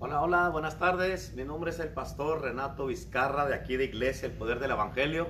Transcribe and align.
Hola, 0.00 0.22
hola, 0.22 0.48
buenas 0.50 0.78
tardes. 0.78 1.34
Mi 1.34 1.42
nombre 1.42 1.72
es 1.72 1.80
el 1.80 1.88
pastor 1.88 2.42
Renato 2.42 2.86
Vizcarra 2.86 3.46
de 3.46 3.54
aquí 3.56 3.76
de 3.76 3.86
Iglesia 3.86 4.26
El 4.26 4.32
Poder 4.32 4.60
del 4.60 4.70
Evangelio, 4.70 5.26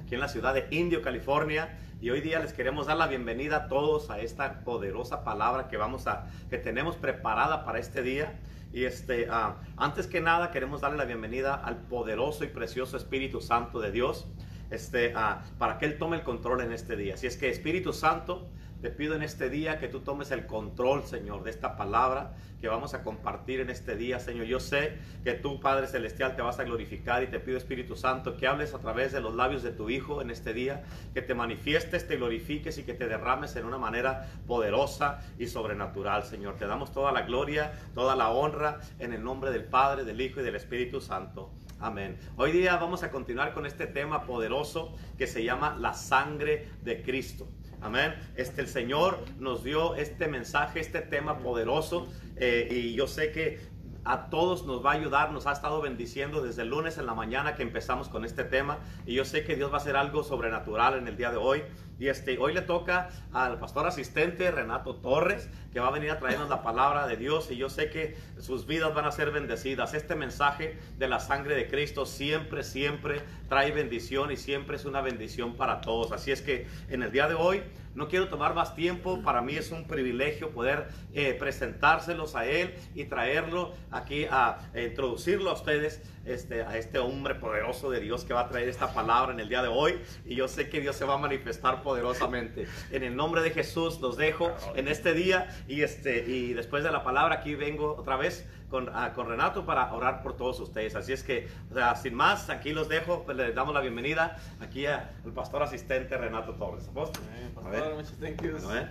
aquí 0.00 0.14
en 0.14 0.20
la 0.20 0.28
ciudad 0.28 0.54
de 0.54 0.68
Indio, 0.70 1.02
California. 1.02 1.76
Y 2.00 2.10
hoy 2.10 2.20
día 2.20 2.38
les 2.38 2.52
queremos 2.52 2.86
dar 2.86 2.96
la 2.96 3.08
bienvenida 3.08 3.56
a 3.56 3.66
todos 3.66 4.10
a 4.10 4.20
esta 4.20 4.60
poderosa 4.60 5.24
palabra 5.24 5.66
que 5.66 5.76
vamos 5.76 6.06
a, 6.06 6.28
que 6.48 6.58
tenemos 6.58 6.94
preparada 6.94 7.64
para 7.64 7.80
este 7.80 8.02
día. 8.02 8.38
Y 8.72 8.84
este, 8.84 9.26
ah, 9.28 9.56
antes 9.76 10.06
que 10.06 10.20
nada 10.20 10.52
queremos 10.52 10.80
darle 10.80 10.98
la 10.98 11.06
bienvenida 11.06 11.56
al 11.56 11.78
poderoso 11.78 12.44
y 12.44 12.48
precioso 12.48 12.96
Espíritu 12.96 13.40
Santo 13.40 13.80
de 13.80 13.90
Dios, 13.90 14.28
este, 14.70 15.12
ah, 15.16 15.42
para 15.58 15.76
que 15.78 15.86
Él 15.86 15.98
tome 15.98 16.18
el 16.18 16.22
control 16.22 16.60
en 16.60 16.70
este 16.70 16.94
día. 16.94 17.16
Si 17.16 17.26
es 17.26 17.36
que 17.36 17.48
Espíritu 17.48 17.92
Santo, 17.92 18.48
te 18.84 18.90
pido 18.90 19.14
en 19.14 19.22
este 19.22 19.48
día 19.48 19.78
que 19.78 19.88
tú 19.88 20.00
tomes 20.00 20.30
el 20.30 20.44
control, 20.44 21.04
Señor, 21.04 21.42
de 21.42 21.48
esta 21.48 21.74
palabra 21.74 22.34
que 22.60 22.68
vamos 22.68 22.92
a 22.92 23.02
compartir 23.02 23.60
en 23.60 23.70
este 23.70 23.96
día, 23.96 24.20
Señor. 24.20 24.44
Yo 24.44 24.60
sé 24.60 24.98
que 25.24 25.32
tú, 25.32 25.58
Padre 25.58 25.86
Celestial, 25.86 26.36
te 26.36 26.42
vas 26.42 26.58
a 26.58 26.64
glorificar 26.64 27.22
y 27.22 27.28
te 27.28 27.40
pido, 27.40 27.56
Espíritu 27.56 27.96
Santo, 27.96 28.36
que 28.36 28.46
hables 28.46 28.74
a 28.74 28.80
través 28.80 29.10
de 29.12 29.22
los 29.22 29.34
labios 29.34 29.62
de 29.62 29.70
tu 29.70 29.88
Hijo 29.88 30.20
en 30.20 30.30
este 30.30 30.52
día, 30.52 30.84
que 31.14 31.22
te 31.22 31.32
manifiestes, 31.32 32.06
te 32.06 32.18
glorifiques 32.18 32.76
y 32.76 32.82
que 32.82 32.92
te 32.92 33.08
derrames 33.08 33.56
en 33.56 33.64
una 33.64 33.78
manera 33.78 34.28
poderosa 34.46 35.22
y 35.38 35.46
sobrenatural, 35.46 36.24
Señor. 36.24 36.56
Te 36.56 36.66
damos 36.66 36.92
toda 36.92 37.10
la 37.10 37.22
gloria, 37.22 37.72
toda 37.94 38.14
la 38.14 38.32
honra 38.32 38.80
en 38.98 39.14
el 39.14 39.24
nombre 39.24 39.50
del 39.50 39.64
Padre, 39.64 40.04
del 40.04 40.20
Hijo 40.20 40.40
y 40.40 40.44
del 40.44 40.56
Espíritu 40.56 41.00
Santo. 41.00 41.54
Amén. 41.80 42.18
Hoy 42.36 42.52
día 42.52 42.76
vamos 42.76 43.02
a 43.02 43.10
continuar 43.10 43.54
con 43.54 43.64
este 43.64 43.86
tema 43.86 44.26
poderoso 44.26 44.94
que 45.16 45.26
se 45.26 45.42
llama 45.42 45.74
la 45.80 45.94
sangre 45.94 46.68
de 46.82 47.02
Cristo. 47.02 47.48
Amén. 47.84 48.14
Este, 48.34 48.62
el 48.62 48.68
Señor 48.68 49.18
nos 49.38 49.62
dio 49.62 49.94
este 49.94 50.26
mensaje, 50.26 50.80
este 50.80 51.02
tema 51.02 51.38
poderoso. 51.40 52.08
eh, 52.36 52.66
y 52.70 52.94
yo 52.94 53.06
sé 53.06 53.30
que 53.30 53.60
a 54.06 54.30
todos 54.30 54.64
nos 54.64 54.84
va 54.84 54.92
a 54.92 54.94
ayudar, 54.94 55.32
nos 55.32 55.46
ha 55.46 55.52
estado 55.52 55.82
bendiciendo 55.82 56.42
desde 56.42 56.62
el 56.62 56.68
lunes 56.68 56.96
en 56.96 57.04
la 57.04 57.14
mañana 57.14 57.54
que 57.54 57.62
empezamos 57.62 58.08
con 58.08 58.24
este 58.24 58.42
tema. 58.44 58.78
Y 59.04 59.14
yo 59.14 59.26
sé 59.26 59.44
que 59.44 59.54
Dios 59.54 59.70
va 59.70 59.74
a 59.74 59.80
hacer 59.80 59.96
algo 59.96 60.24
sobrenatural 60.24 60.96
en 60.96 61.08
el 61.08 61.18
día 61.18 61.30
de 61.30 61.36
hoy. 61.36 61.62
Y 61.98 62.08
este, 62.08 62.38
hoy 62.38 62.52
le 62.52 62.62
toca 62.62 63.10
al 63.32 63.58
pastor 63.58 63.86
asistente 63.86 64.50
Renato 64.50 64.96
Torres, 64.96 65.48
que 65.72 65.80
va 65.80 65.88
a 65.88 65.90
venir 65.90 66.10
a 66.10 66.18
traernos 66.18 66.48
la 66.48 66.62
palabra 66.62 67.06
de 67.06 67.16
Dios. 67.16 67.50
Y 67.50 67.56
yo 67.56 67.68
sé 67.68 67.90
que 67.90 68.16
sus 68.38 68.66
vidas 68.66 68.94
van 68.94 69.04
a 69.04 69.12
ser 69.12 69.30
bendecidas. 69.30 69.94
Este 69.94 70.14
mensaje 70.16 70.76
de 70.98 71.08
la 71.08 71.20
sangre 71.20 71.54
de 71.54 71.68
Cristo 71.68 72.06
siempre, 72.06 72.64
siempre 72.64 73.22
trae 73.48 73.70
bendición 73.70 74.32
y 74.32 74.36
siempre 74.36 74.76
es 74.76 74.84
una 74.84 75.00
bendición 75.00 75.56
para 75.56 75.80
todos. 75.80 76.12
Así 76.12 76.32
es 76.32 76.42
que 76.42 76.66
en 76.88 77.02
el 77.02 77.12
día 77.12 77.28
de 77.28 77.34
hoy 77.34 77.62
no 77.94 78.08
quiero 78.08 78.28
tomar 78.28 78.54
más 78.54 78.74
tiempo. 78.74 79.22
Para 79.22 79.42
mí 79.42 79.54
es 79.54 79.70
un 79.70 79.86
privilegio 79.86 80.50
poder 80.50 80.88
eh, 81.12 81.34
presentárselos 81.34 82.34
a 82.34 82.46
él 82.46 82.74
y 82.94 83.04
traerlo 83.04 83.74
aquí 83.90 84.26
a, 84.30 84.58
a 84.74 84.80
introducirlo 84.80 85.50
a 85.50 85.54
ustedes, 85.54 86.02
este, 86.24 86.62
a 86.62 86.76
este 86.76 86.98
hombre 86.98 87.34
poderoso 87.34 87.90
de 87.90 88.00
Dios 88.00 88.24
que 88.24 88.34
va 88.34 88.40
a 88.40 88.48
traer 88.48 88.68
esta 88.68 88.92
palabra 88.92 89.32
en 89.32 89.40
el 89.40 89.48
día 89.48 89.62
de 89.62 89.68
hoy. 89.68 90.00
Y 90.24 90.34
yo 90.34 90.48
sé 90.48 90.68
que 90.68 90.80
Dios 90.80 90.96
se 90.96 91.04
va 91.04 91.14
a 91.14 91.18
manifestar 91.18 91.82
poderosamente. 91.82 92.66
En 92.90 93.02
el 93.02 93.14
nombre 93.16 93.42
de 93.42 93.50
Jesús 93.50 94.00
los 94.00 94.16
dejo 94.16 94.52
en 94.74 94.88
este 94.88 95.14
día 95.14 95.48
y, 95.68 95.82
este, 95.82 96.24
y 96.26 96.52
después 96.54 96.84
de 96.84 96.90
la 96.90 97.04
palabra 97.04 97.36
aquí 97.36 97.54
vengo 97.54 97.96
otra 97.96 98.16
vez 98.16 98.46
con, 98.74 98.90
ah, 98.92 99.12
con 99.14 99.28
Renato 99.28 99.64
para 99.64 99.94
orar 99.94 100.20
por 100.20 100.36
todos 100.36 100.58
ustedes. 100.58 100.96
Así 100.96 101.12
es 101.12 101.22
que, 101.22 101.46
o 101.70 101.74
sea, 101.74 101.94
sin 101.94 102.12
más, 102.12 102.50
aquí 102.50 102.72
los 102.72 102.88
dejo, 102.88 103.22
pues 103.22 103.36
les 103.36 103.54
damos 103.54 103.72
la 103.72 103.80
bienvenida 103.80 104.36
aquí 104.60 104.84
al 104.84 105.06
pastor 105.32 105.62
asistente 105.62 106.18
Renato 106.18 106.54
Torres. 106.54 106.90
A 106.92 107.68
ver. 107.68 107.94
muchas 107.94 108.18
thank 108.18 108.42
yous. 108.42 108.64
Bueno. 108.64 108.88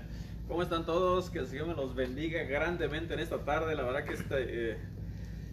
¿Cómo 0.47 0.63
están 0.63 0.85
todos? 0.85 1.29
Que 1.29 1.39
el 1.39 1.47
Señor 1.47 1.67
me 1.67 1.75
los 1.75 1.95
bendiga 1.95 2.43
grandemente 2.43 3.13
en 3.13 3.19
esta 3.19 3.39
tarde. 3.39 3.75
La 3.75 3.83
verdad 3.83 4.05
que 4.05 4.13
este, 4.13 4.71
eh, 4.71 4.77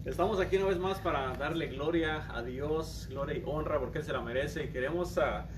estamos 0.04 0.38
aquí 0.38 0.58
una 0.58 0.66
vez 0.66 0.78
más 0.78 1.00
para 1.00 1.32
darle 1.32 1.66
gloria 1.66 2.32
a 2.32 2.40
Dios, 2.44 3.08
gloria 3.10 3.36
y 3.36 3.42
honra 3.44 3.80
porque 3.80 3.98
Él 3.98 4.04
se 4.04 4.12
la 4.12 4.20
merece 4.20 4.62
y 4.62 4.68
queremos 4.68 5.18
ah, 5.18 5.48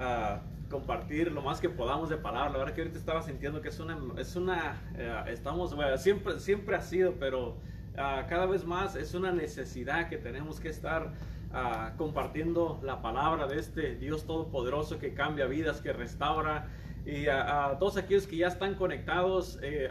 ah, 0.00 0.40
compartir 0.68 1.30
lo 1.30 1.42
más 1.42 1.60
que 1.60 1.68
podamos 1.68 2.08
de 2.08 2.16
palabra. 2.16 2.50
La 2.50 2.58
verdad 2.58 2.74
que 2.74 2.80
ahorita 2.80 2.98
estaba 2.98 3.22
sintiendo 3.22 3.60
que 3.60 3.68
es 3.68 3.78
una, 3.78 3.96
es 4.18 4.34
una, 4.34 4.82
eh, 4.96 5.26
estamos, 5.28 5.76
bueno, 5.76 5.96
siempre, 5.96 6.40
siempre 6.40 6.74
ha 6.74 6.82
sido, 6.82 7.14
pero 7.20 7.56
ah, 7.98 8.26
cada 8.28 8.46
vez 8.46 8.64
más 8.64 8.96
es 8.96 9.14
una 9.14 9.32
necesidad 9.32 10.08
que 10.08 10.16
tenemos 10.18 10.60
que 10.60 10.68
estar 10.68 11.12
ah, 11.52 11.94
compartiendo 11.96 12.80
la 12.82 13.02
palabra 13.02 13.46
de 13.46 13.58
este 13.58 13.96
Dios 13.96 14.26
Todopoderoso 14.26 14.98
que 14.98 15.14
cambia 15.14 15.46
vidas, 15.46 15.80
que 15.80 15.92
restaura. 15.92 16.68
Y 17.04 17.28
a, 17.28 17.76
todos 17.78 17.96
aquellos 17.96 18.26
que 18.26 18.36
ya 18.36 18.48
están 18.48 18.74
conectados, 18.74 19.60
eh, 19.62 19.90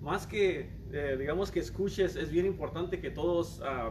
más 0.00 0.26
que 0.26 0.70
eh, 0.92 1.16
digamos 1.18 1.50
que 1.50 1.60
escuches, 1.60 2.16
es 2.16 2.30
bien 2.30 2.46
importante 2.46 3.00
que 3.00 3.10
todos 3.10 3.60
ah, 3.64 3.90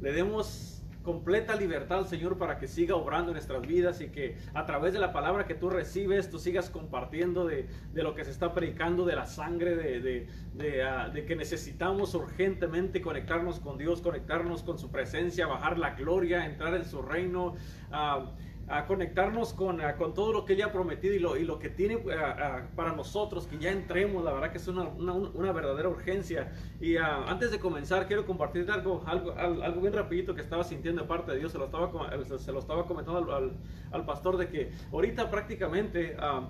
le 0.00 0.12
demos 0.12 0.81
completa 1.02 1.54
libertad 1.56 2.06
Señor 2.06 2.38
para 2.38 2.58
que 2.58 2.66
siga 2.68 2.94
obrando 2.96 3.30
en 3.30 3.34
nuestras 3.34 3.62
vidas 3.66 4.00
y 4.00 4.08
que 4.08 4.36
a 4.54 4.64
través 4.66 4.92
de 4.92 4.98
la 4.98 5.12
palabra 5.12 5.46
que 5.46 5.54
tú 5.54 5.68
recibes, 5.70 6.30
tú 6.30 6.38
sigas 6.38 6.70
compartiendo 6.70 7.44
de, 7.46 7.68
de 7.92 8.02
lo 8.02 8.14
que 8.14 8.24
se 8.24 8.30
está 8.30 8.54
predicando, 8.54 9.04
de 9.04 9.16
la 9.16 9.26
sangre, 9.26 9.74
de, 9.76 10.00
de- 10.00 10.28
de, 10.52 10.82
ah, 10.82 11.12
que 11.26 11.34
necesitamos 11.36 12.14
urgentemente 12.14 13.00
conectarnos 13.00 13.58
con 13.60 13.78
Dios, 13.78 14.00
conectarnos 14.00 14.62
con 14.62 14.78
su 14.78 14.90
presencia, 14.90 15.46
bajar 15.46 15.78
la 15.78 15.90
gloria, 15.94 16.44
entrar 16.46 16.74
en 16.74 16.84
su 16.84 17.02
reino. 17.02 17.54
ah, 17.90 18.32
a 18.68 18.86
conectarnos 18.86 19.52
con, 19.52 19.80
a- 19.80 19.96
con 19.96 20.14
todo 20.14 20.32
lo 20.32 20.44
que 20.44 20.54
Él 20.54 20.62
ha 20.62 20.72
prometido 20.72 21.14
y 21.14 21.18
lo, 21.18 21.36
y 21.36 21.44
lo 21.44 21.58
que 21.58 21.68
tiene 21.68 21.98
ah, 22.16 22.62
para 22.74 22.92
nosotros, 22.92 23.46
que 23.46 23.58
ya 23.58 23.70
entremos, 23.70 24.24
la 24.24 24.32
verdad 24.32 24.50
que 24.52 24.58
es 24.58 24.68
una, 24.68 24.84
una- 24.84 25.12
una 25.14 25.52
verdadera 25.52 25.88
urgencia. 25.88 26.52
Y 26.80 26.96
antes 26.96 27.50
de 27.50 27.58
comenzar, 27.58 28.06
quiero 28.06 28.24
compartir 28.24 28.70
algo, 28.70 29.02
algo, 29.06 29.32
al- 29.36 29.62
algo 29.62 29.80
bien 29.80 29.92
rapidito 29.92 30.34
que 30.34 30.40
estaba 30.42 30.64
sintiendo 30.64 31.02
de 31.02 31.08
parte 31.08 31.32
de 31.32 31.38
Dios, 31.38 31.52
se 31.52 31.58
lo 31.58 31.66
estaba, 31.66 31.90
com- 31.90 32.06
se, 32.38 32.52
lo 32.52 32.58
estaba 32.58 32.86
comentando 32.86 33.18
al, 33.18 33.42
al- 33.44 33.56
al 33.90 34.04
pastor 34.06 34.36
de 34.36 34.48
que 34.48 34.72
ahorita 34.92 35.30
prácticamente... 35.30 36.16
ah, 36.18 36.48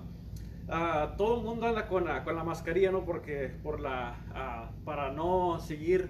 todo 1.17 1.37
el 1.39 1.43
mundo 1.43 1.67
anda 1.67 1.87
con 1.87 2.05
la, 2.05 2.23
con 2.23 2.35
la 2.35 2.43
mascarilla, 2.43 2.89
¿no? 2.91 3.03
Porque 3.03 3.51
por 3.61 3.79
la, 3.81 4.15
para 4.85 5.11
no 5.11 5.59
seguir 5.59 6.09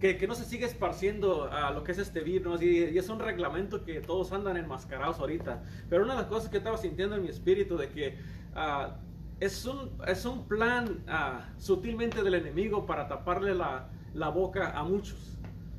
que, 0.00 0.16
que 0.16 0.26
no 0.26 0.34
se 0.34 0.44
siga 0.44 0.66
esparciendo 0.66 1.50
a 1.52 1.70
lo 1.70 1.84
que 1.84 1.92
es 1.92 1.98
este 1.98 2.20
virus 2.20 2.62
y, 2.62 2.86
y 2.86 2.98
es 2.98 3.08
un 3.10 3.20
reglamento 3.20 3.84
que 3.84 4.00
todos 4.00 4.32
andan 4.32 4.56
enmascarados 4.56 5.18
ahorita. 5.18 5.62
Pero 5.90 6.04
una 6.04 6.14
de 6.14 6.20
las 6.22 6.28
cosas 6.28 6.48
que 6.48 6.56
estaba 6.56 6.78
sintiendo 6.78 7.16
en 7.16 7.22
mi 7.22 7.28
espíritu 7.28 7.76
de 7.76 7.90
que 7.90 8.18
ah, 8.54 8.96
es, 9.38 9.66
un, 9.66 9.90
es 10.06 10.24
un 10.24 10.48
plan 10.48 11.04
ah, 11.06 11.50
sutilmente 11.58 12.22
del 12.22 12.34
enemigo 12.34 12.86
para 12.86 13.08
taparle 13.08 13.54
la, 13.54 13.90
la 14.14 14.30
boca 14.30 14.70
a 14.70 14.82
muchos. 14.84 15.36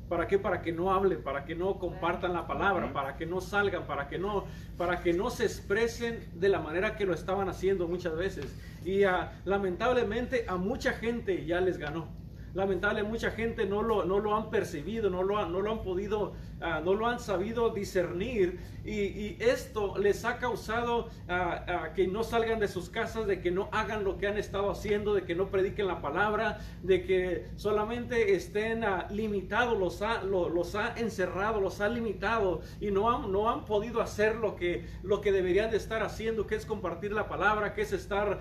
¿Para 0.08 0.28
qué? 0.28 0.38
Para 0.38 0.62
que 0.62 0.72
no 0.72 0.92
hablen, 0.92 1.22
para 1.22 1.44
que 1.44 1.56
no 1.56 1.78
compartan 1.78 2.32
la 2.32 2.46
palabra, 2.46 2.92
para 2.92 3.16
que 3.16 3.26
no 3.26 3.40
salgan, 3.40 3.86
para 3.86 4.08
que 4.08 4.18
no, 4.18 4.44
para 4.76 5.00
que 5.00 5.14
no 5.14 5.30
se 5.30 5.44
expresen 5.44 6.28
de 6.34 6.48
la 6.48 6.60
manera 6.60 6.96
que 6.96 7.06
lo 7.06 7.14
estaban 7.14 7.48
haciendo 7.48 7.88
muchas 7.88 8.14
veces. 8.14 8.54
Y 8.84 9.02
ah, 9.02 9.32
lamentablemente 9.46 10.44
a 10.46 10.56
mucha 10.56 10.92
gente 10.92 11.44
ya 11.44 11.60
les 11.60 11.78
ganó. 11.78 12.21
Lamentable, 12.54 13.02
mucha 13.02 13.30
gente 13.30 13.64
no 13.64 13.82
lo, 13.82 14.04
no 14.04 14.18
lo 14.18 14.36
han 14.36 14.50
percibido, 14.50 15.08
no 15.08 15.22
lo, 15.22 15.46
no 15.48 15.62
lo 15.62 15.70
han 15.72 15.82
podido, 15.82 16.34
ah, 16.60 16.82
no 16.84 16.92
lo 16.92 17.06
han 17.06 17.18
sabido 17.18 17.70
discernir. 17.70 18.60
Y, 18.84 19.36
esto 19.42 19.96
les 19.96 20.24
ha 20.24 20.38
causado 20.38 21.08
ah, 21.28 21.64
ah, 21.66 21.92
que 21.94 22.06
no 22.08 22.22
salgan 22.24 22.58
de 22.60 22.68
sus 22.68 22.90
casas, 22.90 23.26
de 23.26 23.40
que 23.40 23.50
no 23.50 23.68
hagan 23.72 24.04
lo 24.04 24.18
que 24.18 24.26
han 24.26 24.36
estado 24.36 24.70
haciendo, 24.70 25.14
de 25.14 25.22
que 25.24 25.34
no 25.34 25.50
prediquen 25.50 25.86
la 25.86 26.02
palabra, 26.02 26.58
de 26.82 27.04
que 27.04 27.46
solamente 27.56 28.34
estén 28.34 28.84
limitados, 29.10 29.78
los 29.78 30.02
ha, 30.02 30.22
lo- 30.22 30.48
los 30.50 30.74
ha 30.74 30.92
encerrado, 30.98 31.60
los 31.60 31.80
ha 31.80 31.88
limitado 31.88 32.60
y 32.80 32.90
no 32.90 33.10
han, 33.10 33.32
no 33.32 33.48
han 33.48 33.64
podido 33.64 34.02
hacer 34.02 34.36
lo 34.36 34.56
que, 34.56 34.84
lo 35.02 35.20
que 35.22 35.32
deberían 35.32 35.70
de 35.70 35.78
estar 35.78 36.02
haciendo, 36.02 36.46
que 36.46 36.56
es 36.56 36.66
compartir 36.66 37.12
la 37.12 37.28
palabra, 37.28 37.72
que 37.72 37.82
es 37.82 37.92
estar 37.92 38.40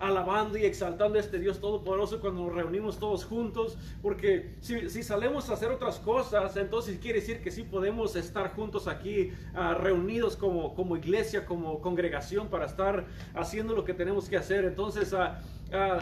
alabando 0.00 0.58
y 0.58 0.64
exaltando 0.64 1.16
a 1.18 1.20
este 1.20 1.38
Dios 1.38 1.60
Todopoderoso 1.60 2.20
cuando 2.20 2.42
nos 2.46 2.54
reunimos 2.54 2.98
todos 2.98 3.19
juntos, 3.24 3.78
porque 4.02 4.54
si, 4.60 4.88
si 4.90 5.02
salemos 5.02 5.50
a 5.50 5.54
hacer 5.54 5.70
otras 5.70 5.98
cosas, 5.98 6.56
entonces 6.56 6.98
quiere 6.98 7.20
decir 7.20 7.40
que 7.42 7.50
sí 7.50 7.62
podemos 7.62 8.16
estar 8.16 8.54
juntos 8.54 8.88
aquí, 8.88 9.32
ah, 9.54 9.74
reunidos 9.74 10.36
como, 10.36 10.74
como 10.74 10.96
iglesia, 10.96 11.46
como 11.46 11.80
congregación, 11.80 12.48
para 12.48 12.66
estar 12.66 13.06
haciendo 13.34 13.74
lo 13.74 13.84
que 13.84 13.94
tenemos 13.94 14.28
que 14.28 14.36
hacer. 14.36 14.64
Entonces, 14.64 15.12
ah, 15.14 15.40
ah, 15.72 16.00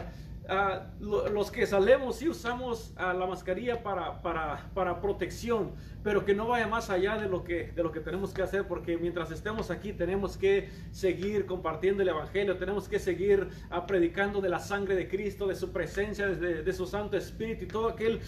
ah, 0.49 0.87
lo- 1.01 1.29
los 1.29 1.51
que 1.51 1.67
salemos 1.67 2.17
sí 2.17 2.29
usamos 2.29 2.93
ah, 2.97 3.13
la 3.13 3.27
mascarilla 3.27 3.83
para, 3.83 4.21
para, 4.23 4.71
para 4.75 5.01
protección, 5.01 5.73
pero 6.03 6.25
que 6.25 6.35
no 6.35 6.47
vaya 6.49 6.67
más 6.67 6.91
allá 6.91 7.17
de 7.19 7.29
lo, 7.29 7.45
que, 7.45 7.73
de 7.73 7.83
lo 7.83 7.93
que 7.93 8.01
tenemos 8.01 8.33
que 8.33 8.43
hacer, 8.43 8.67
porque 8.67 8.97
mientras 8.97 9.31
estemos 9.31 9.71
aquí 9.71 9.93
tenemos 9.93 10.37
que 10.37 10.69
seguir 10.93 11.45
compartiendo 11.47 12.03
el 12.03 12.09
Evangelio, 12.09 12.57
tenemos 12.57 12.89
que 12.89 12.99
seguir 12.99 13.49
ah, 13.71 13.87
predicando 13.87 14.41
de 14.41 14.49
la 14.49 14.59
sangre 14.59 14.95
de 14.95 15.09
Cristo, 15.09 15.47
de 15.47 15.55
su 15.55 15.71
presencia, 15.73 16.27
de, 16.27 16.63
de 16.63 16.73
su 16.73 16.87
Santo 16.87 17.17
Espíritu 17.17 17.65
y 17.65 17.69
todo 17.69 17.89
aquel 17.89 18.21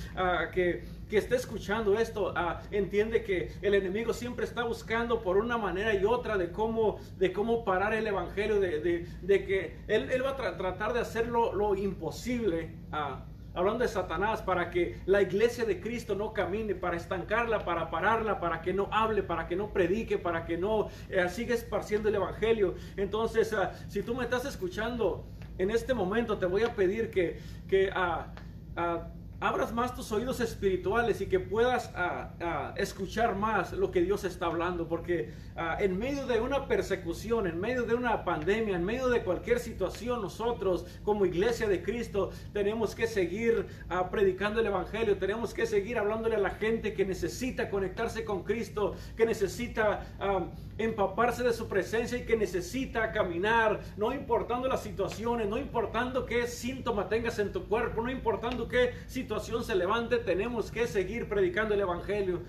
que, 0.52 0.84
que 1.08 1.16
esté 1.16 1.37
escuchando 1.37 1.99
esto 1.99 2.34
entiende 2.70 3.23
que 3.23 3.52
el 3.62 3.75
enemigo 3.75 4.12
siempre 4.12 4.44
está 4.44 4.64
buscando 4.64 5.23
por 5.23 5.37
una 5.37 5.56
manera 5.56 5.94
y 5.94 6.05
otra 6.05 6.37
de 6.37 6.50
cómo, 6.50 6.99
de 7.19 7.32
cómo 7.32 7.64
parar 7.64 7.94
el 7.94 8.06
Evangelio, 8.06 8.61
de, 8.61 8.81
de- 8.81 9.06
de 9.23 9.44
que 9.44 9.76
él, 9.88 10.11
él 10.11 10.25
va 10.25 10.31
a 10.31 10.37
tra- 10.37 10.56
tratar 10.56 10.93
de 10.93 11.00
hacer 11.00 11.28
lo, 11.28 11.52
lo 11.55 11.75
imposible 11.75 12.10
ah, 12.93 13.25
hablando 13.55 13.83
de 13.83 13.89
Satanás, 13.89 14.43
para 14.43 14.71
que 14.71 15.01
la 15.07 15.23
iglesia 15.23 15.65
de 15.65 15.81
Cristo 15.81 16.15
no 16.15 16.33
camine, 16.33 16.75
para 16.75 16.97
estancarla, 16.97 17.65
para 17.65 17.91
pararla, 17.91 18.41
para 18.41 18.61
que 18.62 18.73
no 18.73 18.89
hable, 18.93 19.23
para 19.23 19.47
que 19.47 19.57
no 19.57 19.73
predique, 19.73 20.19
para 20.19 20.45
que 20.45 20.57
no 20.57 20.89
eh, 21.09 21.29
siga 21.29 21.55
esparciendo 21.55 22.09
el 22.09 22.15
Evangelio. 22.15 22.75
Entonces, 22.97 23.53
ah, 23.53 23.73
si 23.89 24.03
tú 24.03 24.15
me 24.15 24.25
estás 24.25 24.45
escuchando 24.45 25.27
en 25.59 25.71
este 25.71 25.95
momento, 25.95 26.39
te 26.39 26.47
voy 26.47 26.62
a 26.62 26.75
pedir 26.75 27.11
que, 27.11 27.39
que 27.69 27.91
ah, 27.95 28.33
abras 29.40 29.72
más 29.72 29.94
tus 29.96 30.12
oídos 30.12 30.38
espirituales 30.40 31.22
y 31.22 31.26
que 31.26 31.40
puedas 31.40 31.90
ah, 31.96 32.31
ah, 32.40 32.75
escuchar 32.76 33.37
más 33.37 33.72
lo 33.72 33.90
que 33.90 34.02
Dios 34.02 34.25
está 34.25 34.46
hablando, 34.46 34.87
porque 34.87 35.32
ah, 35.56 35.78
en 35.81 35.98
medio 35.98 36.26
de 36.26 36.40
una 36.40 36.69
persecución, 36.69 37.46
en 37.46 37.58
medio 37.58 37.84
de 37.84 37.94
una 37.94 38.22
pandemia, 38.22 38.76
en 38.76 38.84
medio 38.84 39.08
de 39.08 39.22
cualquier 39.22 39.58
situación, 39.58 40.20
nosotros 40.20 40.84
como 41.04 41.25
iglesia 41.25 41.66
de 41.69 41.82
Cristo 41.82 42.31
tenemos 42.52 42.94
que 42.94 43.06
seguir 43.06 43.66
predicando 44.10 44.60
el 44.60 44.66
Evangelio, 44.66 45.16
tenemos 45.16 45.54
que 45.54 45.64
seguir 45.64 45.98
hablándole 45.98 46.37
a 46.37 46.40
la 46.40 46.50
gente 46.50 46.92
que 46.92 47.06
necesita 47.06 47.70
conectarse 47.70 48.25
con 48.25 48.42
Cristo, 48.42 48.94
que 49.16 49.25
necesita 49.25 50.04
empaparse 50.76 51.42
de 51.42 51.52
su 51.52 51.69
presencia 51.69 52.19
y 52.19 52.25
que 52.25 52.37
necesita 52.37 53.12
caminar, 53.12 53.81
no 53.96 54.12
importando 54.12 54.69
las 54.69 54.82
situaciones, 54.82 55.48
no 55.48 55.58
importando 55.58 56.26
qué 56.26 56.46
síntoma 56.46 57.08
tengas 57.08 57.38
en 57.38 57.52
tu 57.52 57.66
cuerpo, 57.66 58.02
no 58.02 58.10
importando 58.10 58.69
qué 58.69 58.92
situación 59.06 59.30
se 59.38 59.75
levante, 59.77 60.19
tenemos 60.19 60.73
que 60.73 60.88
seguir 60.88 61.29
predicando 61.29 61.75
el 61.75 61.81
Evangelio. 61.81 62.41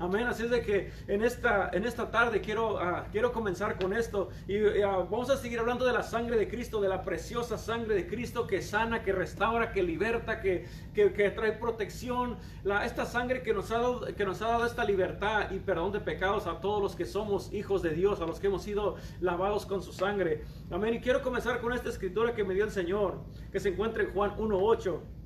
Amén. 0.00 0.26
Así 0.26 0.44
es 0.44 0.50
de 0.50 0.62
que 0.62 0.90
en 1.08 1.22
esta, 1.22 1.68
en 1.74 1.84
esta 1.84 2.10
tarde 2.10 2.40
quiero, 2.40 2.78
ah, 2.78 3.06
quiero 3.12 3.32
comenzar 3.32 3.78
con 3.78 3.92
esto. 3.92 4.30
Y 4.48 4.80
ah, 4.80 5.06
vamos 5.10 5.28
a 5.28 5.36
seguir 5.36 5.58
hablando 5.58 5.84
de 5.84 5.92
la 5.92 6.02
sangre 6.02 6.38
de 6.38 6.48
Cristo, 6.48 6.80
de 6.80 6.88
la 6.88 7.02
preciosa 7.02 7.58
sangre 7.58 7.94
de 7.94 8.06
Cristo 8.06 8.46
que 8.46 8.62
sana, 8.62 9.02
que 9.02 9.12
restaura, 9.12 9.72
que 9.72 9.82
liberta, 9.82 10.40
que, 10.40 10.66
que, 10.94 11.10
trae 11.10 11.52
protección. 11.52 12.38
Esta 12.82 13.04
sangre 13.04 13.42
que 13.42 13.52
nos, 13.52 13.70
ha 13.72 13.74
dado, 13.74 14.06
que 14.16 14.24
nos 14.24 14.40
ha 14.40 14.48
dado 14.48 14.64
esta 14.64 14.86
libertad 14.86 15.50
y 15.50 15.58
perdón 15.58 15.92
de 15.92 16.00
pecados 16.00 16.46
a 16.46 16.62
todos 16.62 16.80
los 16.80 16.96
que 16.96 17.04
somos 17.04 17.52
hijos 17.52 17.82
de 17.82 17.90
Dios, 17.90 18.22
a 18.22 18.26
los 18.26 18.40
que 18.40 18.46
hemos 18.46 18.62
sido 18.62 18.96
lavados 19.20 19.66
con 19.66 19.82
su 19.82 19.92
sangre. 19.92 20.44
Amén. 20.70 20.94
Y 20.94 21.00
quiero 21.00 21.20
comenzar 21.20 21.60
con 21.60 21.74
esta 21.74 21.90
escritura 21.90 22.34
que 22.34 22.42
me 22.42 22.54
dio 22.54 22.64
el 22.64 22.70
Señor, 22.70 23.20
que 23.52 23.60
se 23.60 23.68
encuentra 23.68 24.02
en 24.02 24.14
Juan 24.14 24.34
1.8. 24.38 25.19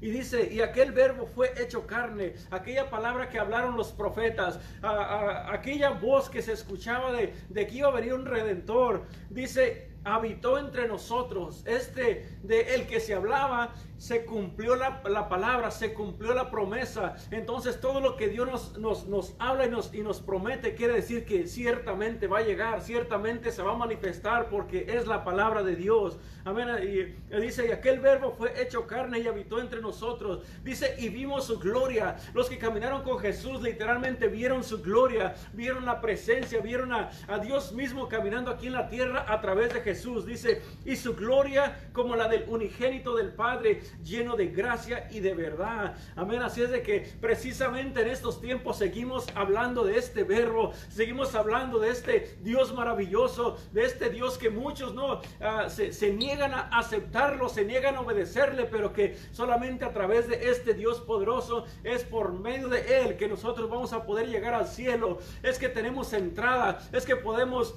Y 0.00 0.10
dice, 0.10 0.52
y 0.52 0.60
aquel 0.60 0.92
verbo 0.92 1.26
fue 1.26 1.52
hecho 1.62 1.86
carne, 1.86 2.34
aquella 2.50 2.90
palabra 2.90 3.28
que 3.28 3.38
hablaron 3.38 3.76
los 3.76 3.92
profetas, 3.92 4.58
aquella 4.82 5.90
voz 5.90 6.28
que 6.28 6.42
se 6.42 6.52
escuchaba 6.52 7.12
de, 7.12 7.32
de 7.48 7.66
que 7.66 7.76
iba 7.76 7.88
a 7.88 7.92
venir 7.92 8.12
un 8.12 8.26
redentor. 8.26 9.04
Dice, 9.30 9.93
habitó 10.04 10.58
entre 10.58 10.86
nosotros. 10.86 11.62
Este 11.66 12.28
de 12.42 12.74
el 12.74 12.86
que 12.86 13.00
se 13.00 13.14
hablaba, 13.14 13.74
se 14.04 14.26
cumplió 14.26 14.76
la, 14.76 15.02
palabra, 15.02 15.70
se 15.70 15.94
cumplió 15.94 16.34
la 16.34 16.50
promesa. 16.50 17.16
Entonces 17.30 17.80
todo 17.80 18.00
lo 18.00 18.16
que 18.16 18.28
Dios 18.28 18.46
nos, 18.46 18.78
nos, 18.78 19.06
nos 19.06 19.34
habla 19.38 19.66
y 19.66 19.70
nos, 19.70 19.94
y 19.94 20.02
nos 20.02 20.20
promete 20.20 20.74
quiere 20.74 20.92
decir 20.94 21.24
que 21.24 21.46
ciertamente 21.46 22.26
va 22.26 22.40
a 22.40 22.42
llegar, 22.42 22.82
ciertamente 22.82 23.50
se 23.50 23.62
va 23.62 23.72
a 23.72 23.76
manifestar 23.76 24.50
porque 24.50 24.84
es 24.88 25.06
la 25.06 25.24
palabra 25.24 25.62
de 25.62 25.74
Dios. 25.76 26.18
Amén. 26.44 26.68
Y, 26.82 27.36
dice, 27.40 27.66
y 27.66 27.72
aquel 27.72 28.00
verbo 28.00 28.34
fue 28.36 28.60
hecho 28.60 28.86
carne 28.86 29.20
y 29.20 29.26
habitó 29.26 29.58
entre 29.58 29.80
nosotros. 29.80 30.42
Dice, 30.62 30.94
y 30.98 31.08
vimos 31.08 31.46
su 31.46 31.58
gloria. 31.58 32.16
Los 32.34 32.50
que 32.50 32.58
caminaron 32.58 33.02
con 33.02 33.18
Jesús 33.18 33.62
literalmente 33.62 34.28
vieron 34.28 34.62
su 34.62 34.82
gloria, 34.82 35.34
vieron 35.54 35.86
la 35.86 36.02
presencia, 36.02 36.60
vieron 36.60 36.92
a, 36.92 37.10
a 37.26 37.38
Dios 37.38 37.72
mismo 37.72 38.06
caminando 38.08 38.50
aquí 38.50 38.66
en 38.66 38.74
la 38.74 38.88
tierra 38.88 39.24
a 39.26 39.40
través 39.40 39.72
de 39.72 39.80
Jesús. 39.80 39.93
Jesús. 39.94 40.26
Dice, 40.26 40.60
y 40.84 40.96
su 40.96 41.14
gloria 41.14 41.88
como 41.92 42.16
la 42.16 42.26
del 42.28 42.44
unigénito 42.48 43.14
del 43.14 43.32
Padre, 43.32 43.80
lleno 44.02 44.36
de 44.36 44.48
gracia 44.48 45.08
y 45.10 45.20
de 45.20 45.34
verdad. 45.34 45.94
Amén. 46.16 46.42
Así 46.42 46.62
es 46.62 46.70
de 46.70 46.82
que 46.82 47.08
precisamente 47.20 48.02
en 48.02 48.08
estos 48.08 48.40
tiempos 48.40 48.78
seguimos 48.78 49.26
hablando 49.36 49.84
de 49.84 49.96
este 49.96 50.24
verbo, 50.24 50.72
seguimos 50.88 51.34
hablando 51.34 51.78
de 51.78 51.90
este 51.90 52.36
Dios 52.42 52.74
maravilloso, 52.74 53.56
de 53.72 53.84
este 53.84 54.10
Dios 54.10 54.36
que 54.36 54.50
muchos 54.50 54.94
no 54.94 55.20
ah, 55.40 55.68
se, 55.68 55.92
se 55.92 56.12
niegan 56.12 56.52
a 56.52 56.62
aceptarlo, 56.76 57.48
se 57.48 57.64
niegan 57.64 57.94
a 57.94 58.00
obedecerle, 58.00 58.64
pero 58.64 58.92
que 58.92 59.16
solamente 59.30 59.84
a 59.84 59.92
través 59.92 60.28
de 60.28 60.50
este 60.50 60.74
Dios 60.74 61.00
poderoso 61.00 61.66
es 61.84 62.02
por 62.02 62.32
medio 62.32 62.68
de 62.68 63.00
Él 63.00 63.16
que 63.16 63.28
nosotros 63.28 63.70
vamos 63.70 63.92
a 63.92 64.04
poder 64.04 64.28
llegar 64.28 64.54
al 64.54 64.66
cielo. 64.66 65.18
Es 65.42 65.58
que 65.58 65.68
tenemos 65.68 66.12
entrada, 66.12 66.80
es 66.92 67.06
que 67.06 67.14
podemos 67.14 67.76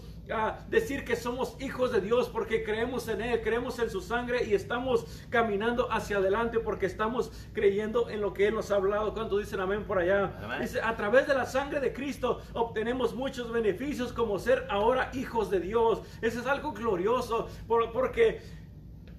decir 0.70 1.06
que 1.06 1.16
somos 1.16 1.56
hijos 1.60 1.92
de 1.92 2.02
Dios 2.02 2.30
porque 2.30 2.64
creemos 2.64 3.08
en 3.08 3.22
Él, 3.22 3.42
creemos 3.42 3.80
en 3.80 3.90
su 3.90 4.02
sangre 4.02 4.46
y 4.46 4.54
estamos 4.54 5.06
caminando 5.30 5.92
hacia 5.92 6.18
adelante 6.18 6.60
porque 6.60 6.86
estamos 6.86 7.32
creyendo 7.54 8.10
en 8.10 8.22
lo 8.22 8.34
que 8.34 8.48
Él 8.48 8.56
nos 8.56 8.72
ha 8.72 8.76
hablado. 8.76 9.14
¿Cuánto 9.14 9.38
dicen 9.38 9.60
amén 9.60 9.86
por 9.86 10.00
allá? 10.00 10.60
Dice, 10.60 10.82
a 10.82 10.96
través 10.96 11.28
de 11.28 11.34
la 11.34 11.46
sangre 11.46 11.80
de 11.80 11.94
Cristo 11.94 12.42
obtenemos 12.54 13.16
muchos 13.16 13.52
beneficios 13.52 14.12
como 14.14 14.40
ser 14.40 14.66
ahora 14.70 15.10
hijos 15.14 15.50
de 15.50 15.60
Dios. 15.60 16.02
Eso 16.22 16.40
es 16.40 16.46
algo 16.46 16.74
glorioso 16.74 17.48
porque 17.68 18.42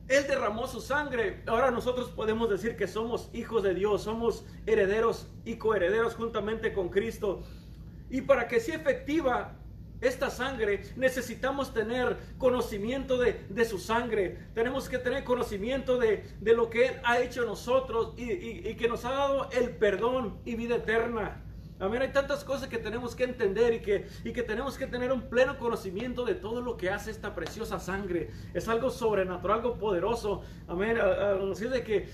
él 0.08 0.25
derramó 0.26 0.66
su 0.66 0.81
sangre. 0.81 1.43
Ahora 1.46 1.70
nosotros 1.70 2.08
podemos 2.10 2.49
decir 2.49 2.76
que 2.76 2.87
somos 2.87 3.28
hijos 3.34 3.62
de 3.62 3.75
Dios, 3.75 4.02
somos 4.02 4.46
herederos 4.66 5.28
y 5.44 5.56
coherederos 5.56 6.14
juntamente 6.14 6.72
con 6.72 6.88
Cristo. 6.88 7.43
Y 8.10 8.22
para 8.22 8.49
que 8.49 8.58
sea 8.58 8.76
efectiva 8.76 9.58
esta 10.00 10.30
sangre, 10.30 10.82
necesitamos 10.96 11.72
tener 11.74 12.16
conocimiento 12.38 13.18
de, 13.18 13.64
su 13.64 13.78
sangre. 13.78 14.38
Tenemos 14.54 14.88
que 14.88 14.98
tener 14.98 15.24
conocimiento 15.24 15.98
de, 15.98 16.24
lo 16.40 16.70
que 16.70 16.86
Él 16.86 17.00
ha 17.04 17.18
hecho 17.20 17.44
nosotros 17.44 18.14
y, 18.16 18.74
que 18.74 18.88
nos 18.88 19.04
ha 19.04 19.10
dado 19.10 19.50
el 19.50 19.70
perdón 19.70 20.38
y 20.44 20.54
vida 20.54 20.76
eterna. 20.76 21.44
Amén, 21.80 22.02
hay 22.02 22.10
tantas 22.10 22.42
cosas 22.42 22.68
que 22.68 22.78
tenemos 22.78 23.14
que 23.14 23.22
entender 23.22 23.72
y 23.72 23.80
que, 23.80 24.08
y 24.24 24.32
que 24.32 24.42
tenemos 24.42 24.76
que 24.76 24.88
tener 24.88 25.12
un 25.12 25.28
pleno 25.28 25.58
conocimiento 25.58 26.24
de 26.24 26.34
todo 26.34 26.60
lo 26.60 26.76
que 26.76 26.90
hace 26.90 27.12
esta 27.12 27.36
preciosa 27.36 27.78
sangre. 27.78 28.30
Es 28.52 28.68
algo 28.68 28.90
sobrenatural, 28.90 29.58
algo 29.58 29.78
poderoso. 29.78 30.42
Amén, 30.66 30.98
así 30.98 31.66
de 31.66 31.84
que 31.84 32.08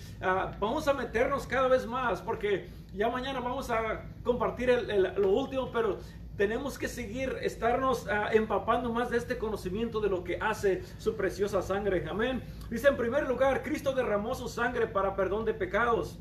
vamos 0.60 0.86
a 0.86 0.92
meternos 0.92 1.46
cada 1.46 1.68
vez 1.68 1.86
más 1.86 2.20
porque 2.20 2.68
ya 2.92 3.08
mañana 3.08 3.40
vamos 3.40 3.70
a 3.70 4.04
compartir 4.22 4.68
lo 5.16 5.30
último, 5.30 5.70
pero 5.72 5.98
tenemos 6.36 6.78
que 6.78 6.88
seguir, 6.88 7.36
estarnos 7.42 8.08
ah, 8.08 8.30
empapando 8.32 8.92
más 8.92 9.10
de 9.10 9.18
este 9.18 9.38
conocimiento 9.38 10.00
de 10.00 10.08
lo 10.08 10.24
que 10.24 10.38
hace 10.40 10.82
su 10.98 11.14
preciosa 11.16 11.62
sangre. 11.62 12.06
Amén. 12.08 12.42
Dice 12.70 12.88
en 12.88 12.96
primer 12.96 13.28
lugar, 13.28 13.62
Cristo 13.62 13.92
derramó 13.92 14.34
su 14.34 14.48
sangre 14.48 14.86
para 14.86 15.14
perdón 15.14 15.44
de 15.44 15.54
pecados 15.54 16.18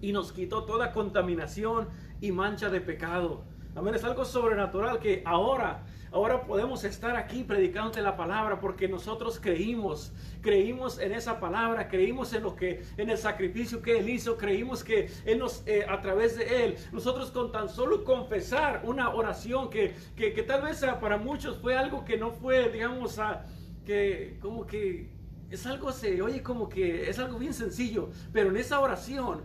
y 0.00 0.12
nos 0.12 0.32
quitó 0.32 0.64
toda 0.64 0.92
contaminación 0.92 1.88
y 2.20 2.32
mancha 2.32 2.68
de 2.68 2.80
pecado. 2.80 3.44
Amén. 3.78 3.94
Es 3.94 4.04
algo 4.04 4.24
sobrenatural 4.24 4.98
que 4.98 5.22
ahora 5.24 5.84
Ahora 6.10 6.46
podemos 6.46 6.84
estar 6.84 7.16
aquí 7.16 7.44
predicándote 7.44 8.00
la 8.00 8.16
palabra 8.16 8.60
porque 8.60 8.88
nosotros 8.88 9.38
creímos, 9.38 10.12
creímos 10.40 10.98
en 10.98 11.12
esa 11.12 11.38
palabra, 11.38 11.88
creímos 11.88 12.32
en 12.32 12.44
lo 12.44 12.56
que, 12.56 12.82
en 12.96 13.10
el 13.10 13.18
sacrificio 13.18 13.82
que 13.82 13.98
Él 13.98 14.08
hizo, 14.08 14.38
creímos 14.38 14.82
que 14.82 15.10
Él 15.26 15.38
nos, 15.38 15.62
eh, 15.66 15.84
a 15.86 16.00
través 16.00 16.38
de 16.38 16.64
Él, 16.64 16.76
nosotros 16.92 17.30
con 17.30 17.52
tan 17.52 17.68
solo 17.68 18.04
confesar 18.04 18.80
una 18.84 19.10
oración 19.10 19.68
que, 19.68 19.94
que, 20.16 20.30
tal 20.44 20.62
vez 20.62 20.82
para 20.98 21.18
muchos 21.18 21.58
fue 21.58 21.76
algo 21.76 22.06
que 22.06 22.16
no 22.16 22.30
fue, 22.30 22.70
digamos, 22.70 23.18
a, 23.18 23.44
que 23.84 24.38
como 24.40 24.66
que 24.66 25.10
es 25.50 25.66
algo, 25.66 25.92
se 25.92 26.22
oye 26.22 26.42
como 26.42 26.70
que 26.70 27.10
es 27.10 27.18
algo 27.18 27.38
bien 27.38 27.52
sencillo, 27.52 28.08
pero 28.32 28.48
en 28.48 28.56
esa 28.56 28.80
oración 28.80 29.42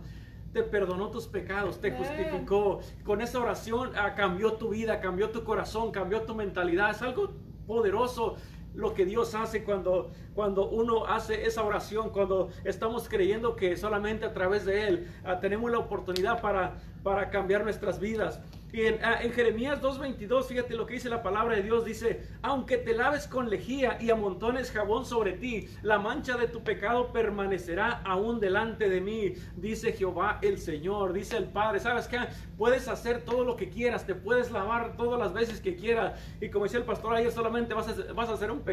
te 0.54 0.62
perdonó 0.62 1.10
tus 1.10 1.26
pecados, 1.26 1.80
te 1.80 1.90
justificó. 1.90 2.80
Con 3.04 3.20
esa 3.20 3.40
oración 3.40 3.90
ah, 3.96 4.14
cambió 4.14 4.54
tu 4.54 4.70
vida, 4.70 5.00
cambió 5.00 5.30
tu 5.30 5.42
corazón, 5.42 5.90
cambió 5.90 6.22
tu 6.22 6.34
mentalidad. 6.34 6.90
Es 6.92 7.02
algo 7.02 7.32
poderoso 7.66 8.36
lo 8.72 8.94
que 8.94 9.04
Dios 9.04 9.34
hace 9.34 9.64
cuando, 9.64 10.12
cuando 10.32 10.70
uno 10.70 11.06
hace 11.06 11.44
esa 11.44 11.64
oración, 11.64 12.10
cuando 12.10 12.50
estamos 12.62 13.08
creyendo 13.08 13.56
que 13.56 13.76
solamente 13.76 14.24
a 14.26 14.32
través 14.32 14.64
de 14.64 14.86
Él 14.86 15.08
ah, 15.24 15.40
tenemos 15.40 15.70
la 15.72 15.78
oportunidad 15.78 16.40
para, 16.40 16.76
para 17.02 17.30
cambiar 17.30 17.64
nuestras 17.64 17.98
vidas. 17.98 18.40
Y 18.74 18.86
en, 18.86 18.98
ah, 19.04 19.18
Jeremías 19.32 19.80
2.22, 19.80 20.46
fíjate 20.46 20.74
lo 20.74 20.84
que 20.84 20.94
dice 20.94 21.08
la 21.08 21.22
palabra 21.22 21.54
de 21.54 21.62
Dios, 21.62 21.84
dice, 21.84 22.26
aunque 22.42 22.76
te 22.76 22.92
laves 22.92 23.28
con 23.28 23.48
lejía 23.48 23.98
y 24.00 24.10
amontones 24.10 24.72
jabón 24.72 25.04
sobre 25.04 25.34
ti, 25.34 25.68
la 25.82 26.00
mancha 26.00 26.36
de 26.36 26.48
tu 26.48 26.64
pecado 26.64 27.12
permanecerá 27.12 28.02
aún 28.04 28.40
delante 28.40 28.88
de 28.88 29.00
mí, 29.00 29.34
dice 29.54 29.92
Jehová 29.92 30.40
el 30.42 30.58
Señor, 30.58 31.12
dice 31.12 31.36
el 31.36 31.44
Padre. 31.44 31.78
¿Sabes 31.78 32.08
qué? 32.08 32.18
Puedes 32.58 32.88
hacer 32.88 33.24
todo 33.24 33.44
lo 33.44 33.54
que 33.54 33.68
quieras, 33.70 34.06
te 34.06 34.16
puedes 34.16 34.50
lavar 34.50 34.96
todas 34.96 35.20
las 35.20 35.32
veces 35.32 35.60
que 35.60 35.76
quieras. 35.76 36.20
Y 36.40 36.50
como 36.50 36.64
decía 36.64 36.80
el 36.80 36.84
pastor 36.84 37.14
ayer, 37.14 37.30
solamente 37.30 37.74
vas 37.74 37.86
a, 37.86 38.12
vas 38.12 38.28
a 38.28 38.36
ser 38.36 38.50
un, 38.50 38.64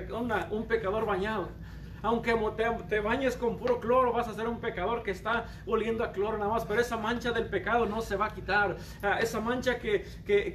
un 0.50 0.66
pecador 0.66 1.06
bañado. 1.06 1.50
Aunque 2.04 2.36
te, 2.90 3.00
bañes 3.00 3.36
con 3.38 3.58
puro 3.58 3.80
cloro, 3.80 4.12
vas 4.12 4.28
a 4.28 4.34
ser 4.34 4.48
un 4.48 4.60
pecador 4.60 5.04
que 5.04 5.12
está 5.12 5.46
oliendo 5.66 6.04
a 6.04 6.12
cloro 6.12 6.38
nada 6.38 6.52
más. 6.52 6.66
Pero 6.66 6.82
esa 6.82 6.98
mancha 6.98 7.32
del 7.32 7.48
pecado 7.48 7.86
no 7.86 8.02
se 8.02 8.16
va 8.16 8.28
a 8.28 8.34
quitar. 8.34 8.78
Ah, 9.02 9.20
esa 9.20 9.40
mancha 9.40 9.80
que, 9.80 10.06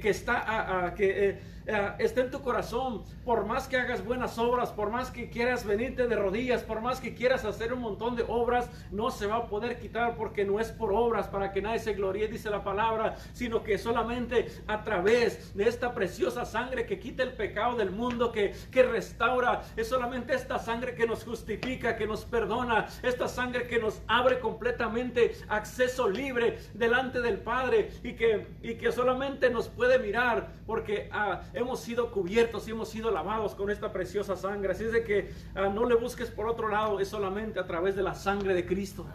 está, 0.03 0.93
que, 0.95 1.39
eh, 1.67 1.91
está 1.99 2.21
en 2.21 2.31
tu 2.31 2.41
corazón, 2.41 3.03
por 3.25 3.45
más 3.45 3.67
que 3.67 3.75
hagas 3.75 4.03
buenas 4.03 4.37
obras, 4.39 4.71
por 4.71 4.89
más 4.89 5.11
que 5.11 5.29
quieras 5.29 5.65
venirte 5.65 6.07
de 6.07 6.15
rodillas, 6.15 6.63
por 6.63 6.79
más 6.79 7.01
que 7.01 7.13
quieras 7.13 7.43
hacer 7.43 7.73
un 7.73 7.81
montón 7.81 8.15
de 8.15 8.23
obras, 8.25 8.69
no 8.89 9.11
se 9.11 9.27
va 9.27 9.35
a 9.35 9.47
poder 9.47 9.77
quitar 9.77 10.15
porque 10.15 10.45
no 10.45 10.61
es 10.61 10.71
por 10.71 10.93
obras 10.93 11.27
para 11.27 11.51
que 11.51 11.61
nadie 11.61 11.79
se 11.79 11.93
gloríe, 11.93 12.29
dice 12.29 12.49
la 12.49 12.63
palabra, 12.63 13.15
sino 13.33 13.63
que 13.63 13.77
solamente 13.77 14.47
a 14.67 14.83
través 14.85 15.53
de 15.55 15.67
esta 15.67 15.93
preciosa 15.93 16.45
sangre 16.45 16.85
que 16.85 16.99
quita 16.99 17.23
el 17.23 17.33
pecado 17.33 17.75
del 17.75 17.91
mundo, 17.91 18.31
que, 18.31 18.55
que 18.71 18.83
restaura, 18.83 19.61
es 19.75 19.89
solamente 19.89 20.33
esta 20.33 20.59
sangre 20.59 20.95
que 20.95 21.05
nos 21.05 21.25
justifica, 21.25 21.97
que 21.97 22.07
nos 22.07 22.23
perdona, 22.23 22.87
esta 23.03 23.27
sangre 23.27 23.67
que 23.67 23.79
nos 23.79 24.01
abre 24.07 24.39
completamente 24.39 25.35
acceso 25.49 26.07
libre 26.07 26.59
delante 26.73 27.19
del 27.19 27.39
Padre 27.39 27.91
y 28.03 28.13
que, 28.13 28.47
y 28.61 28.75
que 28.75 28.91
solamente 28.93 29.49
nos 29.49 29.67
puede 29.67 29.99
mirar 29.99 30.47
porque 30.65 31.09
ah, 31.11 31.41
hemos 31.57 31.79
sido 31.79 32.11
cubiertos 32.11 32.67
y 32.67 32.71
hemos 32.71 32.89
sido 32.89 33.11
lavados 33.11 33.55
con 33.55 33.69
esta 33.69 33.91
preciosa 33.91 34.35
sangre. 34.35 34.71
Así 34.71 34.85
es 34.85 34.91
de 34.91 35.03
que 35.03 35.31
ah, 35.55 35.69
no 35.69 35.85
le 35.85 35.95
busques 35.95 36.29
por 36.29 36.47
otro 36.47 36.69
lado, 36.69 36.99
es 36.99 37.07
solamente 37.07 37.59
a 37.59 37.65
través 37.65 37.95
de 37.95 38.03
la 38.03 38.15
sangre 38.15 38.53
de 38.53 38.65
Cristo. 38.65 39.05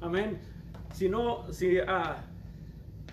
Amén. 0.00 0.40
Si 0.92 1.08
no, 1.08 1.52
si, 1.52 1.78
ah, 1.78 2.24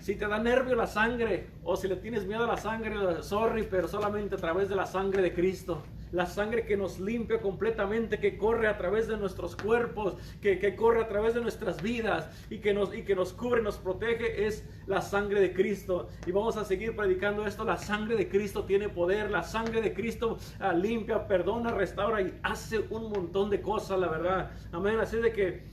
si 0.00 0.16
te 0.16 0.26
da 0.28 0.38
nervio 0.38 0.74
la 0.74 0.86
sangre 0.86 1.48
o 1.64 1.76
si 1.76 1.88
le 1.88 1.96
tienes 1.96 2.26
miedo 2.26 2.44
a 2.44 2.46
la 2.46 2.56
sangre, 2.56 3.22
sorry, 3.22 3.66
pero 3.68 3.88
solamente 3.88 4.34
a 4.36 4.38
través 4.38 4.68
de 4.68 4.76
la 4.76 4.86
sangre 4.86 5.22
de 5.22 5.34
Cristo 5.34 5.82
la 6.16 6.24
sangre 6.24 6.64
que 6.64 6.78
nos 6.78 6.98
limpia 6.98 7.42
completamente, 7.42 8.18
que 8.18 8.38
corre 8.38 8.68
a 8.68 8.78
través 8.78 9.06
de 9.06 9.18
nuestros 9.18 9.54
cuerpos, 9.54 10.14
que, 10.40 10.74
corre 10.74 11.02
a 11.02 11.08
través 11.08 11.34
de 11.34 11.42
nuestras 11.42 11.82
vidas 11.82 12.30
y 12.48 12.58
que, 12.60 12.72
nos, 12.72 12.94
y 12.94 13.02
que 13.02 13.14
nos 13.14 13.34
cubre, 13.34 13.60
nos 13.60 13.76
protege, 13.76 14.46
es 14.46 14.64
la 14.86 15.02
sangre 15.02 15.42
de 15.42 15.52
Cristo. 15.52 16.08
Y 16.26 16.32
vamos 16.32 16.56
a 16.56 16.64
seguir 16.64 16.96
predicando 16.96 17.46
esto, 17.46 17.64
la 17.64 17.76
sangre 17.76 18.16
de 18.16 18.30
Cristo 18.30 18.64
tiene 18.64 18.88
poder, 18.88 19.30
la 19.30 19.42
sangre 19.42 19.82
de 19.82 19.92
Cristo 19.92 20.38
ah, 20.58 20.72
limpia, 20.72 21.28
perdona, 21.28 21.70
restaura 21.70 22.22
y 22.22 22.32
hace 22.42 22.78
un 22.78 23.12
montón 23.12 23.50
de 23.50 23.60
cosas, 23.60 24.00
la 24.00 24.08
verdad. 24.08 24.52
Amén, 24.72 24.98
así 24.98 25.18
de 25.18 25.34
que, 25.34 25.64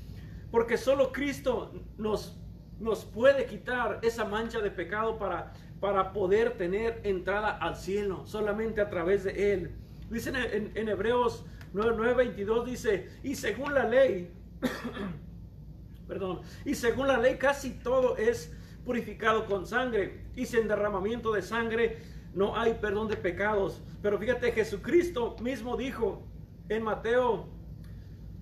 porque 0.51 0.75
solo 0.75 1.13
Cristo 1.13 1.71
nos, 1.97 2.37
nos 2.81 3.05
puede 3.05 3.45
quitar 3.45 4.01
esa 4.01 4.25
mancha 4.25 4.59
de 4.59 4.71
pecado 4.71 5.17
para, 5.17 5.53
para 5.79 6.11
poder 6.11 6.57
tener 6.57 6.99
entrada 7.05 7.49
al 7.49 7.77
cielo, 7.77 8.25
solamente 8.25 8.81
a 8.81 8.89
través 8.89 9.23
de 9.23 9.53
Él. 9.53 9.82
Dice 10.13 10.31
en, 10.75 10.87
Hebreos 10.87 11.43
9:22, 11.73 12.65
dice, 12.65 13.09
y 13.23 13.33
según 13.33 13.73
la 13.73 13.85
ley, 13.85 14.31
perdón, 16.07 16.41
y 16.65 16.75
según 16.75 17.07
la 17.07 17.17
ley 17.17 17.37
casi 17.37 17.71
todo 17.71 18.15
es 18.17 18.53
purificado 18.85 19.47
con 19.47 19.65
sangre, 19.65 20.25
y 20.35 20.45
sin 20.45 20.67
derramamiento 20.67 21.33
de 21.33 21.41
sangre 21.41 21.97
no 22.35 22.55
hay 22.55 22.75
perdón 22.75 23.07
de 23.07 23.17
pecados. 23.17 23.81
Pero 24.03 24.19
fíjate, 24.19 24.51
Jesucristo 24.51 25.35
mismo 25.41 25.75
dijo 25.77 26.21
en 26.69 26.83
Mateo 26.83 27.47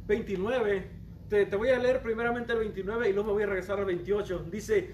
29, 0.07 0.89
te, 1.29 1.45
te 1.45 1.55
voy 1.55 1.69
a 1.69 1.79
leer 1.79 2.01
primeramente 2.01 2.51
el 2.51 2.59
29 2.59 3.09
y 3.09 3.13
luego 3.13 3.27
me 3.27 3.33
voy 3.33 3.43
a 3.43 3.47
regresar 3.47 3.79
al 3.79 3.85
28. 3.85 4.47
Dice, 4.51 4.91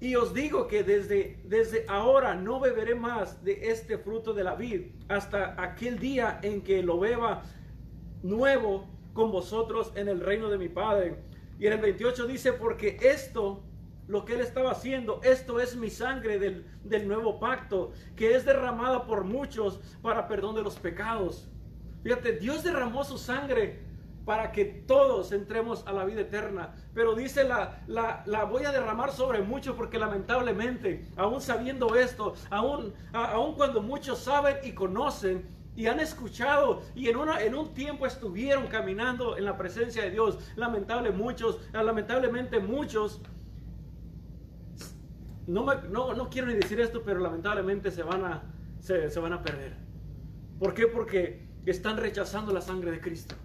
y 0.00 0.14
os 0.14 0.34
digo 0.34 0.68
que 0.68 0.82
desde, 0.82 1.40
desde 1.44 1.86
ahora 1.88 2.34
no 2.34 2.60
beberé 2.60 2.94
más 2.94 3.42
de 3.42 3.70
este 3.70 3.96
fruto 3.96 4.34
de 4.34 4.44
la 4.44 4.54
vid 4.54 4.82
hasta 5.08 5.60
aquel 5.60 5.98
día 5.98 6.38
en 6.42 6.62
que 6.62 6.82
lo 6.82 6.98
beba 6.98 7.42
nuevo 8.22 8.86
con 9.14 9.32
vosotros 9.32 9.92
en 9.94 10.08
el 10.08 10.20
reino 10.20 10.50
de 10.50 10.58
mi 10.58 10.68
Padre. 10.68 11.16
Y 11.58 11.66
en 11.66 11.72
el 11.72 11.80
28 11.80 12.26
dice, 12.26 12.52
porque 12.52 12.98
esto, 13.00 13.64
lo 14.06 14.26
que 14.26 14.34
él 14.34 14.42
estaba 14.42 14.72
haciendo, 14.72 15.20
esto 15.24 15.60
es 15.60 15.74
mi 15.76 15.88
sangre 15.88 16.38
del, 16.38 16.66
del 16.84 17.08
nuevo 17.08 17.40
pacto, 17.40 17.92
que 18.14 18.34
es 18.34 18.44
derramada 18.44 19.06
por 19.06 19.24
muchos 19.24 19.80
para 20.02 20.28
perdón 20.28 20.56
de 20.56 20.62
los 20.62 20.78
pecados. 20.78 21.48
Fíjate, 22.02 22.32
Dios 22.32 22.62
derramó 22.62 23.02
su 23.02 23.16
sangre 23.16 23.80
para 24.26 24.50
que 24.50 24.64
todos 24.64 25.30
entremos 25.30 25.86
a 25.86 25.92
la 25.92 26.04
vida 26.04 26.22
eterna. 26.22 26.74
Pero 26.92 27.14
dice 27.14 27.44
la, 27.44 27.80
la, 27.86 28.44
voy 28.44 28.64
a 28.64 28.72
derramar 28.72 29.12
sobre 29.12 29.40
muchos 29.40 29.76
porque 29.76 29.98
lamentablemente, 29.98 31.06
aún 31.16 31.40
sabiendo 31.40 31.94
esto, 31.94 32.34
aún, 32.50 32.92
aún 33.12 33.54
cuando 33.54 33.80
muchos 33.80 34.18
saben 34.18 34.56
y 34.64 34.72
conocen, 34.72 35.46
y 35.76 35.86
han 35.86 36.00
escuchado 36.00 36.82
y 36.94 37.08
en, 37.08 37.16
una, 37.16 37.42
en 37.42 37.54
un 37.54 37.74
tiempo 37.74 38.06
estuvieron 38.06 38.66
caminando 38.66 39.36
en 39.36 39.44
la 39.44 39.56
presencia 39.58 40.02
de 40.02 40.10
Dios. 40.10 40.38
Lamentable 40.56 41.10
muchos, 41.10 41.60
lamentablemente 41.72 42.58
muchos, 42.58 43.20
no, 45.46 45.66
no, 45.90 46.14
no, 46.14 46.30
quiero 46.30 46.48
ni 46.48 46.54
decir 46.54 46.80
esto, 46.80 47.02
pero 47.04 47.20
lamentablemente 47.20 47.90
se 47.90 48.02
van, 48.02 48.24
a, 48.24 48.42
se, 48.80 49.08
se 49.10 49.20
van 49.20 49.34
a 49.34 49.42
perder. 49.42 49.76
¿Por 50.58 50.74
qué? 50.74 50.86
Porque 50.86 51.46
están 51.66 51.98
rechazando 51.98 52.52
la 52.52 52.62
sangre 52.62 52.90
de 52.90 53.00
Cristo. 53.00 53.36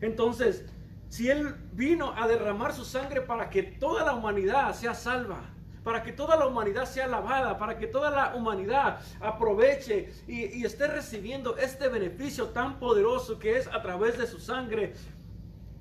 Entonces, 0.00 0.64
si 1.08 1.28
Él 1.28 1.56
vino 1.72 2.14
a 2.16 2.28
derramar 2.28 2.72
su 2.72 2.84
sangre 2.84 3.20
para 3.20 3.50
que 3.50 3.62
toda 3.62 4.04
la 4.04 4.14
humanidad 4.14 4.74
sea 4.74 4.94
salva, 4.94 5.42
para 5.82 6.02
que 6.02 6.12
toda 6.12 6.36
la 6.36 6.46
humanidad 6.46 6.84
sea 6.84 7.06
lavada, 7.06 7.58
para 7.58 7.78
que 7.78 7.86
toda 7.86 8.10
la 8.10 8.34
humanidad 8.36 9.00
aproveche 9.20 10.12
y, 10.26 10.64
esté 10.64 10.86
recibiendo 10.86 11.56
este 11.56 11.88
beneficio 11.88 12.48
tan 12.48 12.78
poderoso 12.78 13.38
que 13.38 13.56
es 13.56 13.66
a 13.66 13.82
través 13.82 14.18
de 14.18 14.26
su 14.26 14.38
sangre, 14.38 14.92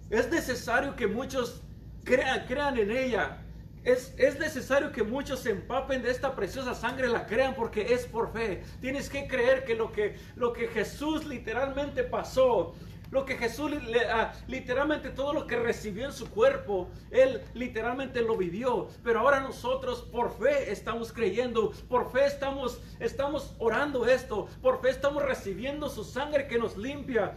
es 0.09 0.29
necesario 0.31 0.95
que 0.95 1.07
muchos 1.07 1.61
crean, 2.03 2.77
en 2.77 2.91
ella. 2.91 3.37
Es, 3.83 4.13
es, 4.17 4.39
necesario 4.39 4.91
que 4.91 5.03
muchos 5.03 5.41
se 5.41 5.51
empapen 5.51 6.01
de 6.01 6.11
esta 6.11 6.35
preciosa 6.35 6.73
sangre, 6.73 7.07
la 7.07 7.27
crean 7.27 7.55
porque 7.55 7.93
es 7.93 8.05
por 8.05 8.33
fe. 8.33 8.63
Tienes 8.81 9.09
que 9.09 9.27
creer 9.27 9.63
que, 9.63 9.75
lo 9.75 10.53
que 10.53 10.67
Jesús 10.67 11.25
literalmente 11.25 12.03
pasó 12.03 12.75
lo 13.11 13.25
que 13.25 13.37
Jesús, 13.37 13.71
ah, 14.11 14.33
literalmente 14.47 15.09
todo 15.09 15.33
lo 15.33 15.47
que 15.47 15.55
recibió 15.55 16.05
en 16.05 16.13
su 16.13 16.29
cuerpo, 16.29 16.89
Él 17.11 17.41
literalmente 17.53 18.21
lo 18.21 18.37
vivió. 18.37 18.87
Pero 19.03 19.19
ahora 19.19 19.39
nosotros 19.39 20.01
por 20.11 20.37
fe 20.37 20.71
estamos 20.71 21.11
creyendo, 21.11 21.71
por 21.87 22.11
fe 22.11 22.25
estamos, 22.25 22.79
estamos 22.99 23.55
orando 23.59 24.05
esto, 24.05 24.47
por 24.61 24.81
fe 24.81 24.89
estamos 24.89 25.23
recibiendo 25.23 25.89
su 25.89 26.03
sangre 26.03 26.47
que 26.47 26.59
nos 26.59 26.77
limpia. 26.77 27.35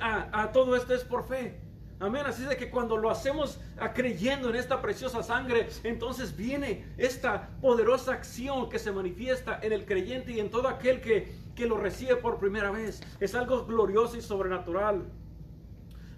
A, 0.00 0.52
todo 0.52 0.76
esto 0.76 0.94
es 0.94 1.02
por 1.02 1.26
fe. 1.26 1.58
Amén. 1.98 2.24
Así 2.26 2.42
de 2.42 2.56
que 2.56 2.68
cuando 2.68 2.96
lo 2.96 3.08
hacemos 3.08 3.58
creyendo 3.94 4.50
en 4.50 4.56
esta 4.56 4.82
preciosa 4.82 5.22
sangre, 5.22 5.68
entonces 5.84 6.36
viene 6.36 6.84
esta 6.98 7.48
poderosa 7.60 8.12
acción 8.12 8.68
que 8.68 8.78
se 8.78 8.90
manifiesta 8.90 9.60
en 9.62 9.72
el 9.72 9.86
creyente 9.86 10.32
y 10.32 10.40
en 10.40 10.50
todo 10.50 10.68
aquel 10.68 11.00
que, 11.00 11.32
que 11.54 11.66
lo 11.66 11.76
recibe 11.76 12.16
por 12.16 12.38
primera 12.38 12.70
vez. 12.70 13.02
Es 13.20 13.34
algo 13.34 13.64
glorioso 13.64 14.16
y 14.16 14.22
sobrenatural. 14.22 15.04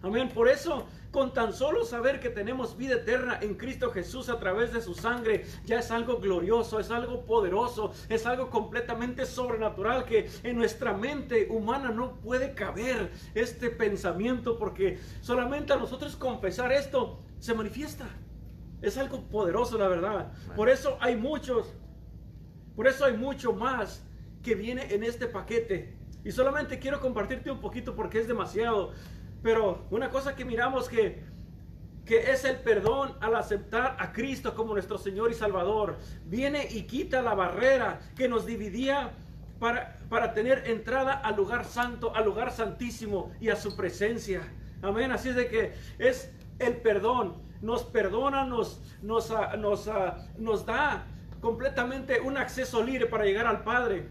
Amén. 0.02 0.28
Por 0.34 0.48
eso 0.48 0.86
con 1.10 1.32
tan 1.32 1.52
solo 1.52 1.84
saber 1.84 2.18
que 2.18 2.28
tenemos 2.28 2.76
vida 2.76 2.96
eterna 2.96 3.38
en 3.40 3.54
Cristo 3.54 3.92
Jesús 3.92 4.28
a 4.28 4.40
través 4.40 4.72
de 4.72 4.82
su 4.82 4.94
sangre, 4.94 5.46
ya 5.64 5.78
es 5.78 5.92
algo 5.92 6.18
glorioso, 6.18 6.80
es 6.80 6.90
algo 6.90 7.24
poderoso, 7.24 7.92
es 8.08 8.26
algo 8.26 8.50
completamente 8.50 9.24
sobrenatural 9.24 10.04
que 10.04 10.28
en 10.42 10.56
nuestra 10.56 10.92
mente 10.92 11.46
humana 11.48 11.90
no 11.90 12.16
puede 12.16 12.52
caber 12.52 13.12
este 13.32 13.70
pensamiento 13.70 14.58
porque 14.58 14.98
solamente 15.20 15.72
a 15.72 15.76
nosotros 15.76 16.16
confesar 16.16 16.72
esto 16.72 17.20
se 17.38 17.54
manifiesta. 17.54 18.08
Es 18.82 18.98
algo 18.98 19.22
poderoso, 19.22 19.78
la 19.78 19.86
verdad. 19.86 20.32
Por 20.56 20.68
eso 20.68 20.98
hay 21.00 21.14
muchos, 21.14 21.72
por 22.74 22.88
eso 22.88 23.04
hay 23.04 23.16
mucho 23.16 23.52
más 23.52 24.04
que 24.44 24.54
viene 24.54 24.94
en 24.94 25.02
este 25.02 25.26
paquete. 25.26 25.96
Y 26.24 26.30
solamente 26.30 26.78
quiero 26.78 27.00
compartirte 27.00 27.50
un 27.50 27.60
poquito 27.60 27.96
porque 27.96 28.20
es 28.20 28.28
demasiado. 28.28 28.92
Pero 29.42 29.86
una 29.90 30.10
cosa 30.10 30.36
que 30.36 30.44
miramos 30.44 30.88
que, 30.88 31.24
que 32.04 32.30
es 32.30 32.44
el 32.44 32.56
perdón 32.56 33.16
al 33.20 33.34
aceptar 33.34 33.96
a 33.98 34.12
Cristo 34.12 34.54
como 34.54 34.74
nuestro 34.74 34.98
Señor 34.98 35.30
y 35.30 35.34
Salvador. 35.34 35.96
Viene 36.26 36.68
y 36.70 36.82
quita 36.82 37.22
la 37.22 37.34
barrera 37.34 38.00
que 38.16 38.28
nos 38.28 38.46
dividía 38.46 39.12
para, 39.58 39.96
para 40.08 40.34
tener 40.34 40.68
entrada 40.68 41.12
al 41.12 41.36
lugar 41.36 41.64
santo, 41.64 42.14
al 42.14 42.24
lugar 42.24 42.52
santísimo 42.52 43.32
y 43.40 43.48
a 43.48 43.56
su 43.56 43.76
presencia. 43.76 44.42
Amén. 44.82 45.10
Así 45.10 45.30
es 45.30 45.36
de 45.36 45.48
que 45.48 45.72
es 45.98 46.30
el 46.58 46.76
perdón. 46.76 47.42
Nos 47.62 47.84
perdona, 47.84 48.44
nos, 48.44 48.82
nos, 49.00 49.30
ah, 49.30 49.56
nos, 49.56 49.88
ah, 49.88 50.26
nos 50.36 50.66
da 50.66 51.06
completamente 51.40 52.20
un 52.20 52.36
acceso 52.36 52.82
libre 52.82 53.06
para 53.06 53.24
llegar 53.24 53.46
al 53.46 53.62
Padre. 53.62 54.08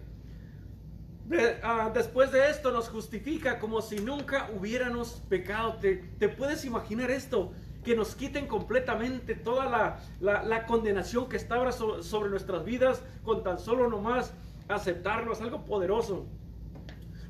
Ah, 1.63 1.89
después 1.93 2.31
de 2.31 2.49
esto 2.49 2.71
nos 2.71 2.89
justifica 2.89 3.59
como 3.59 3.81
si 3.81 3.97
nunca 3.97 4.49
hubiéramos 4.57 5.21
pecado. 5.29 5.77
¿Te, 5.79 6.29
puedes 6.29 6.65
imaginar 6.65 7.11
esto? 7.11 7.53
Que 7.83 7.95
nos 7.95 8.15
quiten 8.15 8.47
completamente 8.47 9.35
toda 9.35 9.99
la, 10.19 10.65
condenación 10.65 11.29
que 11.29 11.37
está 11.37 11.55
ahora 11.55 11.71
sobre 11.71 12.29
nuestras 12.29 12.65
vidas 12.65 13.01
con 13.23 13.43
tan 13.43 13.57
solo 13.59 13.89
nomás 13.89 14.33
aceptarlo. 14.67 15.33
Es 15.33 15.41
algo 15.41 15.65
poderoso. 15.65 16.25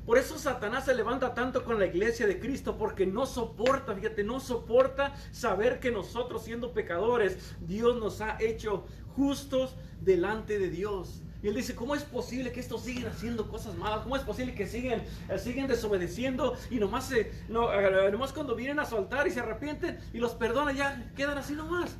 Por 0.04 0.18
eso 0.18 0.38
Satanás 0.38 0.84
se 0.84 0.94
levanta 0.94 1.32
tanto 1.32 1.64
con 1.64 1.78
la 1.78 1.86
iglesia 1.86 2.26
de 2.26 2.38
Cristo, 2.38 2.76
porque 2.76 3.06
no 3.06 3.24
soporta, 3.24 3.94
fíjate, 3.94 4.22
no 4.22 4.38
soporta 4.38 5.14
saber 5.32 5.80
que 5.80 5.90
nosotros 5.90 6.44
siendo 6.44 6.74
pecadores, 6.74 7.56
Dios 7.60 7.96
nos 7.96 8.20
ha 8.20 8.36
hecho 8.38 8.84
justos 9.16 9.74
delante 10.02 10.58
de 10.58 10.68
Dios. 10.68 11.23
Y 11.44 11.48
él 11.48 11.54
dice, 11.54 11.74
¿cómo 11.74 11.94
es 11.94 12.04
posible 12.04 12.52
que 12.52 12.60
estos 12.60 12.84
siguen 12.84 13.06
haciendo 13.06 13.46
cosas 13.50 13.76
malas? 13.76 14.00
¿Cómo 14.00 14.16
es 14.16 14.22
posible 14.22 14.54
que 14.54 14.66
siguen, 14.66 15.02
eh, 15.28 15.38
siguen 15.38 15.66
desobedeciendo 15.66 16.56
y 16.70 16.76
nomás, 16.76 17.08
se, 17.08 17.32
no, 17.50 17.70
eh, 17.70 18.10
nomás 18.10 18.32
cuando 18.32 18.54
vienen 18.56 18.78
a 18.78 18.86
su 18.86 18.96
altar 18.96 19.26
y 19.26 19.30
se 19.30 19.40
arrepienten 19.40 19.98
y 20.14 20.20
los 20.20 20.32
perdona 20.34 20.72
ya 20.72 21.12
quedan 21.14 21.36
así 21.36 21.52
nomás? 21.52 21.98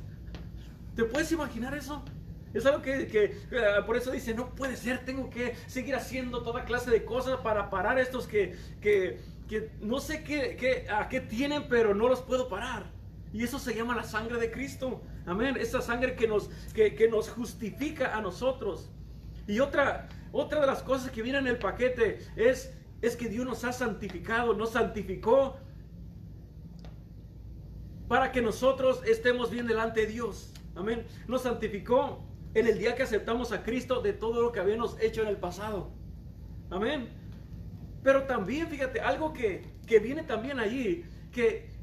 ¿Te 0.95 1.03
puedes 1.03 1.31
imaginar 1.31 1.75
eso? 1.75 2.03
Es 2.55 2.65
algo 2.65 2.81
que, 2.81 3.05
que 3.05 3.25
eh, 3.51 3.83
por 3.85 3.95
eso 3.95 4.09
dice, 4.09 4.33
no 4.33 4.49
puede 4.49 4.75
ser, 4.77 5.05
tengo 5.05 5.29
que 5.29 5.55
seguir 5.67 5.93
haciendo 5.93 6.41
toda 6.41 6.65
clase 6.65 6.89
de 6.89 7.05
cosas 7.05 7.37
para 7.41 7.69
parar 7.69 7.99
estos 7.99 8.25
que, 8.25 8.55
que, 8.81 9.19
que 9.47 9.69
no 9.79 9.99
sé 9.99 10.23
qué, 10.23 10.57
qué, 10.59 10.89
a 10.89 11.07
qué 11.07 11.19
tienen, 11.19 11.67
pero 11.69 11.93
no 11.93 12.09
los 12.09 12.21
puedo 12.21 12.49
parar. 12.49 12.91
Y 13.31 13.43
eso 13.43 13.59
se 13.59 13.75
llama 13.75 13.95
la 13.95 14.05
sangre 14.05 14.39
de 14.39 14.49
Cristo. 14.49 15.03
Amén. 15.27 15.55
Esa 15.59 15.81
sangre 15.81 16.15
que 16.15 16.27
nos, 16.27 16.49
que, 16.73 16.95
que 16.95 17.07
nos 17.07 17.29
justifica 17.29 18.17
a 18.17 18.21
nosotros. 18.21 18.89
Y 19.47 19.59
otra, 19.59 20.07
otra 20.31 20.61
de 20.61 20.67
las 20.67 20.81
cosas 20.81 21.11
que 21.11 21.21
viene 21.21 21.39
en 21.39 21.47
el 21.47 21.57
paquete 21.57 22.19
es, 22.35 22.73
es 23.01 23.15
que 23.15 23.29
Dios 23.29 23.45
nos 23.45 23.63
ha 23.63 23.71
santificado, 23.71 24.53
nos 24.53 24.71
santificó 24.71 25.57
para 28.07 28.31
que 28.31 28.41
nosotros 28.41 29.01
estemos 29.05 29.51
bien 29.51 29.67
delante 29.67 30.01
de 30.01 30.07
Dios. 30.07 30.53
Amén. 30.75 31.05
Nos 31.27 31.43
santificó 31.43 32.23
en 32.53 32.67
el 32.67 32.77
día 32.77 32.95
que 32.95 33.03
aceptamos 33.03 33.51
a 33.51 33.63
Cristo 33.63 34.01
de 34.01 34.13
todo 34.13 34.41
lo 34.41 34.51
que 34.51 34.59
habíamos 34.59 34.99
hecho 35.01 35.21
en 35.21 35.27
el 35.27 35.37
pasado. 35.37 35.91
Amén. 36.69 37.09
Pero 38.03 38.23
también, 38.23 38.67
fíjate, 38.67 39.01
algo 39.01 39.33
que, 39.33 39.63
que 39.87 39.99
viene 39.99 40.23
también 40.23 40.59
allí, 40.59 41.05
que 41.31 41.74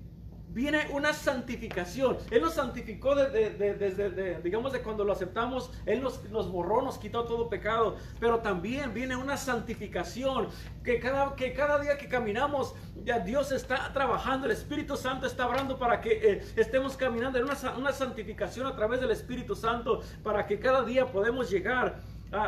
viene 0.52 0.86
una 0.90 1.12
santificación. 1.12 2.18
Él 2.30 2.42
nos 2.42 2.54
santificó 2.54 3.14
desde, 3.14 4.40
digamos, 4.42 4.72
de 4.72 4.82
cuando 4.82 5.04
lo 5.04 5.12
aceptamos. 5.12 5.70
Él 5.86 6.02
nos, 6.02 6.22
nos, 6.30 6.50
borró, 6.50 6.82
nos 6.82 6.98
quitó 6.98 7.24
todo 7.24 7.48
pecado. 7.48 7.96
Pero 8.20 8.40
también 8.40 8.92
viene 8.94 9.16
una 9.16 9.36
santificación. 9.36 10.48
Que 10.84 10.98
cada, 10.98 11.34
que 11.36 11.52
cada 11.52 11.78
día 11.78 11.96
que 11.96 12.08
caminamos, 12.08 12.74
ya 13.04 13.20
Dios 13.20 13.52
está 13.52 13.92
trabajando. 13.92 14.46
El 14.46 14.52
Espíritu 14.52 14.96
Santo 14.96 15.26
está 15.26 15.44
hablando 15.44 15.78
para 15.78 16.00
que 16.00 16.12
eh, 16.12 16.44
estemos 16.56 16.96
caminando 16.96 17.38
en 17.38 17.44
una, 17.44 17.56
una 17.76 17.92
santificación 17.92 18.66
a 18.66 18.76
través 18.76 19.00
del 19.00 19.10
Espíritu 19.10 19.54
Santo. 19.54 20.00
Para 20.22 20.46
que 20.46 20.58
cada 20.58 20.84
día 20.84 21.06
podamos 21.06 21.50
llegar 21.50 22.00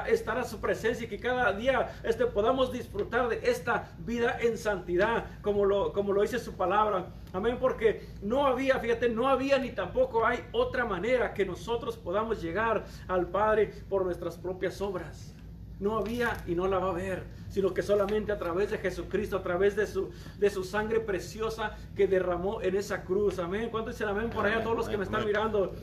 estar 0.06 0.38
a 0.38 0.44
su 0.44 0.60
presencia 0.60 1.04
y 1.04 1.08
que 1.08 1.18
cada 1.18 1.52
día 1.52 1.92
este, 2.02 2.26
podamos 2.26 2.72
disfrutar 2.72 3.28
de 3.28 3.40
esta 3.42 3.90
vida 3.98 4.38
en 4.40 4.56
santidad, 4.56 5.26
como 5.42 5.64
lo, 5.64 5.92
como 5.92 6.12
lo 6.12 6.22
dice 6.22 6.38
su 6.38 6.54
palabra. 6.54 7.06
Amén, 7.32 7.58
porque 7.60 8.08
no 8.22 8.46
había, 8.46 8.78
fíjate, 8.78 9.08
no 9.08 9.28
había 9.28 9.58
ni 9.58 9.70
tampoco 9.70 10.24
hay 10.24 10.38
otra 10.52 10.84
manera 10.84 11.34
que 11.34 11.44
nosotros 11.44 11.96
podamos 11.96 12.40
llegar 12.40 12.84
al 13.08 13.28
Padre 13.28 13.72
por 13.88 14.04
nuestras 14.04 14.38
propias 14.38 14.80
obras. 14.80 15.34
No 15.80 15.98
había 15.98 16.42
y 16.46 16.54
no 16.54 16.68
la 16.68 16.78
va 16.78 16.86
a 16.86 16.90
haber, 16.90 17.24
sino 17.50 17.74
que 17.74 17.82
solamente 17.82 18.30
a 18.30 18.38
través 18.38 18.70
de 18.70 18.78
Jesucristo, 18.78 19.36
a 19.36 19.42
través 19.42 19.74
de 19.74 19.86
su, 19.86 20.10
de 20.38 20.48
su 20.48 20.62
sangre 20.62 21.00
preciosa 21.00 21.76
que 21.96 22.06
derramó 22.06 22.62
en 22.62 22.76
esa 22.76 23.02
cruz. 23.02 23.40
Amén. 23.40 23.68
¿Cuánto 23.70 23.90
dicen 23.90 24.08
amén 24.08 24.30
por 24.30 24.46
allá 24.46 24.62
todos 24.62 24.76
los 24.76 24.88
que 24.88 24.96
me 24.96 25.04
están 25.04 25.26
mirando? 25.26 25.74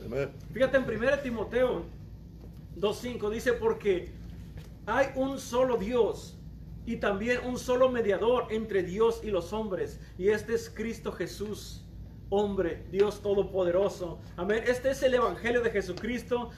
Fíjate 0.52 0.78
en 0.78 0.84
1 0.84 1.18
Timoteo 1.22 2.01
2.5 2.78 3.30
dice, 3.30 3.52
porque 3.52 4.12
hay 4.86 5.08
un 5.14 5.38
solo 5.38 5.76
Dios 5.76 6.38
y 6.86 6.96
también 6.96 7.40
un 7.44 7.58
solo 7.58 7.90
mediador 7.90 8.46
entre 8.50 8.82
Dios 8.82 9.20
y 9.22 9.30
los 9.30 9.52
hombres, 9.52 10.00
y 10.18 10.28
este 10.28 10.54
es 10.54 10.68
Cristo 10.68 11.12
Jesús, 11.12 11.84
hombre, 12.28 12.84
Dios 12.90 13.22
Todopoderoso. 13.22 14.18
Amén. 14.36 14.64
Este 14.66 14.90
es 14.90 15.02
el 15.02 15.14
Evangelio 15.14 15.60
de 15.60 15.70
Jesucristo 15.70 16.50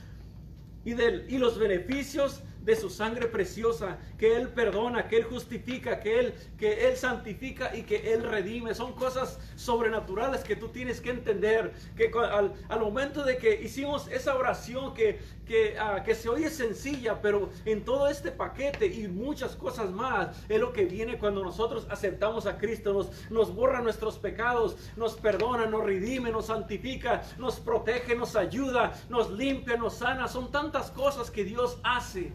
y, 0.84 0.94
del, 0.94 1.26
y 1.28 1.38
los 1.38 1.58
beneficios 1.58 2.42
de 2.64 2.76
su 2.76 2.88
sangre 2.88 3.26
preciosa, 3.26 3.98
que 4.16 4.36
Él 4.36 4.48
perdona, 4.48 5.06
que 5.06 5.18
Él 5.18 5.24
justifica, 5.24 6.00
que 6.00 6.18
Él, 6.18 6.34
que 6.56 6.88
Él 6.88 6.96
santifica 6.96 7.76
y 7.76 7.82
que 7.82 8.14
Él 8.14 8.22
redime. 8.22 8.74
Son 8.74 8.94
cosas 8.94 9.38
sobrenaturales 9.54 10.42
que 10.42 10.56
tú 10.56 10.68
tienes 10.68 11.00
que 11.00 11.10
entender, 11.10 11.72
que 11.96 12.10
al, 12.16 12.54
al 12.68 12.80
momento 12.80 13.22
de 13.22 13.36
que 13.36 13.60
hicimos 13.62 14.08
esa 14.08 14.34
oración 14.36 14.94
que, 14.94 15.18
que, 15.44 15.76
uh, 15.78 16.02
que, 16.04 16.14
se 16.14 16.28
oye 16.28 16.50
sencilla, 16.50 17.20
pero 17.20 17.50
en 17.64 17.84
todo 17.84 18.08
este 18.08 18.30
paquete 18.30 18.86
y 18.86 19.08
muchas 19.08 19.54
cosas 19.56 19.90
más, 19.90 20.36
es 20.48 20.60
lo 20.60 20.72
que 20.72 20.84
viene 20.84 21.18
cuando 21.18 21.42
nosotros 21.42 21.86
aceptamos 21.90 22.46
a 22.46 22.58
Cristo, 22.58 22.92
nos, 22.92 23.30
nos 23.30 23.54
borra 23.54 23.80
nuestros 23.80 24.18
pecados, 24.18 24.76
nos 24.96 25.14
perdona, 25.14 25.66
nos 25.66 25.84
redime, 25.84 26.30
nos 26.30 26.46
santifica, 26.46 27.22
nos 27.38 27.60
protege, 27.60 28.14
nos 28.14 28.36
ayuda, 28.36 28.92
nos 29.08 29.30
limpia, 29.30 29.76
nos 29.76 29.94
sana. 29.94 30.28
Son 30.28 30.50
tantas 30.50 30.90
cosas 30.90 31.30
que 31.30 31.44
Dios 31.44 31.78
hace 31.82 32.32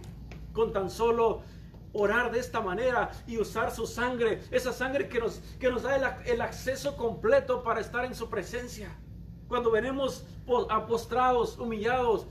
con 0.54 0.74
tan 0.74 0.90
solo 0.90 1.42
orar 1.94 2.32
de 2.32 2.40
esta 2.40 2.62
manera 2.62 3.12
y 3.26 3.38
usar 3.38 3.72
su 3.72 3.88
sangre, 3.88 4.42
esa 4.52 4.72
sangre 4.72 5.10
que 5.10 5.20
nos, 5.20 5.40
que 5.60 5.70
nos 5.70 5.84
da 5.84 5.96
el, 5.96 6.34
el 6.34 6.42
acceso 6.42 6.96
completo 6.96 7.64
para 7.64 7.82
estar 7.82 8.06
en 8.06 8.14
su 8.14 8.30
presencia. 8.30 8.96
Cuando 9.48 9.72
venimos 9.72 10.26
apostrados, 10.70 11.58
humillados, 11.58 12.28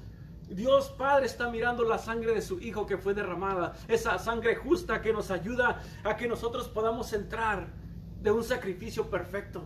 Dios 0.48 0.88
Padre 0.90 1.26
está 1.26 1.50
mirando 1.50 1.84
la 1.84 1.98
sangre 1.98 2.34
de 2.34 2.42
su 2.42 2.58
Hijo 2.60 2.86
que 2.86 2.96
fue 2.96 3.14
derramada, 3.14 3.74
esa 3.86 4.18
sangre 4.18 4.56
justa 4.56 5.02
que 5.02 5.12
nos 5.12 5.30
ayuda 5.30 5.82
a 6.04 6.16
que 6.16 6.26
nosotros 6.26 6.68
podamos 6.68 7.12
entrar 7.12 7.68
de 8.22 8.30
un 8.30 8.42
sacrificio 8.42 9.10
perfecto. 9.10 9.62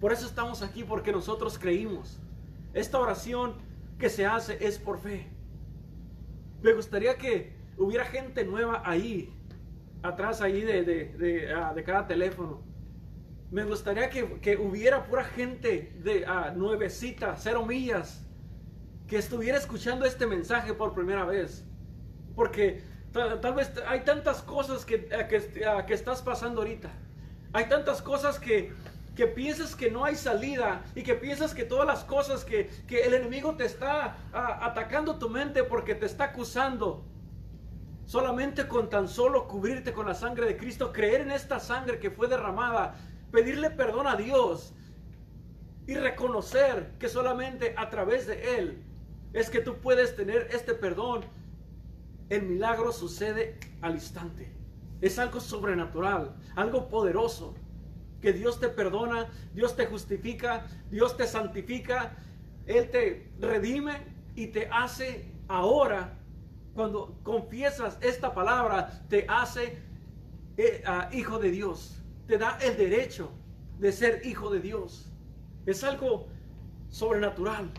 Por 0.00 0.12
eso 0.12 0.26
estamos 0.26 0.62
aquí, 0.62 0.84
porque 0.84 1.12
nosotros 1.12 1.58
creímos. 1.58 2.18
Esta 2.72 2.98
oración 2.98 3.54
que 3.98 4.10
se 4.10 4.26
hace 4.26 4.66
es 4.66 4.78
por 4.78 4.98
fe. 4.98 5.30
Me 6.62 6.72
gustaría 6.72 7.16
que 7.16 7.54
hubiera 7.76 8.04
gente 8.04 8.44
nueva 8.44 8.82
ahí, 8.84 9.32
atrás 10.02 10.40
ahí 10.40 10.62
de, 10.62 10.82
de, 10.82 11.52
ah, 11.52 11.74
cada 11.84 12.06
teléfono. 12.06 12.62
Me 13.50 13.64
gustaría 13.64 14.10
que, 14.10 14.56
hubiera 14.56 15.06
pura 15.06 15.24
gente 15.24 15.92
de 16.02 16.24
uh, 16.24 16.58
nuevecita, 16.58 17.36
cero 17.36 17.64
millas, 17.64 18.26
que 19.06 19.18
estuviera 19.18 19.58
escuchando 19.58 20.04
este 20.04 20.26
mensaje 20.26 20.74
por 20.74 20.94
primera 20.94 21.24
vez. 21.24 21.64
Porque 22.34 22.82
tal, 23.12 23.54
vez 23.54 23.72
hay 23.86 24.00
tantas 24.00 24.42
cosas 24.42 24.84
que, 24.84 25.06
que, 25.06 25.84
que, 25.86 25.94
estás 25.94 26.22
pasando 26.22 26.62
ahorita. 26.62 26.90
Hay 27.52 27.68
tantas 27.68 28.02
cosas 28.02 28.38
que, 28.38 28.72
que 29.14 29.26
piensas 29.26 29.76
que 29.76 29.90
no 29.90 30.04
hay 30.04 30.16
salida 30.16 30.82
y 30.94 31.02
que 31.02 31.14
piensas 31.14 31.54
que 31.54 31.64
todas 31.64 31.86
las 31.86 32.04
cosas 32.04 32.44
que, 32.44 32.68
que 32.88 33.02
el 33.02 33.14
enemigo 33.14 33.56
te 33.56 33.64
está 33.64 34.16
atacando 34.32 35.18
tu 35.18 35.28
mente 35.28 35.62
porque 35.62 35.94
te 35.94 36.06
está 36.06 36.24
acusando 36.24 37.04
Solamente 38.06 38.68
con 38.68 38.90
tan 38.90 39.08
solo 39.08 39.48
cubrirte 39.48 39.92
con 39.92 40.06
la 40.06 40.14
sangre 40.14 40.46
de 40.46 40.56
Cristo, 40.56 40.92
creer 40.92 41.22
en 41.22 41.30
esta 41.30 41.58
sangre 41.58 41.98
que 41.98 42.10
fue 42.10 42.28
derramada, 42.28 42.96
pedirle 43.32 43.70
perdón 43.70 44.06
a 44.06 44.16
Dios 44.16 44.74
y 45.86 45.94
reconocer 45.94 46.92
que 46.98 47.08
solamente 47.08 47.74
a 47.76 47.88
través 47.88 48.26
de 48.26 48.58
Él 48.58 48.83
es 49.34 49.50
que 49.50 49.60
tú 49.60 49.76
puedes 49.76 50.16
tener 50.16 50.48
este 50.52 50.74
perdón. 50.74 51.24
El 52.30 52.42
milagro 52.44 52.92
sucede 52.92 53.58
al 53.82 53.94
instante. 53.94 54.50
Es 55.00 55.18
algo 55.18 55.40
sobrenatural, 55.40 56.34
algo 56.56 56.88
poderoso. 56.88 57.54
Que 58.22 58.32
Dios 58.32 58.58
te 58.58 58.68
perdona, 58.68 59.28
Dios 59.52 59.76
te 59.76 59.84
justifica, 59.84 60.66
Dios 60.90 61.16
te 61.18 61.26
santifica, 61.26 62.16
Él 62.64 62.88
te 62.90 63.30
redime 63.38 63.98
y 64.34 64.46
te 64.46 64.68
hace 64.68 65.30
ahora 65.48 66.16
cuando 66.74 67.18
confiesas 67.22 67.98
esta 68.00 68.34
palabra, 68.34 69.04
te 69.08 69.26
hace 69.28 69.78
eh, 70.56 70.82
hijo 71.12 71.38
de 71.38 71.50
Dios. 71.50 72.02
Te 72.26 72.38
da 72.38 72.58
el 72.62 72.76
derecho 72.76 73.30
de 73.78 73.92
ser 73.92 74.24
hijo 74.24 74.50
de 74.50 74.60
Dios. 74.60 75.12
Es 75.66 75.84
algo 75.84 76.28
sobrenatural. 76.88 77.70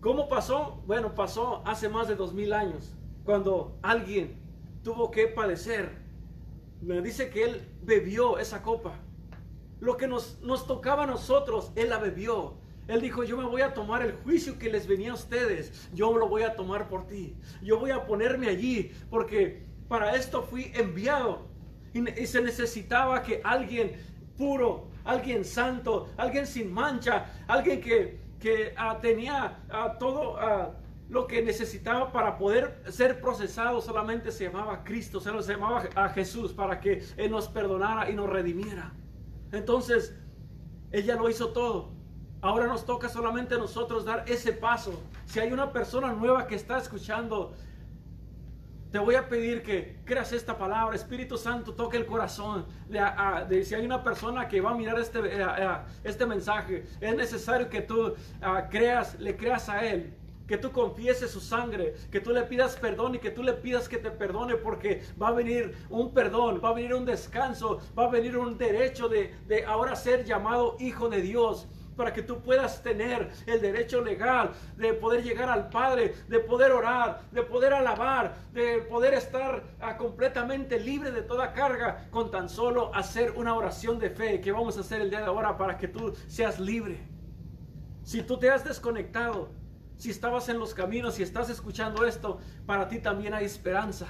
¿Cómo 0.00 0.28
pasó? 0.28 0.82
Bueno, 0.86 1.14
pasó 1.14 1.62
hace 1.66 1.88
más 1.88 2.08
de 2.08 2.14
dos 2.14 2.32
mil 2.32 2.52
años, 2.52 2.94
cuando 3.24 3.78
alguien 3.82 4.36
tuvo 4.82 5.10
que 5.10 5.26
padecer. 5.26 5.90
Me 6.80 7.00
dice 7.00 7.30
que 7.30 7.44
él 7.44 7.68
bebió 7.82 8.38
esa 8.38 8.62
copa. 8.62 8.94
Lo 9.80 9.96
que 9.96 10.06
nos, 10.06 10.40
nos 10.42 10.66
tocaba 10.66 11.04
a 11.04 11.06
nosotros, 11.06 11.72
él 11.74 11.90
la 11.90 11.98
bebió. 11.98 12.54
Él 12.88 13.00
dijo, 13.00 13.24
yo 13.24 13.36
me 13.36 13.44
voy 13.44 13.62
a 13.62 13.74
tomar 13.74 14.02
el 14.02 14.12
juicio 14.12 14.58
que 14.58 14.70
les 14.70 14.86
venía 14.86 15.10
a 15.10 15.14
ustedes, 15.14 15.88
yo 15.92 16.16
lo 16.16 16.28
voy 16.28 16.44
a 16.44 16.54
tomar 16.54 16.88
por 16.88 17.06
ti. 17.08 17.34
Yo 17.62 17.80
voy 17.80 17.90
a 17.90 18.06
ponerme 18.06 18.48
allí 18.48 18.92
porque 19.10 19.66
para 19.88 20.14
esto 20.14 20.42
fui 20.42 20.70
enviado. 20.74 21.48
Y, 21.92 22.26
se 22.26 22.42
necesitaba 22.42 23.22
que 23.22 23.40
alguien 23.42 23.92
puro, 24.36 24.88
alguien 25.04 25.44
santo, 25.44 26.08
alguien 26.16 26.46
sin 26.46 26.72
mancha, 26.72 27.32
alguien 27.48 27.80
que, 27.80 28.20
que 28.38 28.74
ah, 28.76 28.98
tenía 29.00 29.64
uh, 29.68 29.98
todo 29.98 30.34
uh, 30.34 30.72
lo 31.08 31.26
que 31.26 31.42
necesitaba 31.42 32.12
para 32.12 32.36
poder 32.36 32.82
ser 32.88 33.20
procesado, 33.20 33.80
solamente 33.80 34.32
se 34.32 34.44
llamaba 34.44 34.82
Cristo, 34.84 35.20
se 35.20 35.30
llamaba 35.30 35.84
a 35.94 36.08
Jesús 36.08 36.52
para 36.52 36.80
que 36.80 37.02
Él 37.16 37.30
nos 37.30 37.48
perdonara 37.48 38.10
y 38.10 38.14
nos 38.14 38.28
redimiera. 38.28 38.92
Entonces, 39.52 40.14
ella 40.90 41.14
lo 41.16 41.28
hizo 41.28 41.52
todo. 41.52 41.92
Ahora 42.42 42.66
nos 42.66 42.84
toca 42.84 43.08
solamente 43.08 43.54
a 43.54 43.58
nosotros 43.58 44.04
dar 44.04 44.24
ese 44.28 44.52
paso. 44.52 45.00
Si 45.24 45.40
hay 45.40 45.52
una 45.52 45.72
persona 45.72 46.12
nueva 46.12 46.46
que 46.46 46.54
está 46.54 46.78
escuchando 46.78 47.54
te 48.90 48.98
voy 48.98 49.14
a 49.14 49.28
pedir 49.28 49.62
que 49.62 49.96
creas 50.04 50.32
esta 50.32 50.56
palabra. 50.56 50.94
Espíritu 50.94 51.36
Santo, 51.36 51.74
toque 51.74 51.96
el 51.96 52.06
corazón. 52.06 52.66
De, 52.88 53.64
si 53.64 53.74
hay 53.74 53.84
una 53.84 54.02
persona 54.02 54.48
que 54.48 54.60
va 54.60 54.70
a 54.70 54.74
mirar 54.74 54.98
este, 54.98 55.20
eh, 55.22 55.46
este 56.04 56.26
mensaje, 56.26 56.84
es 57.00 57.16
necesario 57.16 57.68
que 57.68 57.82
tú 57.82 58.14
ah, 58.40 58.68
creas, 58.70 59.18
le 59.18 59.36
creas 59.36 59.68
a 59.68 59.84
Él. 59.84 60.14
Que 60.46 60.56
tú 60.56 60.70
confieses 60.70 61.32
su 61.32 61.40
sangre, 61.40 61.94
que 62.12 62.20
tú 62.20 62.30
le 62.30 62.42
pidas 62.42 62.76
perdón 62.76 63.16
y 63.16 63.18
que 63.18 63.32
tú 63.32 63.42
le 63.42 63.52
pidas 63.52 63.88
que 63.88 63.98
te 63.98 64.12
perdone 64.12 64.54
porque 64.54 65.02
va 65.20 65.28
a 65.28 65.32
venir 65.32 65.74
un 65.90 66.14
perdón, 66.14 66.60
va 66.64 66.68
a 66.68 66.72
venir 66.72 66.94
un 66.94 67.04
descanso, 67.04 67.80
va 67.98 68.04
a 68.04 68.10
venir 68.10 68.36
un 68.38 68.56
derecho 68.56 69.08
de, 69.08 69.34
de 69.48 69.64
ahora 69.64 69.96
ser 69.96 70.24
llamado 70.24 70.76
hijo 70.78 71.08
de 71.08 71.20
Dios 71.20 71.66
para 71.96 72.12
que 72.12 72.22
tú 72.22 72.40
puedas 72.42 72.82
tener 72.82 73.30
el 73.46 73.60
derecho 73.60 74.02
legal 74.02 74.52
de 74.76 74.92
poder 74.92 75.22
llegar 75.22 75.48
al 75.48 75.68
Padre, 75.70 76.14
de 76.28 76.40
poder 76.40 76.72
orar, 76.72 77.22
de 77.32 77.42
poder 77.42 77.72
alabar, 77.72 78.34
de 78.52 78.78
poder 78.82 79.14
estar 79.14 79.64
ah, 79.80 79.96
completamente 79.96 80.78
libre 80.78 81.10
de 81.10 81.22
toda 81.22 81.52
carga 81.52 82.08
con 82.10 82.30
tan 82.30 82.48
solo 82.48 82.94
hacer 82.94 83.32
una 83.32 83.54
oración 83.54 83.98
de 83.98 84.10
fe 84.10 84.40
que 84.40 84.52
vamos 84.52 84.76
a 84.76 84.80
hacer 84.80 85.00
el 85.00 85.10
día 85.10 85.20
de 85.20 85.26
ahora 85.26 85.56
para 85.56 85.78
que 85.78 85.88
tú 85.88 86.14
seas 86.28 86.60
libre. 86.60 87.00
Si 88.02 88.22
tú 88.22 88.38
te 88.38 88.50
has 88.50 88.64
desconectado, 88.64 89.50
si 89.96 90.10
estabas 90.10 90.48
en 90.48 90.58
los 90.58 90.74
caminos 90.74 91.18
y 91.18 91.22
estás 91.22 91.50
escuchando 91.50 92.04
esto, 92.04 92.38
para 92.66 92.88
ti 92.88 92.98
también 92.98 93.34
hay 93.34 93.46
esperanza. 93.46 94.06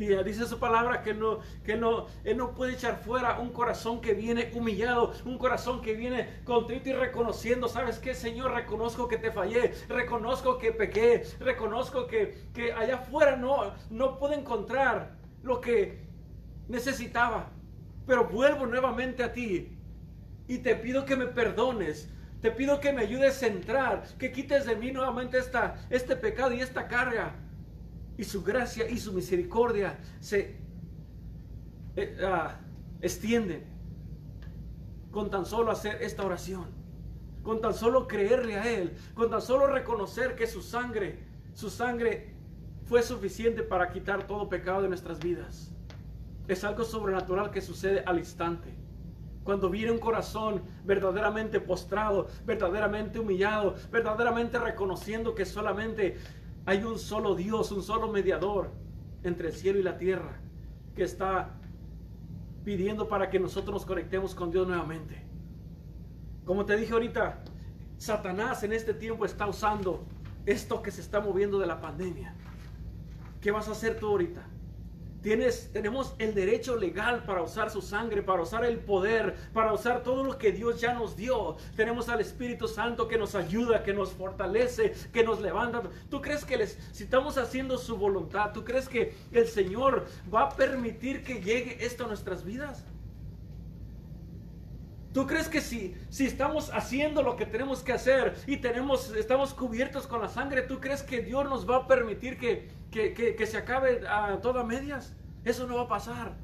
Dice 0.00 0.46
su 0.46 0.58
palabra 0.58 1.02
que 1.02 1.12
no, 1.12 1.40
que 1.62 1.76
no, 1.76 2.06
Él 2.24 2.38
no 2.38 2.54
puede 2.54 2.72
echar 2.72 3.02
fuera 3.02 3.38
un 3.38 3.50
corazón 3.50 4.00
que 4.00 4.14
viene 4.14 4.50
humillado, 4.54 5.12
un 5.26 5.36
corazón 5.36 5.82
que 5.82 5.92
viene 5.92 6.40
contrito 6.44 6.88
y 6.88 6.92
reconociendo, 6.94 7.68
¿sabes 7.68 7.98
qué, 7.98 8.14
Señor? 8.14 8.52
Reconozco 8.52 9.08
que 9.08 9.18
te 9.18 9.30
fallé, 9.30 9.74
reconozco 9.88 10.58
que 10.58 10.72
pequé, 10.72 11.26
reconozco 11.38 12.06
que, 12.06 12.46
que 12.54 12.72
allá 12.72 12.96
afuera 12.96 13.36
no, 13.36 13.74
no 13.90 14.18
puedo 14.18 14.32
encontrar 14.32 15.18
lo 15.42 15.60
que 15.60 16.06
necesitaba, 16.68 17.50
pero 18.06 18.24
vuelvo 18.24 18.64
nuevamente 18.64 19.22
a 19.22 19.32
ti 19.34 19.76
y 20.48 20.58
te 20.58 20.76
pido 20.76 21.04
que 21.04 21.16
me 21.16 21.26
perdones. 21.26 22.08
Te 22.40 22.50
pido 22.50 22.80
que 22.80 22.90
me 22.94 23.02
ayudes 23.02 23.42
a 23.42 23.48
entrar, 23.48 24.02
que 24.18 24.32
quites 24.32 24.64
de 24.64 24.74
mí 24.74 24.92
nuevamente 24.92 25.36
esta, 25.36 25.76
este 25.90 26.16
pecado 26.16 26.54
y 26.54 26.62
esta 26.62 26.88
carga 26.88 27.34
y 28.20 28.24
su 28.24 28.42
gracia 28.42 28.86
y 28.86 28.98
su 28.98 29.14
misericordia 29.14 29.98
se 30.20 30.58
eh, 31.96 32.18
ah, 32.22 32.60
extienden 33.00 33.64
con 35.10 35.30
tan 35.30 35.46
solo 35.46 35.70
hacer 35.70 36.02
esta 36.02 36.22
oración, 36.26 36.66
con 37.42 37.62
tan 37.62 37.72
solo 37.72 38.06
creerle 38.06 38.56
a 38.56 38.70
Él, 38.70 38.94
con 39.14 39.30
tan 39.30 39.40
solo 39.40 39.68
reconocer 39.68 40.36
que 40.36 40.46
su 40.46 40.60
sangre, 40.60 41.18
su 41.54 41.70
sangre 41.70 42.34
fue 42.84 43.02
suficiente 43.02 43.62
para 43.62 43.90
quitar 43.90 44.26
todo 44.26 44.50
pecado 44.50 44.82
de 44.82 44.88
nuestras 44.88 45.18
vidas. 45.18 45.72
Es 46.46 46.62
algo 46.62 46.84
sobrenatural 46.84 47.50
que 47.50 47.62
sucede 47.62 48.02
al 48.04 48.18
instante. 48.18 48.74
Cuando 49.44 49.70
viene 49.70 49.92
un 49.92 49.98
corazón 49.98 50.62
verdaderamente 50.84 51.58
postrado, 51.58 52.28
verdaderamente 52.44 53.18
humillado, 53.18 53.76
verdaderamente 53.90 54.58
reconociendo 54.58 55.34
que 55.34 55.46
solamente 55.46 56.18
hay 56.66 56.84
un 56.84 56.98
solo 56.98 57.34
Dios, 57.34 57.72
un 57.72 57.82
solo 57.82 58.08
mediador 58.08 58.70
entre 59.22 59.48
el 59.48 59.54
cielo 59.54 59.78
y 59.78 59.82
la 59.82 59.96
tierra 59.96 60.40
que 60.94 61.02
está 61.02 61.58
pidiendo 62.64 63.08
para 63.08 63.30
que 63.30 63.40
nosotros 63.40 63.74
nos 63.74 63.86
conectemos 63.86 64.34
con 64.34 64.50
Dios 64.50 64.66
nuevamente. 64.66 65.24
Como 66.44 66.64
te 66.64 66.76
dije 66.76 66.92
ahorita, 66.92 67.42
Satanás 67.96 68.62
en 68.62 68.72
este 68.72 68.94
tiempo 68.94 69.24
está 69.24 69.46
usando 69.46 70.04
esto 70.46 70.82
que 70.82 70.90
se 70.90 71.00
está 71.00 71.20
moviendo 71.20 71.58
de 71.58 71.66
la 71.66 71.80
pandemia. 71.80 72.34
¿Qué 73.40 73.50
vas 73.50 73.68
a 73.68 73.72
hacer 73.72 73.98
tú 73.98 74.08
ahorita? 74.08 74.46
Tienes, 75.22 75.70
tenemos 75.70 76.14
el 76.18 76.34
derecho 76.34 76.76
legal 76.76 77.24
para 77.24 77.42
usar 77.42 77.70
su 77.70 77.82
sangre, 77.82 78.22
para 78.22 78.42
usar 78.42 78.64
el 78.64 78.78
poder, 78.78 79.34
para 79.52 79.72
usar 79.72 80.02
todo 80.02 80.24
lo 80.24 80.38
que 80.38 80.50
Dios 80.50 80.80
ya 80.80 80.94
nos 80.94 81.14
dio. 81.14 81.56
Tenemos 81.76 82.08
al 82.08 82.20
Espíritu 82.20 82.66
Santo 82.66 83.06
que 83.06 83.18
nos 83.18 83.34
ayuda, 83.34 83.82
que 83.82 83.92
nos 83.92 84.12
fortalece, 84.12 84.94
que 85.12 85.22
nos 85.22 85.40
levanta. 85.40 85.82
¿Tú 86.08 86.22
crees 86.22 86.44
que 86.44 86.56
les, 86.56 86.78
si 86.92 87.04
estamos 87.04 87.36
haciendo 87.36 87.76
su 87.76 87.98
voluntad, 87.98 88.52
tú 88.52 88.64
crees 88.64 88.88
que 88.88 89.14
el 89.30 89.46
Señor 89.46 90.06
va 90.32 90.42
a 90.44 90.48
permitir 90.56 91.22
que 91.22 91.42
llegue 91.42 91.84
esto 91.84 92.04
a 92.04 92.08
nuestras 92.08 92.42
vidas? 92.42 92.86
¿Tú 95.12 95.26
crees 95.26 95.48
que 95.48 95.60
si, 95.60 95.96
si 96.08 96.24
estamos 96.24 96.70
haciendo 96.72 97.22
lo 97.22 97.36
que 97.36 97.44
tenemos 97.44 97.82
que 97.82 97.92
hacer 97.92 98.36
y 98.46 98.58
tenemos, 98.58 99.10
estamos 99.16 99.52
cubiertos 99.54 100.06
con 100.06 100.22
la 100.22 100.28
sangre, 100.28 100.62
¿tú 100.62 100.80
crees 100.80 101.02
que 101.02 101.20
Dios 101.20 101.44
nos 101.46 101.68
va 101.68 101.78
a 101.78 101.86
permitir 101.88 102.38
que, 102.38 102.68
que, 102.90 103.46
se 103.46 103.56
acabe 103.56 104.06
a 104.08 104.40
todas 104.40 104.66
medias? 104.66 105.14
Eso 105.44 105.66
no 105.66 105.76
va 105.76 105.82
a 105.82 105.88
pasar. 105.88 106.36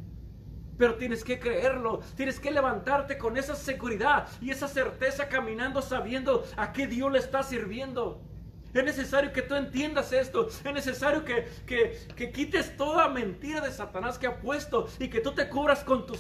Pero 0.79 0.97
tienes 0.97 1.25
que 1.25 1.39
creerlo, 1.39 2.01
tienes 2.17 2.39
que 2.39 2.51
levantarte 2.51 3.17
con 3.19 3.37
esa 3.37 3.55
seguridad 3.55 4.29
y 4.41 4.51
esa 4.51 4.69
certeza 4.69 5.29
caminando 5.29 5.81
sabiendo 5.81 6.45
a 6.57 6.73
qué 6.73 6.87
Dios 6.87 7.11
le 7.11 7.19
está 7.19 7.43
sirviendo. 7.43 8.23
Es 8.77 8.85
necesario 8.85 9.33
que 9.33 9.41
tú 9.41 9.55
entiendas 9.55 10.13
esto. 10.13 10.49
Es 10.49 10.73
necesario 10.73 11.25
que, 11.25 11.49
que, 11.67 12.31
quites 12.31 12.77
toda 12.77 13.09
mentira 13.09 13.63
de 13.63 13.73
Satanás 13.73 14.19
que 14.19 14.27
ha 14.27 14.39
puesto 14.39 14.87
y 14.99 15.09
que 15.09 15.21
tú 15.21 15.33
te 15.33 15.49
cubras 15.49 15.83
con, 15.83 16.05
tu, 16.05 16.15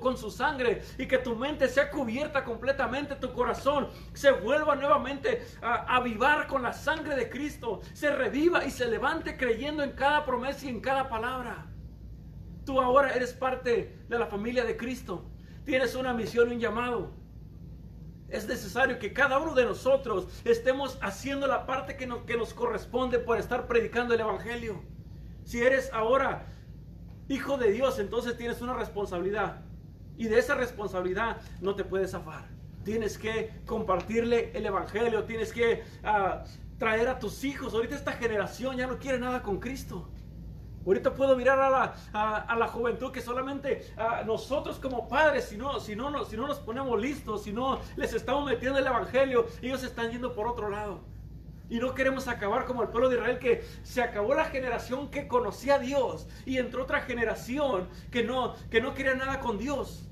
con 0.00 0.16
su 0.16 0.30
sangre 0.30 0.82
y 0.98 1.06
que 1.06 1.18
tu 1.18 1.36
mente 1.36 1.68
sea 1.68 1.88
cubierta 1.88 2.42
completamente, 2.42 3.14
tu 3.14 3.32
corazón 3.32 3.88
se 4.12 4.32
vuelva 4.32 4.74
nuevamente 4.74 5.46
a 5.62 5.96
avivar 5.96 6.48
con 6.48 6.62
la 6.62 6.72
sangre 6.72 7.14
de 7.14 7.30
Cristo, 7.30 7.80
se 7.92 8.10
reviva 8.10 8.64
y 8.64 8.72
se 8.72 8.86
levante 8.86 9.36
creyendo 9.36 9.84
en 9.84 9.92
cada 9.92 10.24
promesa 10.24 10.66
y 10.66 10.70
en 10.70 10.80
cada 10.80 11.08
palabra. 11.08 11.66
Tú 12.64 12.80
ahora 12.80 13.14
eres 13.14 13.32
parte 13.32 14.00
de 14.08 14.18
la 14.18 14.26
familia 14.26 14.64
de 14.64 14.76
Cristo. 14.76 15.30
Tienes 15.64 15.94
una 15.94 16.12
misión 16.12 16.50
y 16.50 16.54
un 16.54 16.60
llamado. 16.60 17.19
Es 18.30 18.46
necesario 18.46 18.98
que 18.98 19.12
cada 19.12 19.38
uno 19.38 19.54
de 19.54 19.64
nosotros 19.64 20.28
estemos 20.44 20.98
haciendo 21.02 21.46
la 21.46 21.66
parte 21.66 21.96
que 21.96 22.06
nos, 22.06 22.54
corresponde 22.54 23.18
por 23.18 23.38
estar 23.38 23.66
predicando 23.66 24.14
el 24.14 24.20
Evangelio. 24.20 24.82
Si 25.44 25.60
eres 25.60 25.92
ahora 25.92 26.46
hijo 27.28 27.58
de 27.58 27.72
Dios, 27.72 27.98
entonces 27.98 28.36
tienes 28.36 28.60
una 28.60 28.74
responsabilidad. 28.74 29.62
Y 30.16 30.28
de 30.28 30.38
esa 30.38 30.54
responsabilidad 30.54 31.40
no 31.60 31.74
te 31.74 31.84
puedes 31.84 32.12
zafar. 32.12 32.48
Tienes 32.84 33.18
que 33.18 33.50
compartirle 33.66 34.52
el 34.54 34.64
Evangelio, 34.64 35.24
tienes 35.24 35.52
que 35.52 35.82
ah, 36.04 36.44
traer 36.78 37.08
a 37.08 37.18
tus 37.18 37.42
hijos. 37.44 37.74
Ahorita 37.74 37.96
esta 37.96 38.12
generación 38.12 38.76
ya 38.76 38.86
no 38.86 38.98
quiere 38.98 39.18
nada 39.18 39.42
con 39.42 39.58
Cristo. 39.58 40.08
Ahorita 40.86 41.14
puedo 41.14 41.36
mirar 41.36 41.60
a 41.60 41.70
la, 41.70 41.94
a, 42.12 42.56
la 42.56 42.68
juventud 42.68 43.12
que 43.12 43.20
solamente 43.20 43.92
a 43.96 44.22
nosotros 44.24 44.78
como 44.78 45.08
padres, 45.08 45.44
si 45.44 45.58
no, 45.58 45.78
si, 45.78 45.94
no, 45.94 46.24
si 46.24 46.36
no 46.36 46.46
nos 46.46 46.58
ponemos 46.58 46.98
listos, 47.00 47.42
si 47.44 47.52
no 47.52 47.80
les 47.96 48.14
estamos 48.14 48.46
metiendo 48.46 48.78
el 48.78 48.86
Evangelio, 48.86 49.46
ellos 49.60 49.82
están 49.82 50.10
yendo 50.10 50.34
por 50.34 50.48
otro 50.48 50.70
lado. 50.70 51.00
Y 51.68 51.78
no 51.78 51.94
queremos 51.94 52.26
acabar 52.26 52.64
como 52.64 52.82
el 52.82 52.88
pueblo 52.88 53.08
de 53.08 53.16
Israel, 53.16 53.38
que 53.38 53.64
se 53.82 54.02
acabó 54.02 54.34
la 54.34 54.46
generación 54.46 55.10
que 55.10 55.28
conocía 55.28 55.76
a 55.76 55.78
Dios 55.78 56.26
y 56.44 56.58
entró 56.58 56.82
otra 56.82 57.02
generación 57.02 57.88
que 58.10 58.24
no, 58.24 58.54
que 58.70 58.80
no 58.80 58.94
quería 58.94 59.14
nada 59.14 59.38
con 59.38 59.58
Dios. 59.58 60.09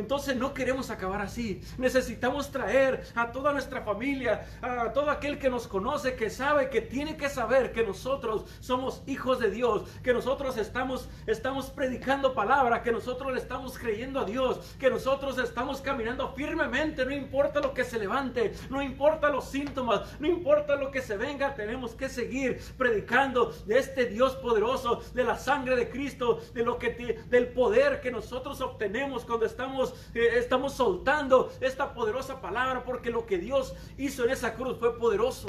Entonces 0.00 0.34
no 0.36 0.54
queremos 0.54 0.90
acabar 0.90 1.20
así. 1.20 1.60
Necesitamos 1.76 2.50
traer 2.50 3.02
a 3.14 3.30
toda 3.32 3.52
nuestra 3.52 3.82
familia, 3.82 4.46
a 4.62 4.92
todo 4.92 5.10
aquel 5.10 5.38
que 5.38 5.50
nos 5.50 5.68
conoce, 5.68 6.16
que 6.16 6.30
sabe, 6.30 6.70
que 6.70 6.80
tiene 6.80 7.16
que 7.16 7.28
saber 7.28 7.72
que 7.72 7.84
nosotros 7.84 8.46
somos 8.60 9.02
hijos 9.06 9.38
de 9.38 9.50
Dios, 9.50 9.82
que 10.02 10.14
nosotros 10.14 10.56
estamos, 10.56 11.08
estamos 11.26 11.66
predicando 11.70 12.34
palabra, 12.34 12.82
que 12.82 12.92
nosotros 12.92 13.32
le 13.32 13.38
estamos 13.38 13.78
creyendo 13.78 14.20
a 14.20 14.24
Dios, 14.24 14.74
que 14.78 14.90
nosotros 14.90 15.38
estamos 15.38 15.80
caminando 15.82 16.32
firmemente, 16.34 17.04
no 17.04 17.12
importa 17.12 17.60
lo 17.60 17.74
que 17.74 17.84
se 17.84 17.98
levante, 17.98 18.54
no 18.70 18.80
importa 18.82 19.28
los 19.28 19.44
síntomas, 19.50 20.18
no 20.18 20.26
importa 20.26 20.76
lo 20.76 20.90
que 20.90 21.02
se 21.02 21.16
venga, 21.16 21.54
tenemos 21.54 21.94
que 21.94 22.08
seguir 22.08 22.58
predicando 22.78 23.52
de 23.66 23.78
este 23.78 24.06
Dios 24.06 24.34
poderoso, 24.36 25.02
de 25.12 25.24
la 25.24 25.36
sangre 25.36 25.76
de 25.76 25.90
Cristo, 25.90 26.40
de 26.54 26.64
lo 26.64 26.78
que 26.78 26.90
del 27.28 27.48
poder 27.48 28.00
que 28.00 28.10
nosotros 28.10 28.60
obtenemos 28.60 29.24
cuando 29.24 29.46
estamos 29.46 29.89
eh, 30.14 30.38
estamos, 30.38 30.74
soltando 30.74 31.52
esta 31.60 31.94
poderosa 31.94 32.40
palabra 32.40 32.84
porque 32.84 33.10
lo 33.10 33.26
que 33.26 33.38
Dios 33.38 33.74
hizo 33.98 34.24
en 34.24 34.30
esa 34.30 34.54
cruz 34.54 34.78
fue 34.78 34.98
poderoso. 34.98 35.48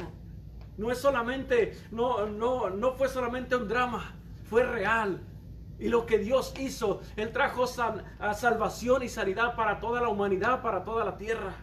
No 0.76 0.90
es 0.90 0.98
solamente, 0.98 1.78
no, 1.90 2.26
no, 2.26 2.70
no 2.70 2.92
fue 2.92 3.08
solamente 3.08 3.56
un 3.56 3.68
drama, 3.68 4.14
fue 4.48 4.62
real. 4.62 5.20
Y 5.78 5.88
lo 5.88 6.06
que 6.06 6.18
Dios 6.18 6.54
hizo, 6.58 7.00
Él 7.16 7.32
trajo 7.32 7.66
salvación 7.66 9.02
y 9.02 9.08
sanidad 9.08 9.56
para 9.56 9.80
toda 9.80 10.00
la 10.00 10.08
humanidad, 10.08 10.62
para 10.62 10.84
toda 10.84 11.04
la 11.04 11.16
tierra. 11.16 11.56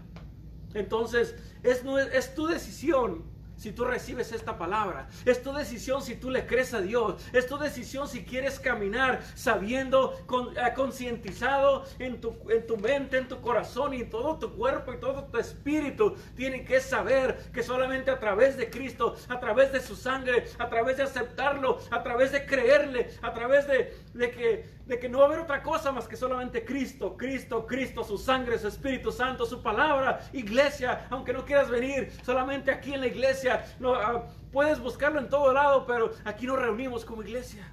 Entonces, 0.73 1.35
es, 1.63 1.83
es 2.13 2.35
tu 2.35 2.47
decisión 2.47 3.23
si 3.59 3.73
tú 3.73 3.83
recibes 3.83 4.31
esta 4.31 4.57
palabra. 4.57 5.09
Es 5.25 5.43
tu 5.43 5.53
decisión 5.53 6.01
si 6.01 6.15
tú 6.15 6.31
le 6.31 6.47
crees 6.47 6.73
a 6.73 6.81
Dios. 6.81 7.21
Es 7.33 7.45
tu 7.45 7.57
decisión 7.57 8.07
si 8.07 8.23
quieres 8.23 8.59
caminar 8.59 9.21
sabiendo, 9.35 10.17
con, 10.25 10.57
eh, 10.57 10.73
concientizado 10.75 11.83
en 11.99 12.21
tu, 12.21 12.35
en 12.49 12.65
tu 12.65 12.77
mente, 12.77 13.17
en 13.17 13.27
tu 13.27 13.41
corazón 13.41 13.93
y 13.93 14.01
en 14.01 14.09
todo 14.09 14.39
tu 14.39 14.55
cuerpo 14.55 14.93
y 14.93 14.97
todo 14.97 15.25
tu 15.25 15.37
espíritu. 15.37 16.15
Tienen 16.35 16.65
que 16.65 16.79
saber 16.79 17.37
que 17.53 17.61
solamente 17.61 18.11
a 18.11 18.19
través 18.19 18.55
de 18.55 18.69
Cristo, 18.69 19.15
a 19.27 19.39
través 19.39 19.73
de 19.73 19.81
su 19.81 19.95
sangre, 19.95 20.45
a 20.57 20.69
través 20.69 20.97
de 20.97 21.03
aceptarlo, 21.03 21.79
a 21.91 22.01
través 22.01 22.31
de 22.31 22.45
creerle, 22.45 23.09
a 23.21 23.33
través 23.33 23.67
de, 23.67 23.93
de 24.13 24.31
que, 24.31 24.78
de 24.89 24.97
que 24.97 25.08
no 25.08 25.19
va 25.19 25.25
a 25.25 25.28
haber 25.28 25.39
otra 25.41 25.62
cosa 25.62 25.91
más 25.91 26.08
que 26.08 26.17
solamente 26.17 26.65
Cristo, 26.65 27.15
Cristo, 27.15 27.67
Cristo, 27.67 28.04
su 28.04 28.17
sangre, 28.17 28.58
su 28.58 28.67
Espíritu 28.67 29.12
Santo, 29.12 29.45
su 29.45 29.62
palabra, 29.62 30.28
iglesia, 30.34 31.06
aunque 31.12 31.32
no 31.32 31.45
quieras 31.45 31.69
venir, 31.69 32.12
solamente 32.23 32.71
aquí 32.71 32.95
en 32.95 33.02
la 33.02 33.08
iglesia 33.08 33.63
no, 33.80 33.93
ah, 33.93 34.25
puedes 34.52 34.80
buscarlo 34.80 35.19
en 35.19 35.30
todo 35.30 35.54
lado, 35.54 35.86
pero 35.86 36.12
aquí 36.25 36.47
nos 36.47 36.58
reunimos 36.58 37.06
como 37.06 37.21
iglesia. 37.21 37.71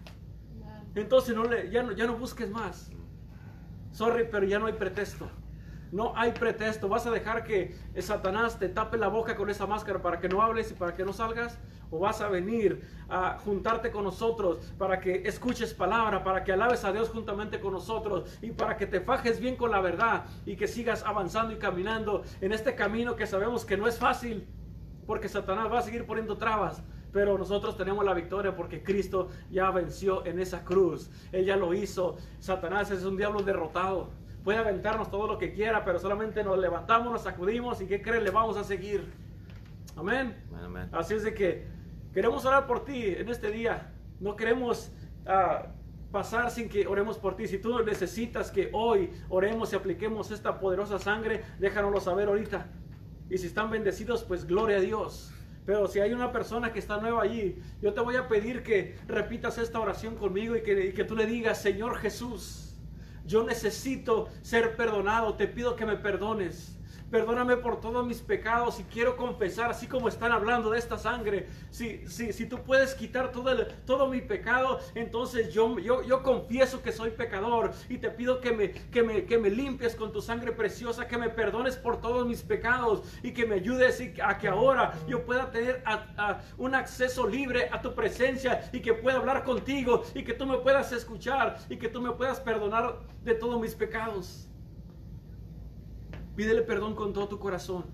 Entonces 0.94 1.34
no 1.34 1.44
le, 1.44 1.70
no, 1.70 1.92
ya 1.92 2.06
no 2.06 2.18
busques 2.18 2.50
más. 2.50 2.90
Sorry, 3.92 4.28
pero 4.30 4.44
ya 4.44 4.58
no 4.58 4.66
hay 4.66 4.74
pretexto. 4.74 5.30
No 5.92 6.12
hay 6.16 6.32
pretexto. 6.32 6.86
¿Vas 6.86 7.06
a 7.06 7.10
dejar 7.10 7.44
que 7.44 7.74
Satanás 7.98 8.58
te 8.58 8.68
tape 8.68 8.98
la 8.98 9.08
boca 9.08 9.36
con 9.36 9.48
esa 9.48 9.66
máscara 9.66 10.02
para 10.02 10.20
que 10.20 10.28
no 10.28 10.42
hables 10.42 10.70
y 10.70 10.74
para 10.74 10.92
que 10.92 11.02
no 11.02 11.14
salgas? 11.14 11.58
¿O 11.90 11.98
vas 11.98 12.20
a 12.20 12.28
venir 12.28 12.82
a 13.08 13.38
juntarte 13.38 13.90
con 13.90 14.04
nosotros 14.04 14.58
para 14.78 15.00
que 15.00 15.22
escuches 15.26 15.74
palabra, 15.74 16.24
para 16.24 16.42
que 16.44 16.52
alabes 16.52 16.84
a 16.84 16.92
Dios 16.92 17.10
juntamente 17.10 17.60
con 17.60 17.72
nosotros 17.72 18.38
y 18.42 18.50
para 18.50 18.76
que 18.76 18.86
te 18.86 19.00
fajes 19.00 19.40
bien 19.40 19.56
con 19.56 19.70
la 19.70 19.80
verdad 19.80 20.24
y 20.44 20.56
que 20.56 20.66
sigas 20.66 21.04
avanzando 21.04 21.54
y 21.54 21.58
caminando 21.58 22.22
en 22.40 22.52
este 22.52 22.74
camino 22.74 23.16
que 23.16 23.26
sabemos 23.26 23.64
que 23.64 23.76
no 23.76 23.86
es 23.86 23.98
fácil? 23.98 24.46
porque 25.06 25.28
Satanás 25.28 25.72
va 25.72 25.78
a 25.78 25.82
seguir 25.82 26.04
poniendo 26.04 26.36
trabas. 26.36 26.82
Pero 27.12 27.38
nosotros 27.38 27.76
tenemos 27.76 28.04
la 28.04 28.12
victoria 28.12 28.54
porque 28.54 28.82
Cristo 28.82 29.30
ya 29.50 29.70
venció 29.70 30.26
en 30.26 30.38
esa 30.38 30.64
cruz. 30.64 31.08
Él 31.32 31.46
ya 31.46 31.56
lo 31.56 31.72
hizo. 31.72 32.16
Satanás 32.40 32.90
es 32.90 33.04
un 33.04 33.16
diablo 33.16 33.42
derrotado. 33.42 34.10
Puede 34.44 34.58
aventarnos 34.58 35.10
todo 35.10 35.26
lo 35.26 35.38
que 35.38 35.52
quiera, 35.52 35.84
pero 35.84 35.98
solamente 35.98 36.44
nos 36.44 36.58
levantamos, 36.58 37.12
nos 37.12 37.22
sacudimos 37.22 37.80
y 37.80 37.86
¿qué 37.86 38.02
crees? 38.02 38.22
Le 38.22 38.30
vamos 38.30 38.56
a 38.56 38.64
seguir. 38.64 39.10
Amén. 39.96 40.36
Así 40.92 41.14
es 41.14 41.22
de 41.22 41.32
que 41.32 41.66
queremos 42.16 42.46
orar 42.46 42.66
por 42.66 42.82
ti 42.82 43.08
en 43.08 43.28
este 43.28 43.50
día. 43.50 43.92
No 44.20 44.36
queremos 44.36 44.90
ah, 45.26 45.66
pasar 46.10 46.50
sin 46.50 46.66
que 46.70 46.86
oremos 46.86 47.18
por 47.18 47.36
ti. 47.36 47.46
Si 47.46 47.58
tú 47.58 47.78
necesitas 47.84 48.50
que 48.50 48.70
hoy 48.72 49.10
oremos 49.28 49.74
y 49.74 49.76
apliquemos 49.76 50.30
esta 50.30 50.58
poderosa 50.58 50.98
sangre, 50.98 51.44
déjanoslo 51.58 52.00
saber 52.00 52.28
ahorita. 52.28 52.68
Y 53.28 53.36
si 53.36 53.48
están 53.48 53.70
bendecidos, 53.70 54.24
pues 54.24 54.46
gloria 54.46 54.78
a 54.78 54.80
Dios. 54.80 55.30
Pero 55.66 55.88
si 55.88 56.00
hay 56.00 56.14
una 56.14 56.32
persona 56.32 56.72
que 56.72 56.78
está 56.78 56.96
nueva 56.96 57.20
allí, 57.20 57.58
yo 57.82 57.92
te 57.92 58.00
voy 58.00 58.16
a 58.16 58.28
pedir 58.28 58.62
que 58.62 58.96
repitas 59.06 59.58
esta 59.58 59.78
oración 59.78 60.16
conmigo 60.16 60.56
y 60.56 60.62
que, 60.62 60.86
y 60.86 60.92
que 60.94 61.04
tú 61.04 61.16
le 61.16 61.26
digas, 61.26 61.60
Señor 61.60 61.98
Jesús, 61.98 62.78
yo 63.26 63.44
necesito 63.44 64.30
ser 64.40 64.74
perdonado, 64.74 65.34
te 65.34 65.48
pido 65.48 65.76
que 65.76 65.84
me 65.84 65.96
perdones. 65.96 66.75
Perdóname 67.10 67.56
por 67.56 67.80
todos 67.80 68.04
mis 68.04 68.20
pecados 68.20 68.80
y 68.80 68.82
quiero 68.84 69.16
confesar, 69.16 69.70
así 69.70 69.86
como 69.86 70.08
están 70.08 70.32
hablando 70.32 70.70
de 70.70 70.78
esta 70.78 70.98
sangre. 70.98 71.46
Si, 71.70 72.06
si, 72.08 72.32
si 72.32 72.46
tú 72.46 72.58
puedes 72.64 72.94
quitar 72.94 73.30
todo, 73.30 73.50
el, 73.50 73.66
todo 73.86 74.08
mi 74.08 74.20
pecado, 74.20 74.80
entonces 74.94 75.54
yo, 75.54 75.78
yo, 75.78 76.02
yo 76.02 76.24
confieso 76.24 76.82
que 76.82 76.90
soy 76.90 77.10
pecador 77.10 77.70
y 77.88 77.98
te 77.98 78.10
pido 78.10 78.40
que 78.40 78.52
me, 78.52 78.72
que, 78.72 79.04
me, 79.04 79.24
que 79.24 79.38
me 79.38 79.50
limpies 79.50 79.94
con 79.94 80.12
tu 80.12 80.20
sangre 80.20 80.50
preciosa, 80.50 81.06
que 81.06 81.16
me 81.16 81.30
perdones 81.30 81.76
por 81.76 82.00
todos 82.00 82.26
mis 82.26 82.42
pecados 82.42 83.02
y 83.22 83.32
que 83.32 83.46
me 83.46 83.56
ayudes 83.56 84.02
a 84.22 84.38
que 84.38 84.48
ahora 84.48 84.92
yo 85.06 85.24
pueda 85.24 85.50
tener 85.52 85.84
un 86.58 86.74
acceso 86.74 87.26
libre 87.26 87.68
a 87.70 87.80
tu 87.80 87.94
presencia 87.94 88.68
y 88.72 88.80
que 88.80 88.94
pueda 88.94 89.18
hablar 89.18 89.44
contigo 89.44 90.02
y 90.12 90.24
que 90.24 90.34
tú 90.34 90.44
me 90.44 90.58
puedas 90.58 90.90
escuchar 90.90 91.58
y 91.68 91.76
que 91.76 91.88
tú 91.88 92.00
me 92.00 92.10
puedas 92.10 92.40
perdonar 92.40 92.98
de 93.22 93.34
todos 93.34 93.60
mis 93.60 93.74
pecados. 93.74 94.48
Pídele 96.36 96.60
perdón 96.62 96.94
con 96.94 97.14
todo 97.14 97.28
tu 97.28 97.38
corazón. 97.38 97.84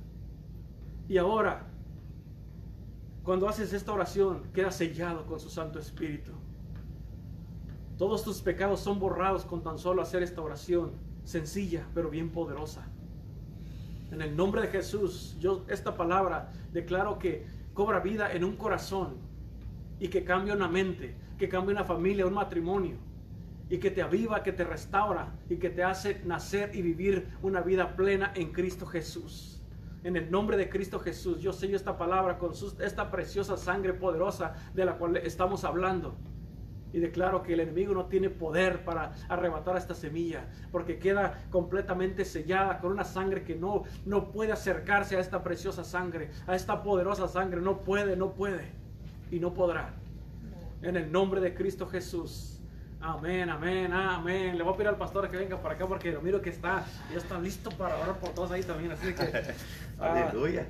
Y 1.09 1.17
ahora, 1.17 1.65
cuando 3.23 3.49
haces 3.49 3.73
esta 3.73 3.93
oración, 3.93 4.43
queda 4.53 4.73
sellado 4.73 5.25
con 5.27 5.39
su 5.39 5.49
Santo 5.49 5.79
Espíritu. 5.79 6.33
Todos 7.97 8.25
tus 8.25 8.41
pecados 8.43 8.81
son 8.81 8.99
borrados 8.99 9.45
con 9.45 9.63
tan 9.63 9.79
solo 9.79 10.03
hacer 10.03 10.25
esta 10.25 10.43
oración, 10.43 10.91
sencilla 11.25 11.87
pero 11.95 12.11
bien 12.11 12.31
poderosa. 12.31 12.85
En 14.11 14.21
el 14.21 14.37
nombre 14.37 14.63
de 14.63 14.69
Jesús, 14.69 15.37
yo 15.39 15.65
esta 15.69 15.97
palabra 15.97 16.53
declaro 16.73 17.21
que 17.21 17.47
cobra 17.75 18.01
vida 18.01 18.33
en 18.33 18.43
un 18.43 18.57
corazón 18.57 19.19
y 20.01 20.09
que 20.09 20.25
cambia 20.25 20.55
una 20.55 20.69
mente, 20.69 21.15
que 21.39 21.49
cambia 21.49 21.77
una 21.77 21.85
familia, 21.85 22.27
un 22.27 22.35
matrimonio 22.35 23.12
y 23.73 23.79
que 23.79 23.91
te 23.91 24.03
aviva, 24.03 24.43
que 24.43 24.53
te 24.53 24.65
restaura 24.65 25.33
y 25.49 25.57
que 25.57 25.71
te 25.71 25.83
hace 25.83 26.21
nacer 26.27 26.77
y 26.77 26.83
vivir 26.83 27.29
una 27.41 27.63
vida 27.63 27.97
plena 27.97 28.31
en 28.35 28.53
Cristo 28.53 28.85
Jesús. 28.85 29.63
En 30.05 30.15
el 30.15 30.31
nombre 30.31 30.59
de 30.59 30.69
Cristo 30.69 31.01
Jesús, 31.01 31.41
yo 31.41 31.55
sello 31.55 31.75
esta 31.75 31.97
palabra 31.97 32.37
con 32.37 32.53
esta 32.81 33.11
preciosa 33.11 33.57
sangre 33.57 33.95
poderosa 33.95 34.53
de 34.75 34.85
la 34.85 34.99
cual 34.99 35.17
estamos 35.17 35.65
hablando. 35.65 36.15
Y 36.93 36.99
declaro 36.99 37.43
que 37.43 37.55
el 37.55 37.61
enemigo 37.61 37.95
no 37.95 38.05
tiene 38.09 38.29
poder 38.29 38.85
para 38.85 39.15
arrebatar 39.31 39.79
esta 39.79 39.95
semilla, 39.95 40.51
porque 40.71 40.99
queda 40.99 41.47
completamente 41.49 42.27
sellada 42.27 42.79
con 42.79 42.93
una 42.93 43.05
sangre 43.05 43.43
que 43.43 43.55
no, 43.55 43.85
no 44.05 44.33
puede 44.33 44.53
acercarse 44.53 45.17
a 45.17 45.21
esta 45.21 45.43
preciosa 45.43 45.83
sangre, 45.83 46.29
a 46.47 46.55
esta 46.55 46.83
poderosa 46.83 47.27
sangre. 47.27 47.63
No 47.63 47.81
puede, 47.81 48.19
no 48.19 48.35
puede 48.35 48.71
y 49.31 49.41
no 49.41 49.55
podrá. 49.55 49.95
En 50.83 50.99
el 50.99 51.11
nombre 51.11 51.41
de 51.41 51.55
Cristo 51.55 51.87
Jesús. 51.87 52.52
Amén, 53.05 53.51
amén, 53.51 53.93
amén. 53.93 54.57
Le 54.57 54.63
voy 54.63 54.75
a 54.75 54.77
pedir 54.77 54.89
al 54.89 54.97
pastor 54.97 55.29
que 55.29 55.37
venga 55.37 55.61
para 55.61 55.75
acá 55.75 55.89
porque 55.89 56.13
lo 56.13 56.23
miro 56.23 56.41
que 56.41 56.51
está, 56.51 56.87
ya 57.11 57.19
está 57.19 57.41
listo 57.41 57.71
para 57.71 57.97
orar 57.97 58.21
por 58.21 58.31
todos 58.31 58.53
ahí 58.53 58.63
también. 58.63 58.93
Así 58.93 59.13
que. 59.13 59.23
Ah. 60.01 60.29
Aleluya. 60.29 60.67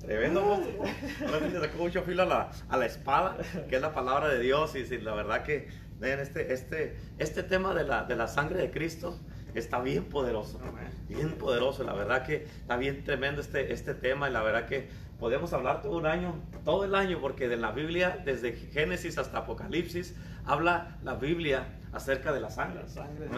Tremendo, 0.00 0.40
Ahora 0.40 1.60
sacó 1.60 1.78
mucho 1.78 2.02
filo 2.02 2.22
a 2.22 2.26
la, 2.26 2.50
a 2.68 2.76
la, 2.78 2.86
espada, 2.86 3.36
que 3.68 3.76
es 3.76 3.82
la 3.82 3.92
palabra 3.92 4.28
de 4.28 4.40
Dios. 4.40 4.74
Y, 4.76 4.84
la 4.98 5.14
verdad 5.14 5.42
que, 5.42 5.68
este, 6.00 6.52
este, 6.54 6.96
este 7.18 7.42
tema 7.42 7.74
de 7.74 7.84
la, 7.84 8.04
de 8.04 8.16
la 8.16 8.28
sangre 8.28 8.60
de 8.60 8.70
Cristo 8.70 9.18
está 9.54 9.80
bien 9.80 10.04
poderoso. 10.04 10.60
Bien 11.08 11.32
poderoso. 11.32 11.84
La 11.84 11.92
verdad 11.92 12.24
que 12.24 12.44
está 12.44 12.76
bien 12.76 13.04
tremendo 13.04 13.40
este, 13.40 13.72
este 13.72 13.94
tema. 13.94 14.28
Y 14.28 14.32
la 14.32 14.42
verdad 14.42 14.66
que 14.66 14.88
podemos 15.18 15.52
hablar 15.52 15.82
todo 15.82 15.96
un 15.96 16.06
año, 16.06 16.34
todo 16.64 16.84
el 16.84 16.94
año, 16.94 17.18
porque 17.20 17.48
de 17.48 17.56
la 17.56 17.72
Biblia, 17.72 18.22
desde 18.24 18.52
Génesis 18.52 19.18
hasta 19.18 19.38
Apocalipsis, 19.38 20.14
habla 20.44 20.98
la 21.02 21.14
Biblia 21.14 21.66
acerca 21.92 22.32
de 22.32 22.40
la 22.40 22.50
sangre, 22.50 22.84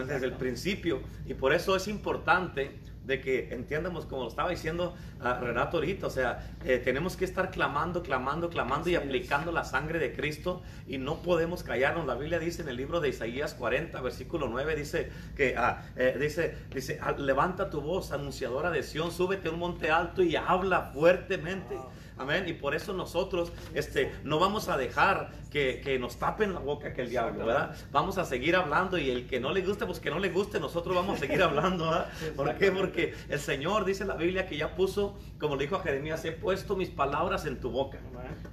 desde 0.05 0.25
el 0.25 0.33
principio. 0.33 1.01
Y 1.25 1.33
por 1.33 1.53
eso 1.53 1.75
es 1.75 1.87
importante 1.87 2.79
de 3.05 3.21
que 3.21 3.53
entiendamos, 3.53 4.05
como 4.05 4.23
lo 4.23 4.29
estaba 4.29 4.49
diciendo 4.49 4.93
uh, 5.19 5.43
Renato 5.43 5.77
ahorita, 5.77 6.07
o 6.07 6.09
sea, 6.09 6.47
eh, 6.63 6.77
tenemos 6.77 7.15
que 7.15 7.25
estar 7.25 7.51
clamando, 7.51 8.03
clamando, 8.03 8.49
clamando 8.49 8.89
y 8.89 8.95
aplicando 8.95 9.51
la 9.51 9.63
sangre 9.63 9.99
de 9.99 10.13
Cristo 10.13 10.61
y 10.87 10.97
no 10.97 11.21
podemos 11.21 11.63
callarnos. 11.63 12.05
La 12.05 12.15
Biblia 12.15 12.39
dice 12.39 12.61
en 12.61 12.69
el 12.69 12.77
libro 12.77 12.99
de 12.99 13.09
Isaías 13.09 13.53
40, 13.53 13.99
versículo 14.01 14.47
9, 14.47 14.75
dice 14.75 15.11
que, 15.35 15.55
uh, 15.57 15.75
eh, 15.95 16.17
dice, 16.19 16.55
dice, 16.73 16.99
levanta 17.17 17.69
tu 17.69 17.81
voz, 17.81 18.11
anunciadora 18.11 18.69
de 18.69 18.83
Sión, 18.83 19.11
súbete 19.11 19.49
a 19.49 19.51
un 19.51 19.59
monte 19.59 19.89
alto 19.89 20.21
y 20.21 20.35
habla 20.35 20.91
fuertemente. 20.93 21.77
Amén. 22.19 22.43
Y 22.47 22.53
por 22.53 22.75
eso 22.75 22.93
nosotros 22.93 23.51
este, 23.73 24.11
no 24.23 24.39
vamos 24.39 24.67
a 24.67 24.77
dejar 24.77 25.31
que, 25.49 25.81
que, 25.81 25.97
nos 25.97 26.17
tapen 26.17 26.53
la 26.53 26.59
boca 26.59 26.93
que 26.93 27.01
el 27.01 27.09
diablo, 27.09 27.45
¿verdad? 27.45 27.75
Vamos 27.91 28.17
a 28.17 28.25
seguir 28.25 28.57
hablando 28.57 28.97
y 28.97 29.09
el 29.09 29.25
que 29.25 29.39
no 29.39 29.53
le 29.53 29.61
guste, 29.61 29.85
pues 29.85 30.01
que 30.01 30.09
no 30.09 30.19
le 30.19 30.29
guste, 30.29 30.59
nosotros 30.59 30.95
vamos 30.95 31.17
a 31.17 31.19
seguir 31.19 31.41
hablando, 31.41 31.85
¿verdad? 31.85 32.09
¿Por 32.35 32.55
qué? 32.57 32.71
Porque 32.71 33.15
el 33.29 33.39
Señor 33.39 33.85
dice 33.85 34.03
en 34.03 34.09
la 34.09 34.15
Biblia 34.15 34.47
que 34.47 34.57
ya 34.57 34.75
puso, 34.75 35.17
como 35.39 35.55
le 35.55 35.63
dijo 35.63 35.77
a 35.77 35.81
Jeremías, 35.81 36.23
he 36.25 36.33
puesto 36.33 36.75
mis 36.75 36.89
palabras 36.89 37.45
en 37.45 37.59
tu 37.59 37.71
boca. 37.71 37.99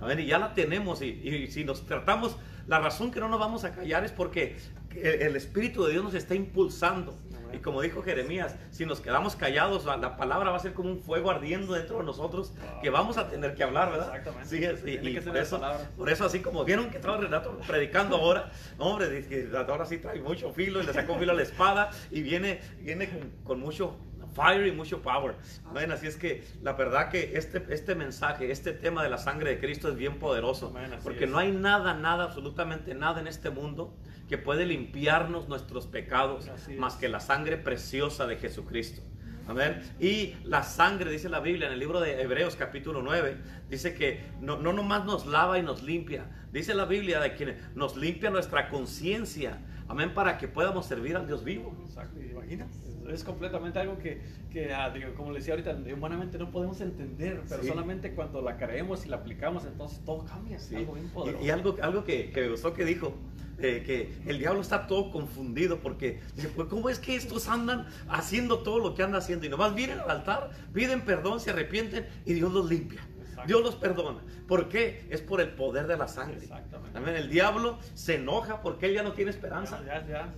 Amén. 0.00 0.20
Y 0.20 0.26
ya 0.26 0.38
la 0.38 0.54
tenemos 0.54 1.02
y, 1.02 1.06
y 1.06 1.50
si 1.50 1.64
nos 1.64 1.84
tratamos, 1.86 2.36
la 2.68 2.78
razón 2.78 3.10
que 3.10 3.18
no 3.18 3.28
nos 3.28 3.40
vamos 3.40 3.64
a 3.64 3.74
callar 3.74 4.04
es 4.04 4.12
porque 4.12 4.56
el 4.94 5.36
Espíritu 5.36 5.84
de 5.84 5.92
Dios 5.92 6.04
nos 6.04 6.14
está 6.14 6.34
impulsando. 6.34 7.14
Y 7.56 7.60
como 7.60 7.80
dijo 7.80 8.02
Jeremías, 8.02 8.54
si 8.70 8.84
nos 8.84 9.00
quedamos 9.00 9.34
callados, 9.34 9.86
la 9.86 10.16
palabra 10.16 10.50
va 10.50 10.56
a 10.56 10.60
ser 10.60 10.74
como 10.74 10.90
un 10.90 11.00
fuego 11.00 11.30
ardiendo 11.30 11.72
dentro 11.72 11.98
de 11.98 12.04
nosotros 12.04 12.52
que 12.82 12.90
vamos 12.90 13.16
a 13.16 13.28
tener 13.28 13.54
que 13.54 13.64
hablar, 13.64 13.90
¿verdad? 13.90 14.14
Exactamente. 14.14 14.76
Sí, 14.76 15.00
y, 15.02 15.20
por, 15.20 15.36
eso, 15.38 15.60
por 15.96 16.10
eso, 16.10 16.26
así 16.26 16.40
como 16.40 16.64
vieron 16.64 16.90
que 16.90 16.96
estaba 16.96 17.16
Renato 17.16 17.58
predicando 17.66 18.16
ahora, 18.18 18.50
hombre, 18.78 19.24
ahora 19.68 19.86
sí 19.86 19.96
trae 19.98 20.20
mucho 20.20 20.52
filo 20.52 20.82
y 20.82 20.86
le 20.86 20.92
sacó 20.92 21.16
filo 21.18 21.32
a 21.32 21.34
la 21.34 21.42
espada 21.42 21.90
y 22.10 22.20
viene, 22.20 22.60
viene 22.80 23.08
con, 23.42 23.58
mucho 23.58 23.96
fire 24.36 24.66
y 24.66 24.72
mucho 24.72 25.00
power. 25.00 25.34
Bueno, 25.72 25.94
así 25.94 26.06
es 26.06 26.16
que 26.16 26.44
la 26.62 26.74
verdad 26.74 27.08
que 27.08 27.36
este, 27.36 27.64
este 27.70 27.94
mensaje, 27.94 28.50
este 28.52 28.72
tema 28.72 29.02
de 29.02 29.08
la 29.08 29.18
sangre 29.18 29.50
de 29.50 29.58
Cristo 29.58 29.88
es 29.88 29.96
bien 29.96 30.18
poderoso. 30.18 30.74
porque 31.02 31.26
no 31.26 31.38
hay 31.38 31.50
nada, 31.50 31.94
nada, 31.94 32.24
absolutamente 32.24 32.94
nada 32.94 33.20
en 33.20 33.26
este 33.26 33.50
mundo 33.50 33.96
que 34.28 34.38
puede 34.38 34.66
limpiarnos 34.66 35.48
nuestros 35.48 35.86
pecados 35.86 36.50
más 36.76 36.96
que 36.96 37.08
la 37.08 37.20
sangre 37.20 37.56
preciosa 37.56 38.26
de 38.26 38.36
Jesucristo. 38.36 39.02
Amén. 39.48 39.80
Y 40.00 40.34
la 40.44 40.64
sangre, 40.64 41.10
dice 41.10 41.28
la 41.28 41.38
Biblia 41.38 41.68
en 41.68 41.72
el 41.72 41.78
libro 41.78 42.00
de 42.00 42.20
Hebreos 42.20 42.56
capítulo 42.56 43.00
9, 43.00 43.36
dice 43.70 43.94
que 43.94 44.24
no, 44.40 44.58
no 44.58 44.72
nomás 44.72 45.04
nos 45.04 45.24
lava 45.26 45.58
y 45.58 45.62
nos 45.62 45.82
limpia. 45.82 46.26
Dice 46.52 46.74
la 46.74 46.84
Biblia 46.84 47.20
de 47.20 47.34
que 47.34 47.56
nos 47.76 47.96
limpia 47.96 48.30
nuestra 48.30 48.68
conciencia. 48.68 49.60
Amén, 49.88 50.14
para 50.14 50.36
que 50.36 50.48
podamos 50.48 50.86
servir 50.86 51.16
al 51.16 51.28
Dios 51.28 51.44
vivo. 51.44 51.76
Exacto, 51.86 52.20
imagina. 52.20 52.66
Es 53.10 53.24
completamente 53.24 53.78
algo 53.78 53.98
que, 53.98 54.20
que 54.50 54.72
ah, 54.72 54.90
digo, 54.90 55.14
como 55.14 55.32
le 55.32 55.38
decía 55.38 55.54
ahorita, 55.54 55.76
humanamente 55.94 56.38
no 56.38 56.50
podemos 56.50 56.80
entender, 56.80 57.42
pero 57.48 57.62
solamente 57.64 58.12
cuando 58.14 58.42
la 58.42 58.56
creemos 58.56 59.06
y 59.06 59.08
la 59.08 59.16
aplicamos, 59.16 59.64
entonces 59.64 60.00
todo 60.04 60.24
cambia. 60.24 60.58
Sí. 60.58 60.76
Algo 60.76 60.94
bien 60.94 61.08
poderoso. 61.08 61.44
Y, 61.44 61.50
algo, 61.50 61.76
algo 61.82 62.04
que, 62.04 62.30
que 62.30 62.40
me 62.42 62.48
gustó 62.50 62.74
que 62.74 62.84
dijo, 62.84 63.14
eh, 63.58 63.82
que 63.86 64.12
el 64.30 64.38
diablo 64.38 64.60
está 64.60 64.86
todo 64.86 65.10
confundido 65.10 65.78
porque 65.78 66.20
dice, 66.34 66.48
pues 66.54 66.68
¿cómo 66.68 66.90
es 66.90 66.98
que 66.98 67.16
estos 67.16 67.48
andan 67.48 67.86
haciendo 68.06 68.58
todo 68.58 68.80
lo 68.80 68.94
que 68.94 69.02
andan 69.02 69.22
haciendo? 69.22 69.46
Y 69.46 69.48
nomás 69.48 69.74
vienen 69.74 69.98
al 69.98 70.10
altar, 70.10 70.50
piden 70.74 71.00
perdón, 71.00 71.40
se 71.40 71.50
arrepienten 71.50 72.06
y 72.26 72.34
Dios 72.34 72.52
los 72.52 72.68
limpia. 72.68 73.00
Dios 73.46 73.62
los 73.62 73.76
perdona. 73.76 74.20
¿Por 74.46 74.68
qué? 74.68 75.06
Es 75.10 75.20
por 75.20 75.40
el 75.40 75.50
poder 75.50 75.86
de 75.86 75.96
la 75.96 76.08
sangre. 76.08 76.38
Exactamente. 76.38 77.18
El 77.18 77.28
diablo 77.28 77.78
se 77.94 78.16
enoja 78.16 78.62
porque 78.62 78.86
él 78.86 78.94
ya 78.94 79.02
no 79.02 79.12
tiene 79.12 79.30
esperanza. 79.30 79.80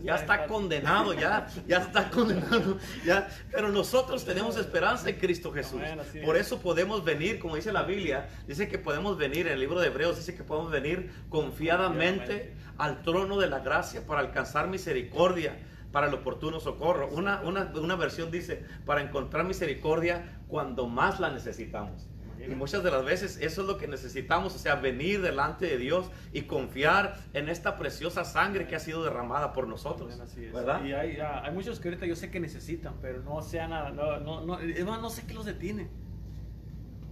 Ya, 0.03 0.14
está 0.14 0.47
condenado, 0.47 1.12
ya, 1.14 1.47
ya 1.66 1.79
está 1.79 2.11
condenado. 2.11 2.79
Ya. 3.05 3.29
Pero 3.51 3.68
nosotros 3.68 4.25
tenemos 4.25 4.57
esperanza 4.57 5.09
en 5.11 5.16
Cristo 5.16 5.53
Jesús. 5.53 5.81
por 6.25 6.37
eso 6.37 6.61
podemos 6.61 7.05
venir, 7.05 7.38
como 7.38 7.57
dice 7.57 7.73
la 7.73 7.83
Biblia, 7.83 8.29
dice 8.47 8.68
que 8.68 8.79
podemos 8.79 9.18
venir, 9.18 9.47
en 9.47 9.55
el 9.55 9.61
libro 9.61 9.81
de 9.81 9.88
Hebreos 9.88 10.16
dice 10.16 10.35
que 10.35 10.44
podemos 10.44 10.71
venir 10.71 11.11
confiadamente 11.29 12.55
al 12.79 13.03
trono 13.03 13.38
de 13.38 13.49
la 13.49 13.61
gracia 13.61 14.07
para 14.07 14.21
alcanzar 14.21 14.68
misericordia 14.68 15.59
para 15.92 16.07
el 16.07 16.14
oportuno 16.14 16.61
socorro. 16.61 17.09
Una, 17.11 17.40
una, 17.42 17.73
una 17.75 17.97
versión 17.97 18.31
dice, 18.31 18.64
para 18.85 19.03
encontrar 19.03 19.44
misericordia 19.44 20.40
cuando 20.49 20.87
más 20.87 21.21
la 21.21 21.31
necesitamos. 21.31 22.09
Y 22.51 22.55
muchas 22.55 22.83
de 22.83 22.91
las 22.91 23.05
veces 23.05 23.39
eso 23.41 23.63
es 23.63 23.67
lo 23.67 23.79
que 23.79 23.87
necesitamos, 23.89 24.55
o 24.55 24.59
sea, 24.59 24.77
venir 24.77 25.21
delante 25.23 25.67
de 25.67 25.79
Dios 25.79 26.11
y 26.33 26.43
confiar 26.43 27.19
en 27.35 27.49
esta 27.49 27.77
preciosa 27.77 28.25
sangre 28.25 28.67
que 28.67 28.77
ha 28.77 28.81
sido 28.81 29.05
derramada 29.05 29.53
por 29.53 29.67
nosotros. 29.69 30.19
¿Verdad? 30.53 30.85
Y 30.85 30.93
hay, 30.93 31.19
hay, 31.21 31.53
muchos 31.53 31.81
que 31.81 31.89
ahorita 31.89 32.07
yo 32.07 32.17
sé 32.17 32.31
que 32.31 32.41
necesitan, 32.41 32.95
pero 33.01 33.23
no 33.23 33.43
sea 33.43 33.69
nada, 33.69 33.91
no, 33.91 34.19
no, 34.21 34.41
no, 34.41 35.01
no 35.01 35.11
sé 35.11 35.27
qué 35.27 35.35
los 35.35 35.45
detiene 35.45 35.89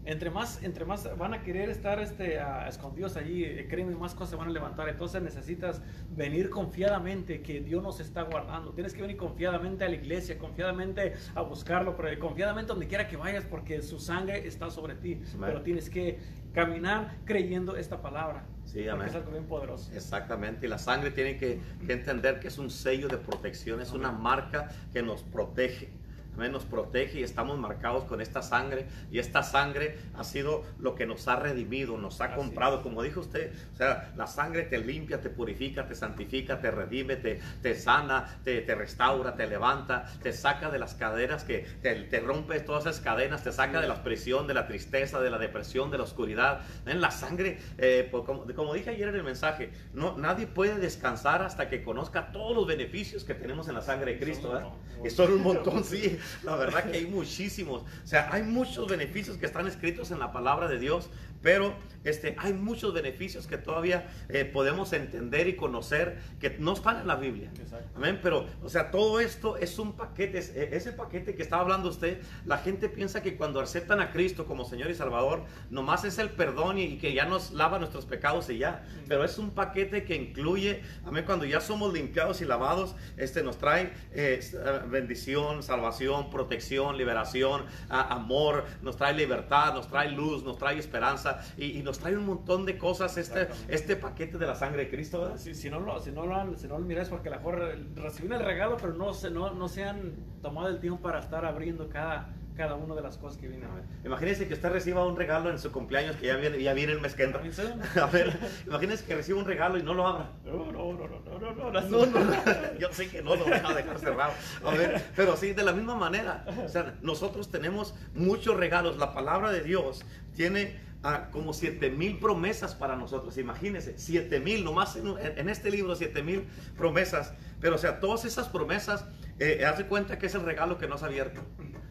entre 0.07 0.31
más, 0.31 0.63
entre 0.63 0.85
más 0.85 1.09
van 1.19 1.35
a 1.35 1.43
querer 1.43 1.69
estar 1.69 2.01
este, 2.01 2.39
escondidos 2.69 3.17
allí, 3.17 3.45
eh, 3.45 3.67
créeme, 3.69 3.95
más 3.97 4.15
cosas 4.15 4.31
se 4.31 4.37
van 4.37 4.49
a 4.49 4.53
levantar. 4.53 4.89
Entonces 4.89 5.21
necesitas 5.21 5.83
venir 6.11 6.49
confiadamente 6.49 7.43
que 7.43 7.61
Dios 7.61 7.83
nos 7.83 7.99
está 7.99 8.23
guardando. 8.23 8.73
Tienes 8.73 8.95
que 8.95 9.03
venir 9.03 9.17
confiadamente 9.17 9.85
a 9.85 9.89
la 9.89 9.97
iglesia, 9.97 10.39
confiadamente 10.39 11.15
a 11.35 11.43
buscarlo, 11.43 11.97
pero 11.97 12.19
confiadamente 12.21 12.69
donde 12.69 12.87
quiera 12.87 13.09
que 13.09 13.17
vayas 13.17 13.45
porque 13.45 13.83
su 13.83 13.99
sangre 13.99 14.47
está 14.47 14.71
sobre 14.71 14.95
ti. 14.95 15.21
Pero 15.41 15.63
tienes 15.63 15.91
que 15.91 16.19
caminar 16.53 17.19
creyendo 17.25 17.77
esta 17.77 18.01
palabra. 18.01 18.47
Sí, 18.65 18.89
amén. 18.89 19.09
Es 19.09 19.15
algo 19.15 19.33
bien 19.33 19.47
poderoso. 19.47 19.93
Exactamente. 19.93 20.67
Y 20.67 20.69
la 20.69 20.79
sangre 20.79 21.11
tiene 21.11 21.37
que 21.37 21.61
entender 21.89 22.39
que 22.39 22.49
es 22.49 22.59
un 22.59 22.71
sello 22.71 23.09
de 23.09 23.19
protección, 23.19 23.81
es 23.81 23.93
una 23.93 24.13
marca 24.13 24.71
que 24.93 25.03
nos 25.03 25.25
protege 25.25 25.91
nos 26.37 26.65
protege 26.65 27.21
y 27.21 27.23
estamos 27.23 27.59
marcados 27.59 28.05
con 28.05 28.21
esta 28.21 28.43
sangre. 28.43 28.87
Y 29.11 29.19
esta 29.19 29.43
sangre 29.43 29.99
ha 30.15 30.25
sido 30.25 30.65
lo 30.79 30.95
que 30.95 31.07
nos 31.07 31.27
ha 31.29 31.37
redimido, 31.37 31.97
nos 31.97 32.21
ha 32.21 32.35
comprado. 32.35 32.83
Como 32.83 33.03
dijo 33.03 33.21
usted, 33.21 33.53
o 33.73 33.77
sea, 33.77 34.13
la 34.17 34.27
sangre 34.27 34.63
te 34.63 34.79
limpia, 34.79 35.21
te 35.21 35.31
purifica, 35.31 35.87
te 35.87 35.95
santifica, 35.95 36.61
te 36.61 36.71
redime, 36.71 37.17
te, 37.17 37.41
te 37.63 37.75
sana, 37.75 38.39
te, 38.45 38.61
te, 38.61 38.75
restaura, 38.75 39.35
te 39.35 39.47
levanta, 39.47 40.07
te 40.23 40.33
saca 40.33 40.71
de 40.71 40.79
las 40.79 40.95
cadenas, 40.95 41.45
que 41.45 41.67
te, 41.83 41.95
te, 41.95 42.21
rompe 42.21 42.61
todas 42.61 42.87
esas 42.87 43.01
cadenas, 43.01 43.43
te 43.43 43.53
saca 43.53 43.81
de 43.81 43.89
la 43.89 44.03
presión, 44.03 44.47
de 44.47 44.55
la 44.55 44.67
tristeza, 44.67 45.21
de 45.21 45.31
la 45.31 45.39
depresión, 45.39 45.91
de 45.91 45.99
la 45.99 46.05
oscuridad. 46.05 46.61
En 46.87 47.01
la 47.01 47.11
sangre, 47.11 47.59
eh, 47.79 48.09
pues, 48.11 48.25
como, 48.25 48.47
como, 48.55 48.75
dije 48.75 48.91
ayer 48.91 49.09
en 49.09 49.17
el 49.17 49.25
mensaje, 49.25 49.71
no, 49.93 50.17
nadie 50.17 50.47
puede 50.47 50.79
descansar 50.79 51.43
hasta 51.43 51.69
que 51.69 51.83
conozca 51.83 52.33
todos 52.33 52.55
los 52.55 52.67
beneficios 52.67 53.25
que 53.25 53.35
tenemos 53.35 53.69
en 53.69 53.75
la 53.75 53.83
sangre 53.83 54.15
de 54.15 54.19
Cristo. 54.19 54.77
Y 55.05 55.11
son 55.11 55.33
un 55.33 55.43
montón, 55.43 55.85
sí. 55.85 56.19
La 56.43 56.57
verdad 56.57 56.91
que 56.91 56.99
hay 56.99 57.07
muchísimos. 57.07 57.83
O 57.83 58.07
sea, 58.07 58.29
hay 58.33 58.43
muchos 58.43 58.89
beneficios 58.89 59.37
que 59.37 59.47
están 59.47 59.67
escritos 59.67 60.11
en 60.11 60.19
la 60.19 60.33
palabra 60.33 60.69
de 60.69 60.79
Dios, 60.79 61.09
pero 61.47 61.77
este, 62.03 62.35
hay 62.39 62.53
muchos 62.53 62.93
beneficios 62.93 63.47
que 63.47 63.57
todavía 63.57 64.09
eh, 64.29 64.45
podemos 64.45 64.93
entender 64.93 65.47
y 65.47 65.55
conocer 65.55 66.19
que 66.41 66.51
no 66.59 66.73
están 66.73 67.01
en 67.01 67.07
la 67.07 67.15
Biblia. 67.15 67.51
Amén. 67.97 68.19
Pero, 68.21 68.47
o 68.65 68.69
sea, 68.69 68.91
todo 68.91 69.21
esto 69.21 69.57
es 69.57 69.79
un 69.79 69.93
paquete. 69.93 70.39
E, 70.39 70.77
ese 70.77 70.93
paquete 70.93 71.37
que 71.37 71.43
estaba 71.43 71.63
hablando 71.63 71.89
usted, 71.89 72.21
la 72.47 72.59
gente 72.59 72.89
piensa 72.89 73.23
que 73.23 73.37
cuando 73.37 73.61
aceptan 73.61 74.01
a 74.01 74.11
Cristo 74.11 74.47
como 74.47 74.65
Señor 74.65 74.91
y 74.91 74.95
Salvador, 74.97 75.45
nomás 75.71 76.05
es 76.05 76.19
el 76.19 76.31
perdón 76.31 76.79
y, 76.79 76.99
que 76.99 77.15
ya 77.15 77.27
nos 77.27 77.53
lava 77.53 77.79
nuestros 77.79 78.07
pecados 78.07 78.51
y 78.51 78.59
ya. 78.59 78.85
Pero 79.07 79.25
es 79.25 79.39
un 79.39 79.51
paquete 79.51 80.05
que 80.05 80.17
incluye, 80.17 80.83
amén, 81.05 81.25
cuando 81.25 81.45
ya 81.45 81.61
somos 81.61 81.93
limpiados 81.93 82.41
y 82.41 82.45
lavados, 82.45 82.97
este 83.17 83.45
nos 83.45 83.59
trae 83.59 83.93
eh, 84.13 84.41
bendición, 84.89 85.63
salvación, 85.63 86.29
protección, 86.29 86.97
liberación, 86.97 87.67
amor, 87.89 88.65
nos 88.83 88.97
trae 88.97 89.15
libertad, 89.15 89.75
nos 89.75 89.89
trae 89.89 90.11
luz, 90.11 90.43
nos 90.43 90.59
trae 90.59 90.79
esperanza 90.79 91.36
y, 91.57 91.83
nos 91.83 91.99
trae 91.99 92.17
un 92.17 92.27
montón 92.27 92.67
de 92.67 92.79
cosas 92.79 93.17
este, 93.17 93.49
este 93.69 93.97
paquete 93.97 94.39
de 94.39 94.47
la 94.47 94.55
sangre 94.55 94.85
de 94.85 94.91
Cristo. 94.91 95.37
Si, 95.39 95.55
si, 95.55 95.71
no 95.71 95.81
lo, 95.81 96.01
si, 96.01 96.11
no 96.11 96.27
lo, 96.27 96.57
si 96.57 96.67
no 96.67 96.79
lo 96.79 96.85
miras 96.85 97.09
porque 97.09 97.31
la 97.31 97.37
mejor 97.37 97.77
reciben 97.95 98.33
el 98.33 98.45
regalo, 98.45 98.77
pero 98.77 98.95
no 98.95 99.15
se, 99.15 99.31
no, 99.31 99.53
no 99.53 99.69
se 99.69 99.85
han 99.85 100.15
tomado 100.43 100.69
el 100.69 100.81
tiempo 100.81 101.01
para 101.01 101.21
estar 101.21 101.45
abriendo 101.45 101.89
cada, 101.89 102.35
cada 102.57 102.75
una 102.75 102.95
de 102.95 103.03
las 103.03 103.19
cosas 103.19 103.39
que 103.39 103.49
vienen. 103.49 103.69
Imagínense 104.05 104.49
que 104.49 104.55
usted 104.55 104.71
reciba 104.71 105.07
un 105.07 105.17
regalo 105.17 105.51
en 105.51 105.59
su 105.59 105.71
cumpleaños 105.71 106.17
que 106.17 106.27
ya 106.27 106.37
viene, 106.37 106.63
ya 106.63 106.73
viene 106.73 106.93
el 106.93 107.01
mes 107.01 107.15
que 107.15 107.25
entra. 107.25 107.43
A 108.03 108.07
ver, 108.07 108.39
imagínense 108.67 109.05
que 109.05 109.15
reciba 109.15 109.39
un 109.39 109.45
regalo 109.45 109.79
y 109.79 109.83
no 109.83 109.95
lo 109.95 110.07
abra. 110.07 110.31
No, 110.45 110.73
no, 110.73 110.93
no, 110.93 110.95
no, 110.95 111.39
no, 111.39 111.83
no, 111.83 112.07
no, 112.07 112.07
no, 112.07 112.33
Yo 112.79 112.93
sé 112.93 113.09
que 113.09 113.23
no 113.23 113.37
lo 113.37 113.45
deja 113.45 113.75
dejar 113.75 113.99
cerrado. 113.99 114.33
A 114.65 114.71
ver, 114.75 115.03
pero 115.15 115.37
sí, 115.37 115.53
de 115.53 115.63
la 115.63 115.73
misma 115.73 115.95
manera. 115.95 116.45
O 116.65 116.69
sea, 116.69 116.95
nosotros 117.03 117.51
tenemos 117.51 117.95
muchos 118.15 118.57
regalos. 118.57 118.97
La 118.97 119.13
palabra 119.13 119.53
de 119.53 119.63
Dios 119.63 120.05
tiene 120.35 120.86
ah, 121.07 121.29
como 121.31 121.53
siete 121.53 121.91
mil 121.91 122.19
promesas 122.19 122.75
para 122.75 122.97
nosotros. 122.97 123.39
Imagínense, 123.39 123.95
siete 123.99 124.41
mil, 124.41 124.65
nomás 124.65 124.97
en, 124.97 125.15
en, 125.19 125.49
este 125.49 125.71
libro, 125.71 125.95
siete 125.95 126.23
mil 126.23 126.47
promesas. 126.77 127.35
Pero, 127.61 127.77
o 127.77 127.79
sea, 127.79 128.01
todas 128.01 128.25
esas 128.25 128.49
promesas, 128.49 129.05
eh, 129.39 129.65
haz 129.65 129.79
de 129.79 129.87
cuenta 129.87 130.19
que 130.19 130.27
es 130.27 130.35
el 130.35 130.43
regalo 130.43 130.79
que 130.79 130.87
nos 130.87 131.03
ha 131.03 131.07
abierto 131.07 131.43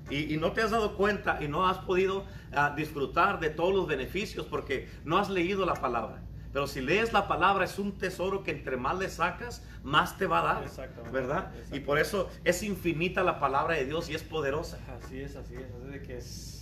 y, 0.10 0.38
no 0.38 0.52
te 0.52 0.62
has 0.62 0.72
dado 0.72 0.96
cuenta 0.96 1.40
y 1.42 1.48
no 1.48 1.68
has 1.68 1.80
podido 1.80 2.26
ah, 2.54 2.74
disfrutar 2.76 3.40
de 3.40 3.50
todos 3.50 3.74
los 3.74 3.88
beneficios 3.88 4.46
porque 4.46 4.88
no 5.04 5.18
has 5.18 5.30
leído 5.30 5.66
la 5.66 5.74
palabra. 5.74 6.22
Pero 6.54 6.68
si 6.68 6.80
lees 6.80 7.12
la 7.12 7.28
palabra 7.28 7.66
es 7.66 7.80
un 7.80 7.98
tesoro 7.98 8.44
que 8.44 8.52
entre 8.52 8.78
más 8.78 8.98
le 8.98 9.10
sacas, 9.10 9.62
más 9.84 10.18
te 10.18 10.26
va 10.26 10.40
a 10.40 10.54
dar. 10.62 11.12
¿Verdad? 11.12 11.52
Y 11.74 11.82
por 11.82 12.00
eso 12.00 12.30
es 12.46 12.64
infinita 12.64 13.24
la 13.24 13.40
palabra 13.40 13.76
de 13.76 13.86
Dios 13.86 14.10
y 14.10 14.16
es 14.16 14.24
poderosa. 14.24 14.80
Así 14.98 15.20
es, 15.20 15.36
así 15.36 15.56
es. 15.56 15.66
Así 15.76 15.92
de 15.92 16.02
que 16.02 16.18
es 16.18 16.55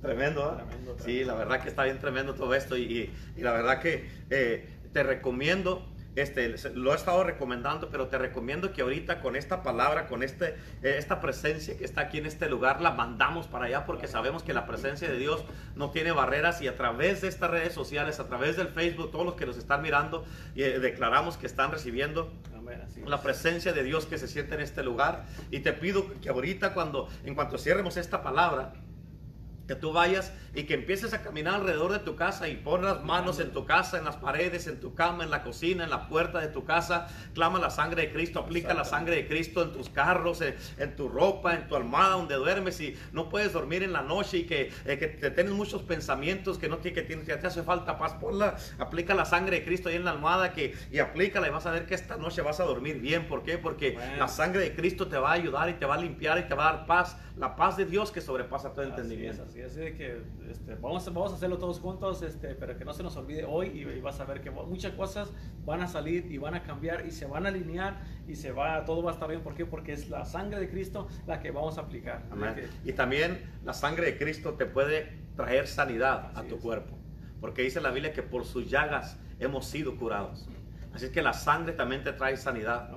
Tremendo, 0.00 0.58
¿eh? 0.58 0.94
Sí, 1.04 1.24
la 1.24 1.34
verdad 1.34 1.60
que 1.60 1.68
está 1.68 1.84
bien 1.84 1.98
tremendo 1.98 2.34
todo 2.34 2.54
esto 2.54 2.76
y, 2.76 3.10
la 3.36 3.52
verdad 3.52 3.80
que 3.80 4.08
eh, 4.30 4.68
te 4.92 5.02
recomiendo 5.02 5.84
este, 6.18 6.56
lo 6.74 6.92
he 6.92 6.96
estado 6.96 7.22
recomendando, 7.22 7.90
pero 7.90 8.08
te 8.08 8.18
recomiendo 8.18 8.72
que 8.72 8.82
ahorita 8.82 9.20
con 9.20 9.36
esta 9.36 9.62
palabra, 9.62 10.08
con 10.08 10.22
este, 10.22 10.56
eh, 10.82 10.96
esta 10.98 11.20
presencia 11.20 11.76
que 11.76 11.84
está 11.84 12.02
aquí 12.02 12.18
en 12.18 12.26
este 12.26 12.48
lugar, 12.48 12.80
la 12.80 12.90
mandamos 12.90 13.46
para 13.46 13.66
allá 13.66 13.86
porque 13.86 14.08
sabemos 14.08 14.42
que 14.42 14.52
la 14.52 14.66
presencia 14.66 15.08
de 15.08 15.16
Dios 15.16 15.44
no 15.76 15.90
tiene 15.90 16.10
barreras 16.10 16.60
y 16.60 16.66
a 16.66 16.76
través 16.76 17.20
de 17.20 17.28
estas 17.28 17.50
redes 17.50 17.72
sociales, 17.72 18.18
a 18.18 18.26
través 18.26 18.56
del 18.56 18.68
Facebook, 18.68 19.12
todos 19.12 19.24
los 19.24 19.34
que 19.34 19.46
nos 19.46 19.58
están 19.58 19.80
mirando, 19.80 20.24
y 20.54 20.62
eh, 20.62 20.80
declaramos 20.80 21.36
que 21.36 21.46
están 21.46 21.70
recibiendo 21.70 22.32
la 23.06 23.22
presencia 23.22 23.72
de 23.72 23.82
Dios 23.82 24.04
que 24.04 24.18
se 24.18 24.28
siente 24.28 24.54
en 24.54 24.60
este 24.60 24.82
lugar. 24.82 25.24
Y 25.50 25.60
te 25.60 25.72
pido 25.72 26.04
que 26.20 26.28
ahorita 26.28 26.74
cuando, 26.74 27.08
en 27.24 27.34
cuanto 27.34 27.56
cierremos 27.56 27.96
esta 27.96 28.22
palabra, 28.22 28.74
que 29.68 29.76
tú 29.76 29.92
vayas 29.92 30.32
y 30.54 30.64
que 30.64 30.74
empieces 30.74 31.12
a 31.12 31.22
caminar 31.22 31.56
alrededor 31.56 31.92
de 31.92 31.98
tu 31.98 32.16
casa 32.16 32.48
y 32.48 32.56
pon 32.56 32.82
las 32.82 33.04
manos 33.04 33.38
en 33.38 33.52
tu 33.52 33.66
casa, 33.66 33.98
en 33.98 34.04
las 34.04 34.16
paredes, 34.16 34.66
en 34.66 34.80
tu 34.80 34.94
cama, 34.94 35.24
en 35.24 35.30
la 35.30 35.42
cocina, 35.42 35.84
en 35.84 35.90
la 35.90 36.08
puerta 36.08 36.40
de 36.40 36.48
tu 36.48 36.64
casa. 36.64 37.06
Clama 37.34 37.58
la 37.58 37.68
sangre 37.68 38.02
de 38.02 38.12
Cristo, 38.12 38.40
aplica 38.40 38.72
la 38.72 38.84
sangre 38.84 39.16
de 39.16 39.28
Cristo 39.28 39.62
en 39.62 39.72
tus 39.72 39.90
carros, 39.90 40.40
en, 40.40 40.96
tu 40.96 41.08
ropa, 41.08 41.54
en 41.54 41.68
tu 41.68 41.76
almohada 41.76 42.16
donde 42.16 42.34
duermes 42.36 42.80
y 42.80 42.96
no 43.12 43.28
puedes 43.28 43.52
dormir 43.52 43.82
en 43.82 43.92
la 43.92 44.00
noche 44.00 44.38
y 44.38 44.44
que, 44.44 44.72
eh, 44.86 44.96
te 44.96 45.30
tienes 45.30 45.52
muchos 45.52 45.82
pensamientos 45.82 46.58
que 46.58 46.68
no 46.68 46.80
que, 46.80 46.94
que 46.94 47.02
te 47.02 47.46
hace 47.46 47.62
falta 47.62 47.98
paz. 47.98 48.14
Ponla, 48.14 48.56
aplica 48.78 49.14
la 49.14 49.26
sangre 49.26 49.58
de 49.58 49.64
Cristo 49.66 49.90
ahí 49.90 49.96
en 49.96 50.06
la 50.06 50.12
almohada 50.12 50.54
que, 50.54 50.74
y 50.90 50.98
aplícala 50.98 51.46
y 51.46 51.50
vas 51.50 51.66
a 51.66 51.70
ver 51.72 51.84
que 51.84 51.94
esta 51.94 52.16
noche 52.16 52.40
vas 52.40 52.58
a 52.58 52.64
dormir 52.64 53.00
bien. 53.00 53.28
¿Por 53.28 53.42
qué? 53.42 53.58
Porque 53.58 53.98
la 54.18 54.28
sangre 54.28 54.62
de 54.62 54.74
Cristo 54.74 55.08
te 55.08 55.18
va 55.18 55.30
a 55.30 55.34
ayudar 55.34 55.68
y 55.68 55.74
te 55.74 55.84
va 55.84 55.96
a 55.96 55.98
limpiar 55.98 56.38
y 56.38 56.44
te 56.44 56.54
va 56.54 56.70
a 56.70 56.72
dar 56.72 56.86
paz. 56.86 57.18
La 57.36 57.54
paz 57.54 57.76
de 57.76 57.84
Dios 57.84 58.10
que 58.10 58.20
sobrepasa 58.20 58.72
todo 58.72 58.84
entendimiento. 58.84 59.44
Así 59.44 59.57
es 59.60 59.74
de 59.74 59.94
que 59.94 60.22
este, 60.50 60.74
vamos, 60.76 61.04
vamos 61.06 61.32
a 61.32 61.34
hacerlo 61.36 61.58
todos 61.58 61.80
juntos, 61.80 62.22
este, 62.22 62.54
pero 62.54 62.76
que 62.76 62.84
no 62.84 62.92
se 62.92 63.02
nos 63.02 63.16
olvide 63.16 63.44
hoy 63.44 63.68
y, 63.68 64.00
vas 64.00 64.20
a 64.20 64.24
ver 64.24 64.40
que 64.40 64.50
muchas 64.50 64.92
cosas 64.92 65.30
van 65.64 65.82
a 65.82 65.88
salir 65.88 66.30
y 66.30 66.38
van 66.38 66.54
a 66.54 66.62
cambiar 66.62 67.06
y 67.06 67.10
se 67.10 67.26
van 67.26 67.46
a 67.46 67.48
alinear 67.48 68.00
y 68.26 68.36
se 68.36 68.52
va, 68.52 68.84
todo 68.84 69.02
va 69.02 69.10
a 69.10 69.14
estar 69.14 69.28
bien. 69.28 69.42
¿Por 69.42 69.54
qué? 69.54 69.66
Porque 69.66 69.92
es 69.92 70.08
la 70.08 70.24
sangre 70.24 70.60
de 70.60 70.68
Cristo 70.68 71.08
la 71.26 71.40
que 71.40 71.50
vamos 71.50 71.78
a 71.78 71.82
aplicar. 71.82 72.22
y 72.84 72.92
también 72.92 73.38
la 73.64 73.74
sangre 73.74 74.06
de 74.06 74.18
Cristo 74.18 74.54
te 74.54 74.66
puede 74.66 75.12
traer 75.36 75.66
sanidad 75.66 76.32
a 76.34 76.42
tu 76.44 76.58
cuerpo. 76.58 76.98
Porque 77.40 77.62
dice 77.62 77.80
la 77.80 77.90
Biblia 77.90 78.12
que 78.12 78.22
por 78.22 78.44
sus 78.44 78.68
llagas 78.68 79.18
hemos 79.38 79.66
sido 79.66 79.96
curados. 79.96 80.48
Así 80.92 81.06
es 81.06 81.10
que 81.10 81.22
la 81.22 81.32
sangre 81.32 81.72
también 81.72 82.02
te 82.02 82.12
trae 82.12 82.36
sanidad. 82.36 82.90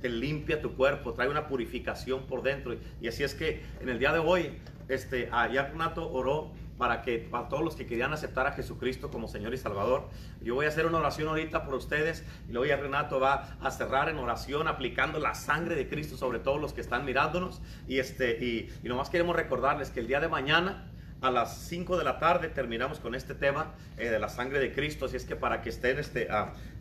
Te 0.00 0.08
limpia 0.08 0.60
tu 0.60 0.76
cuerpo, 0.76 1.14
trae 1.14 1.28
una 1.28 1.48
purificación 1.48 2.26
por 2.26 2.42
dentro. 2.42 2.76
Y 3.00 3.08
así 3.08 3.22
es 3.22 3.34
que 3.34 3.62
en 3.80 3.88
el 3.88 3.98
día 3.98 4.12
de 4.12 4.18
hoy, 4.18 4.58
este, 4.88 5.30
Renato 5.30 6.10
oró 6.10 6.52
para 6.78 7.02
que 7.02 7.18
para 7.18 7.48
todos 7.48 7.64
los 7.64 7.74
que 7.74 7.86
querían 7.86 8.12
aceptar 8.12 8.46
a 8.46 8.52
Jesucristo 8.52 9.10
como 9.10 9.28
Señor 9.28 9.54
y 9.54 9.56
Salvador. 9.56 10.08
Yo 10.42 10.54
voy 10.54 10.66
a 10.66 10.68
hacer 10.68 10.86
una 10.86 10.98
oración 10.98 11.28
ahorita 11.28 11.64
por 11.64 11.74
ustedes 11.74 12.24
y 12.48 12.52
luego 12.52 12.66
ya 12.66 12.76
Renato 12.76 13.18
va 13.18 13.56
a 13.60 13.70
cerrar 13.70 14.08
en 14.08 14.18
oración 14.18 14.68
aplicando 14.68 15.18
la 15.18 15.34
sangre 15.34 15.74
de 15.74 15.88
Cristo 15.88 16.16
sobre 16.16 16.38
todos 16.38 16.60
los 16.60 16.72
que 16.72 16.82
están 16.82 17.04
mirándonos. 17.04 17.62
Y, 17.88 17.98
este, 17.98 18.44
y, 18.44 18.70
y 18.82 18.88
nomás 18.88 19.08
queremos 19.08 19.34
recordarles 19.36 19.90
que 19.90 20.00
el 20.00 20.06
día 20.06 20.20
de 20.20 20.28
mañana 20.28 20.92
a 21.20 21.30
las 21.30 21.58
5 21.68 21.96
de 21.96 22.04
la 22.04 22.18
tarde 22.18 22.48
terminamos 22.48 23.00
con 23.00 23.14
este 23.14 23.34
tema 23.34 23.74
eh, 23.96 24.08
de 24.08 24.18
la 24.18 24.28
sangre 24.28 24.58
de 24.58 24.72
Cristo. 24.72 25.06
Así 25.06 25.16
es 25.16 25.24
que 25.24 25.36
para 25.36 25.62
que 25.62 25.70
estén, 25.70 25.98
este, 25.98 26.28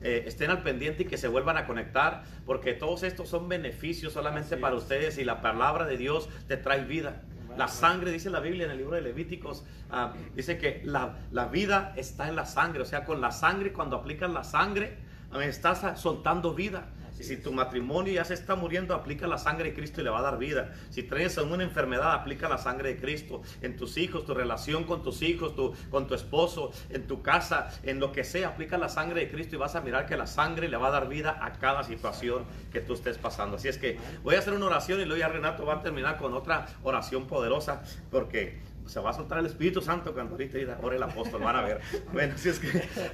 eh, 0.02 0.24
estén 0.26 0.52
al 0.52 0.62
pendiente 0.62 1.04
y 1.04 1.06
que 1.06 1.18
se 1.18 1.28
vuelvan 1.28 1.58
a 1.58 1.66
conectar, 1.66 2.24
porque 2.46 2.74
todos 2.74 3.04
estos 3.04 3.30
son 3.30 3.48
beneficios 3.48 4.14
solamente 4.14 4.58
para 4.58 4.76
ustedes 4.76 5.18
y 5.18 5.24
la 5.24 5.42
palabra 5.42 5.86
de 5.86 5.98
Dios 5.98 6.30
te 6.48 6.58
trae 6.58 6.84
vida. 6.84 7.22
La 7.58 7.68
sangre, 7.68 8.12
dice 8.12 8.30
la 8.30 8.40
Biblia 8.40 8.66
en 8.66 8.72
el 8.72 8.78
libro 8.78 8.96
de 8.96 9.02
Levíticos, 9.02 9.64
ah, 9.92 10.14
dice 10.36 10.58
que 10.58 10.82
la, 10.86 11.16
la, 11.32 11.46
vida 11.46 11.94
está 11.96 12.28
en 12.28 12.36
la 12.36 12.46
sangre. 12.46 12.82
O 12.82 12.86
sea, 12.86 13.06
con 13.06 13.22
la 13.22 13.32
sangre, 13.32 13.72
cuando 13.72 13.98
aplicas 13.98 14.30
la 14.30 14.44
sangre, 14.44 14.98
estás 15.42 16.00
soltando 16.00 16.54
vida. 16.54 16.86
Y 17.20 17.24
si 17.24 17.38
tu 17.38 17.52
matrimonio 17.52 18.14
ya 18.14 18.26
se 18.26 18.34
está 18.34 18.56
muriendo, 18.56 18.94
aplica 18.94 19.28
la 19.28 19.38
sangre 19.38 19.70
de 19.70 19.76
Cristo 19.76 20.02
y 20.02 20.04
le 20.04 20.10
va 20.10 20.20
a 20.20 20.24
dar 20.24 20.38
vida. 20.38 20.74
Si 20.90 21.04
traes 21.04 21.38
alguna 21.38 21.64
enfermedad, 21.64 22.14
aplica 22.14 22.50
la 22.50 22.58
sangre 22.58 22.96
de 22.96 23.02
Cristo. 23.02 23.42
En 23.62 23.78
tus 23.78 23.98
hijos, 23.98 24.26
tu 24.26 24.34
relación 24.34 24.84
con 24.84 25.04
tus 25.04 25.22
hijos, 25.22 25.56
tu, 25.56 25.74
con 25.90 26.08
tu 26.08 26.14
esposo, 26.14 26.72
en 26.90 27.08
tu 27.08 27.22
casa, 27.22 27.70
en 27.84 28.00
lo 28.00 28.12
que 28.12 28.24
sea, 28.24 28.50
aplica 28.50 28.78
la 28.78 28.90
sangre 28.90 29.22
de 29.22 29.32
Cristo 29.32 29.56
y 29.56 29.60
vas 29.60 29.76
a 29.76 29.82
mirar 29.82 30.06
que 30.06 30.18
la 30.18 30.28
sangre 30.28 30.68
le 30.68 30.78
va 30.78 30.88
a 30.88 30.92
dar 30.92 31.08
vida 31.08 31.40
a 31.42 31.54
cada 31.54 31.84
situación 31.84 32.46
que 32.72 32.82
tú 32.82 32.94
estés 32.94 33.18
pasando. 33.18 33.58
Así 33.58 33.68
es 33.68 33.78
que 33.78 33.98
voy 34.24 34.36
a 34.36 34.40
hacer 34.40 34.54
una 34.54 34.66
oración 34.66 35.00
y 35.00 35.06
luego 35.06 35.20
ya 35.20 35.30
Renato 35.30 35.66
va 35.66 35.76
a 35.76 35.82
terminar 35.82 36.18
con 36.18 36.34
otra 36.34 36.68
oración 36.84 37.28
poderosa 37.28 37.82
porque 38.12 38.75
se 38.88 39.00
va 39.00 39.10
a 39.10 39.14
soltar 39.14 39.40
el 39.40 39.48
Espíritu 39.48 39.82
Santo 39.82 40.14
cuando 40.14 40.34
ahorita 40.34 40.58
ore 40.82 40.98
el 40.98 41.04
apóstol, 41.04 41.42
van 41.42 41.56
a 41.56 41.62
ver. 41.62 41.82
Bueno, 42.12 42.36
así 42.36 42.50
es 42.50 42.60
que, 42.60 42.68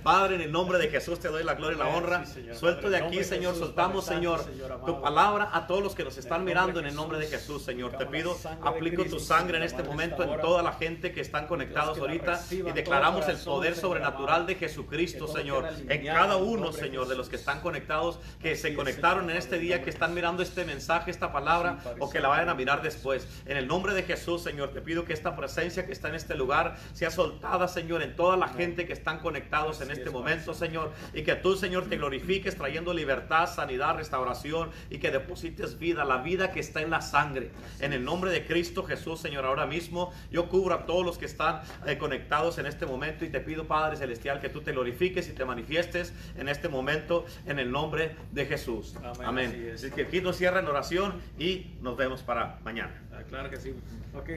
Padre, 0.04 0.36
en 0.36 0.42
el 0.42 0.52
nombre 0.52 0.78
de 0.78 0.90
Jesús 0.90 1.20
te 1.20 1.30
doy 1.30 1.44
la 1.44 1.56
gloria 1.56 1.76
y 1.76 1.80
la 1.80 1.88
honra. 1.88 2.24
Suelto 2.54 2.90
de 2.90 2.98
aquí, 2.98 3.24
Señor, 3.24 3.56
soltamos, 3.56 4.06
Señor, 4.06 4.44
tu 4.86 5.02
palabra 5.02 5.50
a 5.54 5.68
todos 5.68 5.82
los 5.82 5.96
que 5.96 6.04
nos 6.04 6.18
están 6.18 6.44
mirando 6.44 6.80
en 6.80 6.88
el 6.88 6.96
nombre 6.96 7.20
de 7.20 7.28
Jesús, 7.28 7.64
Señor. 7.64 7.98
Te 7.98 8.06
pido, 8.06 8.38
aplico 8.62 9.06
tu 9.06 9.20
sangre 9.20 9.58
en 9.58 9.64
este 9.64 9.84
momento 9.84 10.24
en 10.24 10.40
toda 10.42 10.62
la 10.62 10.74
gente 10.74 11.12
que 11.14 11.22
están 11.22 11.48
conectados 11.48 11.98
ahorita 11.98 12.42
y 12.52 12.62
declaramos 12.62 13.28
el 13.28 13.38
poder 13.38 13.76
sobrenatural 13.76 14.46
de 14.46 14.56
Jesucristo, 14.56 15.28
Señor, 15.28 15.68
en 15.88 16.06
cada 16.06 16.38
uno, 16.38 16.72
Señor, 16.72 17.08
de 17.08 17.16
los 17.16 17.30
que 17.30 17.38
están 17.38 17.62
conectados, 17.62 18.20
que 18.42 18.56
se 18.56 18.74
conectaron 18.76 19.30
en 19.30 19.38
este 19.38 19.58
día, 19.58 19.84
que 19.84 19.90
están 19.90 20.14
mirando 20.14 20.44
este 20.44 20.66
mensaje, 20.66 21.12
esta 21.12 21.32
palabra, 21.32 21.80
o 22.00 22.10
que 22.10 22.20
la 22.20 22.28
vayan 22.28 22.50
a 22.50 22.56
mirar 22.56 22.82
después. 22.82 23.28
En 23.46 23.58
el 23.58 23.68
nombre 23.68 23.94
de 23.94 24.04
Jesús, 24.04 24.44
Señor, 24.44 24.70
te 24.70 24.82
pido 24.82 25.06
que 25.06 25.14
esta 25.14 25.36
presencia 25.36 25.61
que 25.70 25.92
está 25.92 26.10
en 26.10 26.16
este 26.16 26.36
lugar 26.36 26.76
sea 26.94 27.12
soltada, 27.12 27.68
Señor, 27.68 28.02
en 28.02 28.16
toda 28.16 28.36
la 28.36 28.48
gente 28.48 28.86
que 28.86 28.94
están 28.94 29.20
conectados 29.20 29.82
en 29.82 29.92
este 29.92 30.10
momento, 30.10 30.54
Señor. 30.54 30.92
Y 31.14 31.24
que 31.24 31.36
tú, 31.36 31.56
Señor, 31.56 31.88
te 31.88 31.98
glorifiques 31.98 32.56
trayendo 32.56 32.94
libertad, 32.94 33.48
sanidad, 33.48 33.96
restauración 33.96 34.72
y 34.90 34.98
que 34.98 35.12
deposites 35.12 35.78
vida, 35.78 36.04
la 36.04 36.18
vida 36.18 36.52
que 36.52 36.60
está 36.60 36.82
en 36.82 36.90
la 36.90 37.02
sangre. 37.02 37.52
En 37.80 37.94
el 37.94 38.04
nombre 38.04 38.32
de 38.32 38.46
Cristo 38.46 38.84
Jesús, 38.84 39.20
Señor, 39.20 39.46
ahora 39.46 39.66
mismo 39.66 40.12
yo 40.32 40.50
cubro 40.50 40.76
a 40.76 40.86
todos 40.86 41.06
los 41.06 41.18
que 41.18 41.26
están 41.26 41.62
eh, 41.86 41.98
conectados 41.98 42.58
en 42.58 42.66
este 42.66 42.86
momento 42.86 43.24
y 43.26 43.30
te 43.30 43.40
pido, 43.40 43.68
Padre 43.68 43.98
Celestial, 43.98 44.42
que 44.42 44.50
tú 44.50 44.62
te 44.62 44.72
glorifiques 44.72 45.30
y 45.30 45.34
te 45.34 45.46
manifiestes 45.46 46.14
en 46.36 46.50
este 46.50 46.70
momento 46.70 47.26
en 47.46 47.60
el 47.60 47.72
nombre 47.72 48.16
de 48.32 48.46
Jesús. 48.46 48.96
Amén. 49.24 49.72
Así, 49.76 49.92
que 49.92 50.04
aquí 50.04 50.22
nos 50.22 50.38
cierra 50.38 50.60
en 50.60 50.68
oración 50.68 51.22
y 51.38 51.78
nos 51.82 51.96
vemos 51.98 52.22
para 52.24 52.60
mañana. 52.64 53.11
Ah, 53.32 53.36
claro 53.36 53.50
que 53.50 53.58
sí. 53.58 53.74
Ok, 54.14 54.30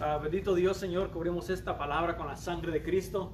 uh, 0.00 0.22
bendito 0.22 0.54
Dios 0.54 0.78
Señor, 0.78 1.10
cubrimos 1.10 1.50
esta 1.50 1.76
palabra 1.76 2.16
con 2.16 2.26
la 2.26 2.36
sangre 2.36 2.72
de 2.72 2.82
Cristo. 2.82 3.30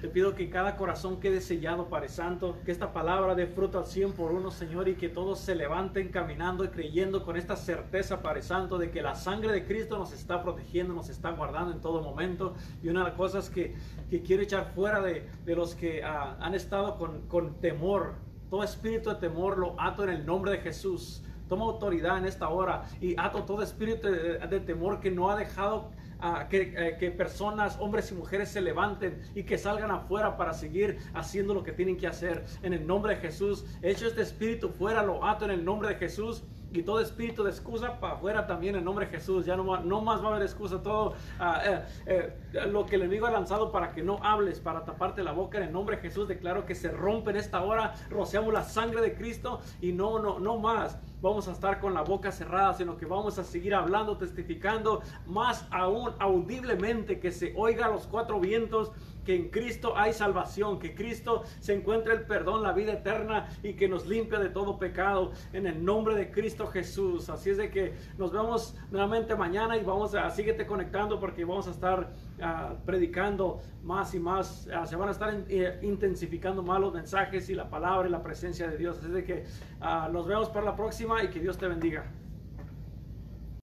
Te 0.00 0.08
pido 0.08 0.34
que 0.34 0.50
cada 0.50 0.76
corazón 0.76 1.20
quede 1.20 1.40
sellado, 1.40 1.88
Padre 1.88 2.08
Santo, 2.08 2.58
que 2.64 2.72
esta 2.72 2.92
palabra 2.92 3.36
dé 3.36 3.46
fruto 3.46 3.78
al 3.78 3.86
100 3.86 4.14
por 4.14 4.32
uno, 4.32 4.50
Señor, 4.50 4.88
y 4.88 4.96
que 4.96 5.08
todos 5.08 5.38
se 5.38 5.54
levanten 5.54 6.08
caminando 6.08 6.64
y 6.64 6.68
creyendo 6.68 7.24
con 7.24 7.36
esta 7.36 7.54
certeza, 7.54 8.22
Padre 8.22 8.42
Santo, 8.42 8.76
de 8.76 8.90
que 8.90 9.02
la 9.02 9.14
sangre 9.14 9.52
de 9.52 9.64
Cristo 9.64 9.98
nos 9.98 10.12
está 10.12 10.42
protegiendo, 10.42 10.94
nos 10.94 11.10
está 11.10 11.30
guardando 11.30 11.72
en 11.72 11.80
todo 11.80 12.02
momento. 12.02 12.54
Y 12.82 12.88
una 12.88 13.00
de 13.00 13.10
las 13.10 13.16
cosas 13.16 13.48
que, 13.48 13.76
que 14.10 14.22
quiero 14.22 14.42
echar 14.42 14.72
fuera 14.74 15.00
de, 15.00 15.28
de 15.44 15.54
los 15.54 15.76
que 15.76 16.02
uh, 16.02 16.42
han 16.42 16.54
estado 16.54 16.98
con, 16.98 17.28
con 17.28 17.60
temor, 17.60 18.14
todo 18.50 18.64
espíritu 18.64 19.10
de 19.10 19.16
temor 19.16 19.58
lo 19.58 19.80
ato 19.80 20.02
en 20.02 20.10
el 20.10 20.26
nombre 20.26 20.50
de 20.50 20.58
Jesús. 20.58 21.22
Toma 21.48 21.64
autoridad 21.64 22.18
en 22.18 22.26
esta 22.26 22.48
hora 22.48 22.84
y 23.00 23.14
ato 23.18 23.44
todo 23.44 23.62
espíritu 23.62 24.08
de, 24.08 24.60
temor 24.60 25.00
que 25.00 25.10
no 25.10 25.30
ha 25.30 25.36
dejado 25.36 25.90
a 26.18 26.48
que, 26.48 26.74
eh, 26.76 26.96
que, 26.98 27.10
personas, 27.10 27.76
hombres 27.78 28.10
y 28.10 28.14
mujeres 28.14 28.48
se 28.48 28.60
levanten 28.60 29.22
y 29.34 29.42
que 29.42 29.58
salgan 29.58 29.90
afuera 29.90 30.36
para 30.36 30.54
seguir 30.54 30.98
haciendo 31.14 31.54
lo 31.54 31.62
que 31.62 31.72
tienen 31.72 31.96
que 31.96 32.06
hacer. 32.06 32.44
En 32.62 32.72
el 32.72 32.86
nombre 32.86 33.14
de 33.14 33.20
Jesús, 33.20 33.66
hecho 33.82 34.06
este 34.06 34.22
espíritu 34.22 34.70
fuera, 34.70 35.02
lo 35.02 35.24
ato 35.24 35.44
en 35.44 35.50
el 35.50 35.64
nombre 35.64 35.88
de 35.90 35.96
Jesús 35.96 36.42
y 36.76 36.82
todo 36.82 37.00
espíritu 37.00 37.42
de 37.42 37.50
excusa 37.50 37.98
para 37.98 38.14
afuera 38.14 38.46
también 38.46 38.76
en 38.76 38.84
nombre 38.84 39.06
de 39.06 39.12
Jesús. 39.12 39.46
Ya 39.46 39.56
no, 39.56 39.80
no 39.80 40.00
más 40.02 40.22
va 40.22 40.26
a 40.26 40.30
haber 40.32 40.42
excusa. 40.42 40.82
Todo 40.82 41.14
ah, 41.38 41.62
eh, 41.64 41.82
eh, 42.06 42.66
lo 42.70 42.84
que 42.84 42.96
el 42.96 43.02
enemigo 43.02 43.26
ha 43.26 43.30
lanzado 43.30 43.72
para 43.72 43.92
que 43.92 44.02
no 44.02 44.18
hables, 44.22 44.60
para 44.60 44.84
taparte 44.84 45.22
la 45.22 45.32
boca 45.32 45.58
en 45.58 45.72
nombre 45.72 45.96
de 45.96 46.02
Jesús. 46.02 46.28
Declaro 46.28 46.66
que 46.66 46.74
se 46.74 46.90
rompe 46.90 47.30
en 47.30 47.36
esta 47.36 47.62
hora. 47.62 47.94
Rociamos 48.10 48.52
la 48.52 48.62
sangre 48.62 49.00
de 49.00 49.14
Cristo 49.14 49.60
y 49.80 49.92
no, 49.92 50.18
no, 50.18 50.38
no 50.38 50.58
más 50.58 50.98
vamos 51.22 51.48
a 51.48 51.52
estar 51.52 51.80
con 51.80 51.94
la 51.94 52.02
boca 52.02 52.30
cerrada, 52.30 52.74
sino 52.74 52.96
que 52.96 53.06
vamos 53.06 53.38
a 53.38 53.44
seguir 53.44 53.74
hablando, 53.74 54.16
testificando 54.18 55.00
más 55.26 55.66
aún 55.70 56.12
audiblemente 56.18 57.18
que 57.18 57.32
se 57.32 57.54
oiga 57.56 57.88
los 57.88 58.06
cuatro 58.06 58.38
vientos 58.38 58.92
que 59.26 59.34
en 59.34 59.50
Cristo 59.50 59.94
hay 59.96 60.12
salvación, 60.12 60.78
que 60.78 60.94
Cristo 60.94 61.42
se 61.60 61.74
encuentra 61.74 62.14
el 62.14 62.22
perdón, 62.22 62.62
la 62.62 62.72
vida 62.72 62.92
eterna 62.92 63.48
y 63.62 63.74
que 63.74 63.88
nos 63.88 64.06
limpia 64.06 64.38
de 64.38 64.48
todo 64.48 64.78
pecado 64.78 65.32
en 65.52 65.66
el 65.66 65.84
nombre 65.84 66.14
de 66.14 66.30
Cristo 66.30 66.68
Jesús. 66.68 67.28
Así 67.28 67.50
es 67.50 67.58
de 67.58 67.68
que 67.68 67.94
nos 68.16 68.32
vemos 68.32 68.76
nuevamente 68.90 69.34
mañana 69.34 69.76
y 69.76 69.82
vamos 69.82 70.14
a, 70.14 70.30
síguete 70.30 70.64
conectando 70.64 71.18
porque 71.18 71.44
vamos 71.44 71.66
a 71.66 71.72
estar 71.72 72.12
ah, 72.40 72.74
predicando 72.86 73.60
más 73.82 74.14
y 74.14 74.20
más, 74.20 74.68
ah, 74.72 74.86
se 74.86 74.94
van 74.94 75.08
a 75.08 75.12
estar 75.12 75.34
eh, 75.48 75.80
intensificando 75.82 76.62
más 76.62 76.80
los 76.80 76.94
mensajes 76.94 77.50
y 77.50 77.54
la 77.54 77.68
palabra 77.68 78.08
y 78.08 78.12
la 78.12 78.22
presencia 78.22 78.68
de 78.68 78.76
Dios. 78.76 78.98
Así 78.98 79.08
es 79.08 79.12
de 79.12 79.24
que 79.24 79.44
ah, 79.80 80.08
nos 80.12 80.26
vemos 80.26 80.48
para 80.50 80.64
la 80.64 80.76
próxima 80.76 81.22
y 81.24 81.28
que 81.28 81.40
Dios 81.40 81.58
te 81.58 81.66
bendiga. 81.66 82.06